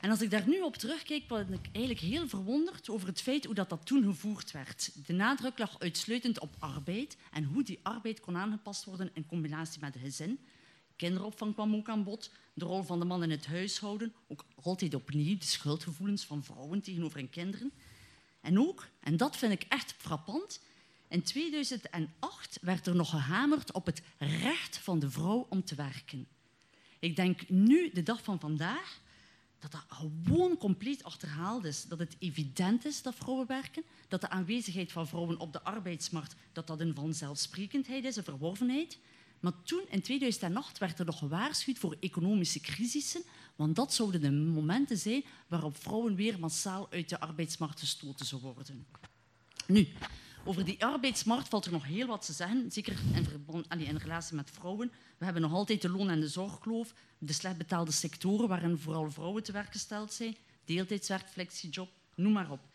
[0.02, 3.46] En als ik daar nu op terugkijk, ben ik eigenlijk heel verwonderd over het feit
[3.46, 4.92] hoe dat, dat toen gevoerd werd.
[5.06, 9.82] De nadruk lag uitsluitend op arbeid en hoe die arbeid kon aangepast worden in combinatie
[9.82, 10.40] met het gezin.
[11.02, 14.94] Kinderopvang kwam ook aan bod, de rol van de man in het huishouden, ook altijd
[14.94, 17.72] opnieuw de schuldgevoelens van vrouwen tegenover hun kinderen.
[18.42, 20.62] En ook, en dat vind ik echt frappant,
[21.08, 26.28] in 2008 werd er nog gehamerd op het recht van de vrouw om te werken.
[27.00, 29.02] Ik denk nu, de dag van vandaag,
[29.60, 31.86] dat dat gewoon compleet achterhaald is.
[31.88, 36.36] Dat het evident is dat vrouwen werken, dat de aanwezigheid van vrouwen op de arbeidsmarkt
[36.52, 38.98] dat dat een vanzelfsprekendheid is, een verworvenheid.
[39.42, 43.24] Maar toen, in 2008, werd er nog gewaarschuwd voor economische crisissen,
[43.56, 48.54] want dat zouden de momenten zijn waarop vrouwen weer massaal uit de arbeidsmarkt gestoten zouden
[48.54, 48.86] worden.
[49.68, 49.88] Nu,
[50.46, 54.36] over die arbeidsmarkt valt er nog heel wat te zeggen, zeker in, verband, in relatie
[54.36, 54.92] met vrouwen.
[55.18, 59.12] We hebben nog altijd de loon- en de zorgkloof, de slecht betaalde sectoren waarin vooral
[59.12, 60.36] vrouwen te werk gesteld zijn,
[60.66, 62.71] deeltijdswerk, flexiejob, noem maar op.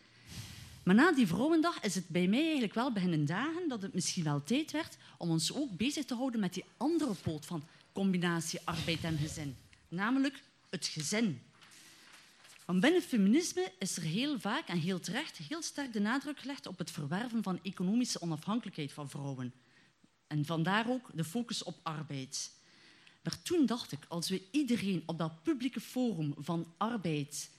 [0.87, 4.23] Maar na die Vrouwendag is het bij mij eigenlijk wel beginnen dagen dat het misschien
[4.23, 8.59] wel tijd werd om ons ook bezig te houden met die andere poot van combinatie
[8.63, 9.55] arbeid en gezin,
[9.87, 11.41] namelijk het gezin.
[12.65, 16.67] Want binnen feminisme is er heel vaak en heel terecht heel sterk de nadruk gelegd
[16.67, 19.53] op het verwerven van economische onafhankelijkheid van vrouwen.
[20.27, 22.51] En vandaar ook de focus op arbeid.
[23.23, 27.49] Maar toen dacht ik, als we iedereen op dat publieke forum van arbeid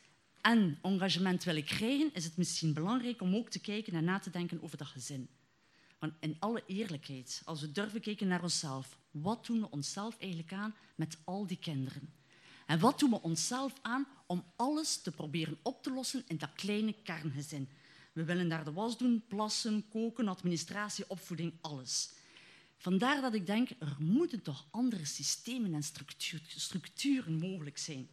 [0.48, 4.30] en engagement willen krijgen, is het misschien belangrijk om ook te kijken en na te
[4.30, 5.28] denken over dat gezin.
[5.98, 10.52] Want in alle eerlijkheid, als we durven kijken naar onszelf, wat doen we onszelf eigenlijk
[10.52, 12.12] aan met al die kinderen?
[12.66, 16.52] En wat doen we onszelf aan om alles te proberen op te lossen in dat
[16.52, 17.68] kleine kerngezin?
[18.12, 22.10] We willen daar de was doen, plassen, koken, administratie, opvoeding, alles.
[22.76, 25.82] Vandaar dat ik denk, er moeten toch andere systemen en
[26.56, 28.08] structuren mogelijk zijn.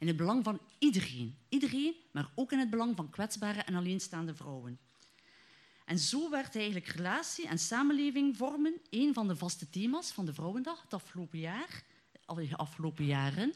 [0.00, 1.36] In het belang van iedereen.
[1.48, 4.78] Iedereen, maar ook in het belang van kwetsbare en alleenstaande vrouwen.
[5.84, 10.34] En zo werd eigenlijk relatie en samenleving vormen een van de vaste thema's van de
[10.34, 11.82] Vrouwendag het afgelopen jaar,
[12.26, 13.54] de afgelopen jaren.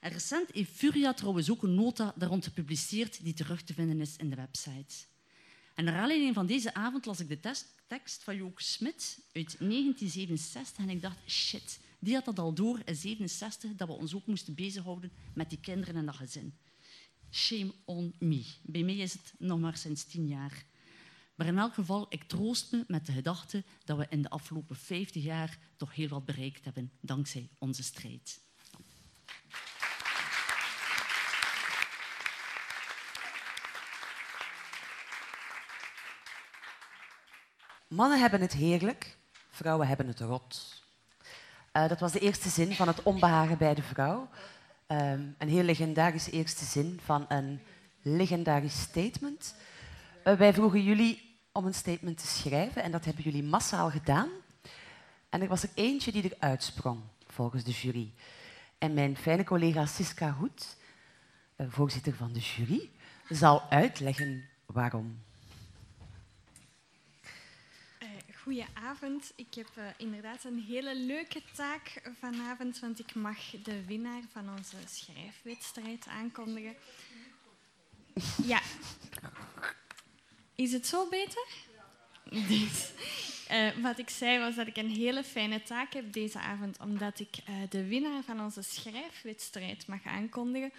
[0.00, 4.16] En recent heeft Furia trouwens ook een nota daar gepubliceerd die terug te vinden is
[4.16, 4.94] in de website.
[5.74, 7.54] En naar aanleiding van deze avond las ik de
[7.86, 12.80] tekst van Joke Smit uit 1967 en ik dacht, shit, die had dat al door
[12.84, 16.58] in 67 dat we ons ook moesten bezighouden met die kinderen en dat gezin.
[17.30, 18.46] Shame on me.
[18.62, 20.64] Bij mij is het nog maar sinds tien jaar.
[21.34, 24.76] Maar in elk geval, ik troost me met de gedachte dat we in de afgelopen
[24.76, 28.40] 50 jaar toch heel wat bereikt hebben, dankzij onze strijd.
[37.88, 39.18] Mannen hebben het heerlijk,
[39.50, 40.82] vrouwen hebben het rot.
[41.78, 44.28] Uh, dat was de eerste zin van het onbehagen bij de vrouw.
[44.86, 47.60] Um, een heel legendarische eerste zin van een
[48.02, 49.54] legendarisch statement.
[50.24, 54.28] Uh, wij vroegen jullie om een statement te schrijven en dat hebben jullie massaal gedaan.
[55.28, 58.12] En er was er eentje die eruit sprong, volgens de jury.
[58.78, 60.76] En mijn fijne collega Siska Hoed,
[61.56, 62.90] uh, voorzitter van de jury,
[63.28, 65.22] zal uitleggen waarom.
[68.42, 69.32] Goedenavond.
[69.36, 74.50] Ik heb uh, inderdaad een hele leuke taak vanavond, want ik mag de winnaar van
[74.50, 76.74] onze schrijfwedstrijd aankondigen.
[78.44, 78.62] Ja.
[80.54, 81.46] Is het zo beter?
[83.50, 87.20] Uh, wat ik zei was dat ik een hele fijne taak heb deze avond, omdat
[87.20, 90.72] ik uh, de winnaar van onze schrijfwedstrijd mag aankondigen.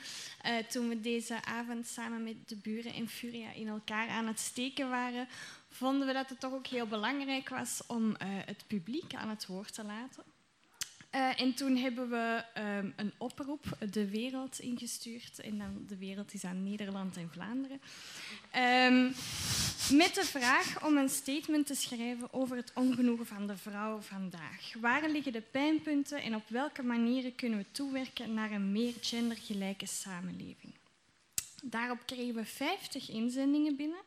[0.69, 4.89] Toen we deze avond samen met de buren in Furia in elkaar aan het steken
[4.89, 5.27] waren,
[5.69, 9.73] vonden we dat het toch ook heel belangrijk was om het publiek aan het woord
[9.73, 10.23] te laten.
[11.15, 15.39] Uh, en toen hebben we um, een oproep de wereld ingestuurd.
[15.39, 17.81] En dan de wereld is aan Nederland en Vlaanderen.
[18.55, 19.13] Um,
[19.97, 24.73] met de vraag om een statement te schrijven over het ongenoegen van de vrouw vandaag.
[24.79, 29.85] Waar liggen de pijnpunten en op welke manieren kunnen we toewerken naar een meer gendergelijke
[29.85, 30.73] samenleving?
[31.63, 34.01] Daarop kregen we 50 inzendingen binnen.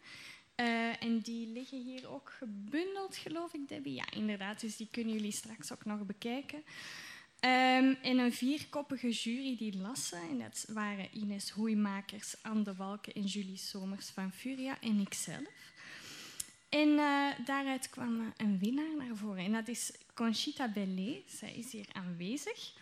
[0.57, 3.95] Uh, en die liggen hier ook gebundeld, geloof ik, Debbie.
[3.95, 4.61] Ja, inderdaad.
[4.61, 6.59] Dus die kunnen jullie straks ook nog bekijken.
[7.45, 10.21] Um, en een vierkoppige jury die lassen.
[10.31, 15.73] En dat waren Ines Hoeimakers, Anne de Walken en Julie Somers van Furia en ikzelf.
[16.69, 19.45] En uh, daaruit kwam een winnaar naar voren.
[19.45, 21.23] En dat is Conchita Bellet.
[21.27, 22.73] Zij is hier aanwezig.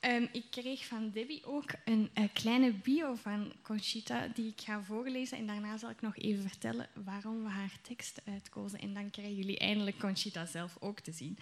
[0.00, 4.82] Um, ik kreeg van Debbie ook een, een, kleine bio van Conchita die ik ga
[4.82, 5.38] voorlezen.
[5.38, 8.78] En daarna zal ik nog even vertellen waarom we haar tekst uitkozen.
[8.78, 11.38] En dan krijgen jullie eindelijk Conchita zelf ook te zien.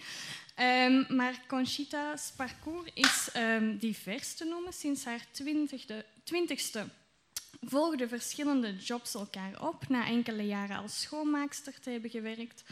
[0.56, 4.72] Um, maar Conchita's parcours is um, divers te noemen.
[4.72, 6.86] Sinds haar twintigste, twintigste
[7.60, 9.88] volgden verschillende jobs elkaar op.
[9.88, 12.64] Na enkele jaren als schoonmaakster te hebben gewerkt,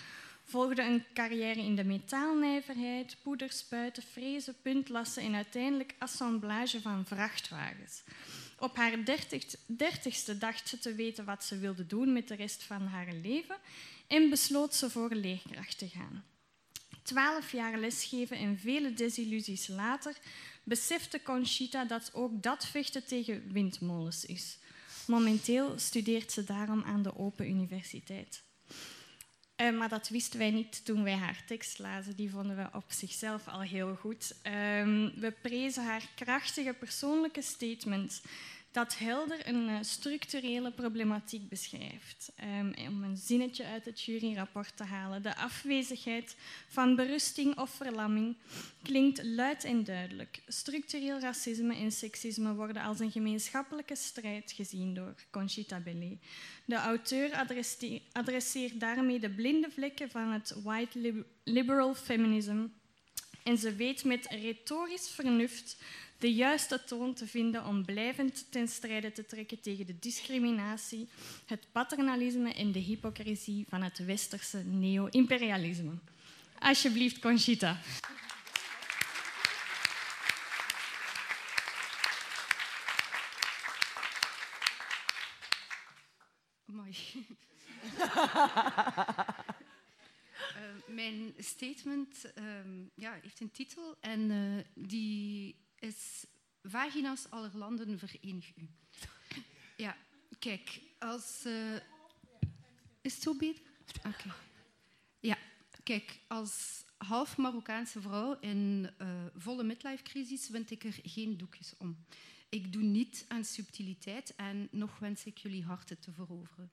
[0.47, 8.02] volgde een carrière in de metaalnijverheid, poederspuiten, frezen, puntlassen en uiteindelijk assemblage van vrachtwagens.
[8.59, 9.05] Op haar
[9.66, 13.56] dertigste dacht ze te weten wat ze wilde doen met de rest van haar leven
[14.06, 16.24] en besloot ze voor leerkracht te gaan.
[17.02, 20.16] Twaalf jaar lesgeven en vele desillusies later
[20.62, 24.59] besefte Conchita dat ook dat vechten tegen windmolens is.
[25.06, 28.43] Momenteel studeert ze daarom aan de Open Universiteit.
[29.57, 32.16] Uh, maar dat wisten wij niet toen wij haar tekst lazen.
[32.16, 34.35] Die vonden we op zichzelf al heel goed.
[34.43, 38.20] Um, we prezen haar krachtige persoonlijke statement
[38.77, 42.32] dat helder een uh, structurele problematiek beschrijft.
[42.61, 45.23] Um, om een zinnetje uit het juryrapport te halen.
[45.23, 46.36] De afwezigheid
[46.69, 48.36] van berusting of verlamming
[48.82, 50.43] klinkt luid en duidelijk.
[50.48, 56.19] Structureel racisme en seksisme worden als een gemeenschappelijke strijd gezien door Conchita Bellet.
[56.65, 57.32] De auteur
[58.12, 62.65] adresseert daarmee de blinde vlekken van het white liberal feminism
[63.47, 65.77] en ze weet met retorisch vernuft
[66.18, 71.09] de juiste toon te vinden om blijvend ten strijde te trekken tegen de discriminatie,
[71.47, 75.93] het paternalisme en de hypocrisie van het westerse neo-imperialisme.
[76.59, 77.80] Alsjeblieft, Conchita.
[86.64, 86.97] Mooi.
[87.98, 88.44] uh,
[91.01, 95.56] mijn statement um, ja, heeft een titel en uh, die
[95.87, 96.27] is
[96.63, 98.69] Vagina's aller landen verenig u.
[99.77, 99.97] Ja,
[100.39, 101.43] kijk, als...
[101.47, 101.75] Uh,
[103.01, 103.63] is het zo beter?
[104.07, 104.35] Oké.
[105.21, 105.39] Ja,
[105.83, 112.05] kijk, als half Marokkaanse vrouw in uh, volle midlife-crisis wend ik er geen doekjes om.
[112.49, 116.73] Ik doe niet aan subtiliteit en nog wens ik jullie harten te veroveren.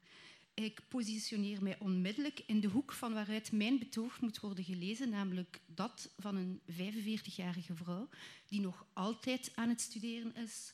[0.54, 5.62] Ik positioneer mij onmiddellijk in de hoek van waaruit mijn betoog moet worden gelezen, namelijk
[5.66, 8.10] dat van een 45-jarige vrouw
[8.48, 10.74] die nog altijd aan het studeren is,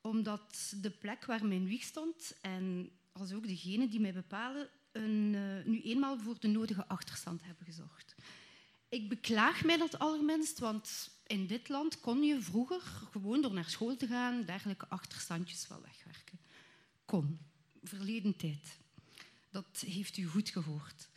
[0.00, 5.32] omdat de plek waar mijn wieg stond en als ook degenen die mij bepalen, een,
[5.34, 8.14] uh, nu eenmaal voor de nodige achterstand hebben gezorgd.
[8.88, 13.70] Ik beklaag mij dat allerminst, want in dit land kon je vroeger gewoon door naar
[13.70, 16.40] school te gaan dergelijke achterstandjes wel wegwerken.
[17.04, 17.38] Kon,
[17.82, 18.78] verleden tijd.
[19.50, 21.08] Dat heeft u goed gehoord.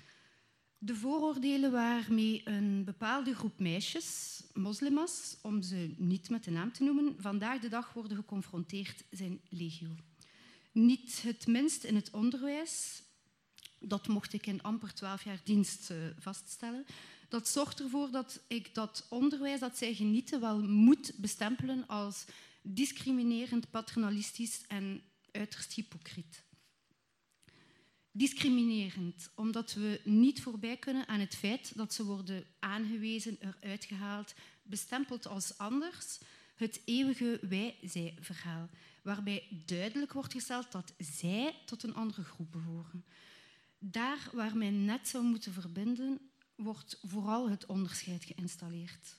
[0.77, 6.83] De vooroordelen waarmee een bepaalde groep meisjes, moslimas, om ze niet met de naam te
[6.83, 9.95] noemen, vandaag de dag worden geconfronteerd, zijn legio.
[10.71, 13.03] Niet het minst in het onderwijs,
[13.79, 16.85] dat mocht ik in amper twaalf jaar dienst uh, vaststellen.
[17.29, 22.25] Dat zorgt ervoor dat ik dat onderwijs dat zij genieten wel moet bestempelen als
[22.61, 25.01] discriminerend, paternalistisch en
[25.31, 26.43] uiterst hypocriet
[28.15, 34.33] discriminerend, omdat we niet voorbij kunnen aan het feit dat ze worden aangewezen, eruit gehaald,
[34.63, 36.19] bestempeld als anders,
[36.55, 38.69] het eeuwige wij-zij-verhaal,
[39.03, 43.05] waarbij duidelijk wordt gesteld dat zij tot een andere groep behoren.
[43.77, 46.19] Daar waar men net zou moeten verbinden,
[46.55, 49.17] wordt vooral het onderscheid geïnstalleerd.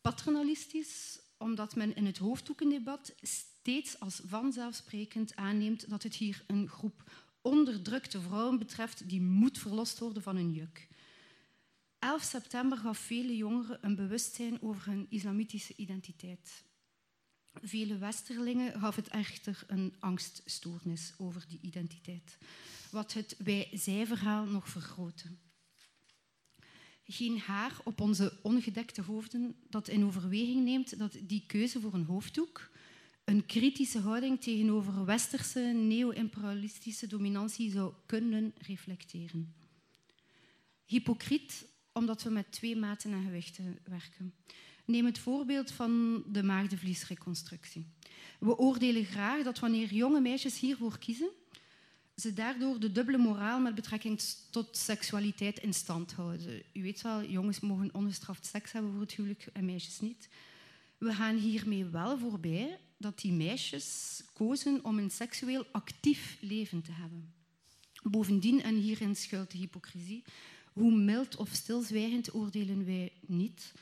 [0.00, 7.02] Paternalistisch, omdat men in het hoofddoekendebat steeds als vanzelfsprekend aanneemt dat het hier een groep
[7.44, 10.88] onderdrukte vrouwen betreft die moet verlost worden van hun juk.
[11.98, 16.64] 11 september gaf vele jongeren een bewustzijn over hun islamitische identiteit.
[17.62, 22.38] Vele westerlingen gaf het echter een angststoornis over die identiteit,
[22.90, 25.28] wat het wij-zij-verhaal nog vergrootte.
[27.06, 32.04] Geen haar op onze ongedekte hoofden dat in overweging neemt dat die keuze voor een
[32.04, 32.70] hoofddoek
[33.24, 39.54] een kritische houding tegenover westerse neo-imperialistische dominantie zou kunnen reflecteren.
[40.84, 44.34] Hypocriet omdat we met twee maten en gewichten werken.
[44.84, 47.86] Neem het voorbeeld van de maagdenvliesreconstructie.
[48.40, 51.30] We oordelen graag dat wanneer jonge meisjes hiervoor kiezen,
[52.16, 54.20] ze daardoor de dubbele moraal met betrekking
[54.50, 56.62] tot seksualiteit in stand houden.
[56.72, 60.28] U weet wel, jongens mogen ongestraft seks hebben voor het huwelijk en meisjes niet.
[60.98, 66.92] We gaan hiermee wel voorbij dat die meisjes kozen om een seksueel actief leven te
[66.92, 67.34] hebben.
[68.02, 70.24] Bovendien, en hierin schuilt de hypocrisie,
[70.72, 73.72] hoe mild of stilzwijgend oordelen wij niet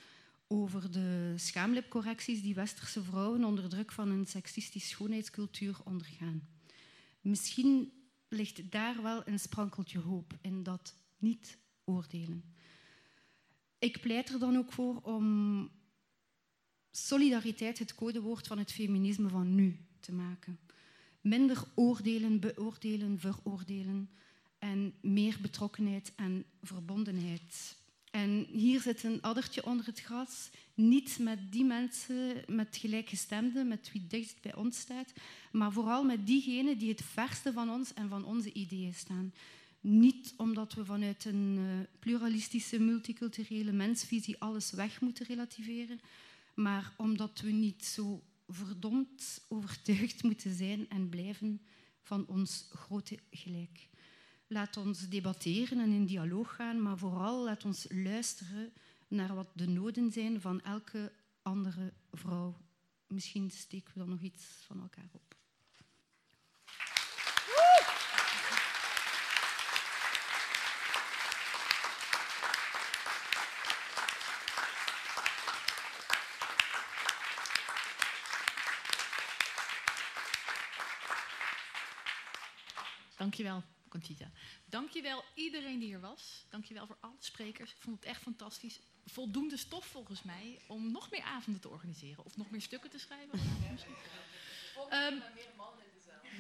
[0.46, 6.48] over de schaamlipcorrecties die westerse vrouwen onder druk van een seksistische schoonheidscultuur ondergaan.
[7.20, 7.92] Misschien
[8.28, 12.44] ligt daar wel een sprankeltje hoop in dat niet oordelen.
[13.78, 15.70] Ik pleit er dan ook voor om
[16.93, 20.59] solidariteit het codewoord van het feminisme van nu te maken.
[21.20, 24.10] Minder oordelen, beoordelen, veroordelen
[24.59, 27.77] en meer betrokkenheid en verbondenheid.
[28.10, 30.51] En hier zit een addertje onder het gras.
[30.74, 35.12] Niet met die mensen, met gelijkgestemden, met wie dichtst bij ons staat,
[35.52, 39.32] maar vooral met diegenen die het verste van ons en van onze ideeën staan.
[39.81, 46.01] Niet omdat we vanuit een eh, pluralistische, multiculturele mensvisie alles weg moeten relativeren,
[46.54, 51.60] maar omdat we niet zo verdomd overtuigd moeten zijn en blijven
[52.00, 53.88] van ons grote gelijk.
[54.46, 58.72] Laat ons debatteren en in dialoog gaan, maar vooral laat ons luisteren
[59.08, 61.12] naar wat de noden zijn van elke
[61.42, 62.56] andere vrouw.
[63.06, 65.36] Misschien steken we dan nog iets van elkaar op.
[83.32, 84.30] Dankjewel, Conchita.
[84.64, 86.44] Dankjewel iedereen die hier was.
[86.48, 87.70] Dankjewel voor alle sprekers.
[87.70, 88.80] Ik vond het echt fantastisch.
[89.06, 92.24] Voldoende stof volgens mij om nog meer avonden te organiseren.
[92.24, 93.40] Of nog meer stukken te schrijven.
[94.92, 95.22] Um,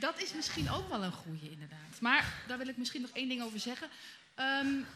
[0.00, 2.00] dat is misschien ook wel een goede, inderdaad.
[2.00, 3.88] Maar daar wil ik misschien nog één ding over zeggen.
[4.36, 4.86] Um,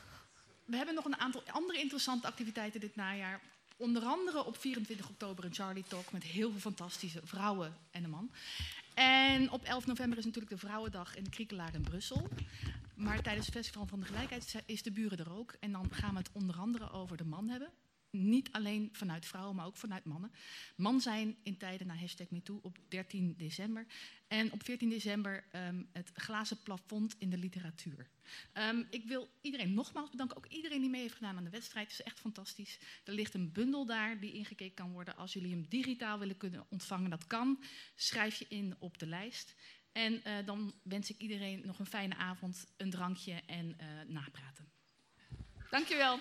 [0.64, 3.40] we hebben nog een aantal andere interessante activiteiten dit najaar.
[3.76, 8.10] Onder andere op 24 oktober een Charlie Talk met heel veel fantastische vrouwen en een
[8.10, 8.30] man.
[8.94, 12.28] En op 11 november is natuurlijk de Vrouwendag in de Kriekelaar in Brussel.
[12.94, 15.56] Maar tijdens het Festival van de Gelijkheid is de buren er ook.
[15.60, 17.68] En dan gaan we het onder andere over de man hebben.
[18.16, 20.32] Niet alleen vanuit vrouwen, maar ook vanuit mannen.
[20.76, 23.86] Man zijn in tijden na hashtag MeToo op 13 december.
[24.28, 28.08] En op 14 december um, het glazen plafond in de literatuur.
[28.54, 30.36] Um, ik wil iedereen nogmaals bedanken.
[30.36, 31.90] Ook iedereen die mee heeft gedaan aan de wedstrijd.
[31.90, 32.78] Het is echt fantastisch.
[33.04, 35.16] Er ligt een bundel daar die ingekeken kan worden.
[35.16, 37.62] Als jullie hem digitaal willen kunnen ontvangen, dat kan.
[37.94, 39.54] Schrijf je in op de lijst.
[39.92, 44.68] En uh, dan wens ik iedereen nog een fijne avond, een drankje en uh, napraten.
[45.70, 46.20] Dankjewel.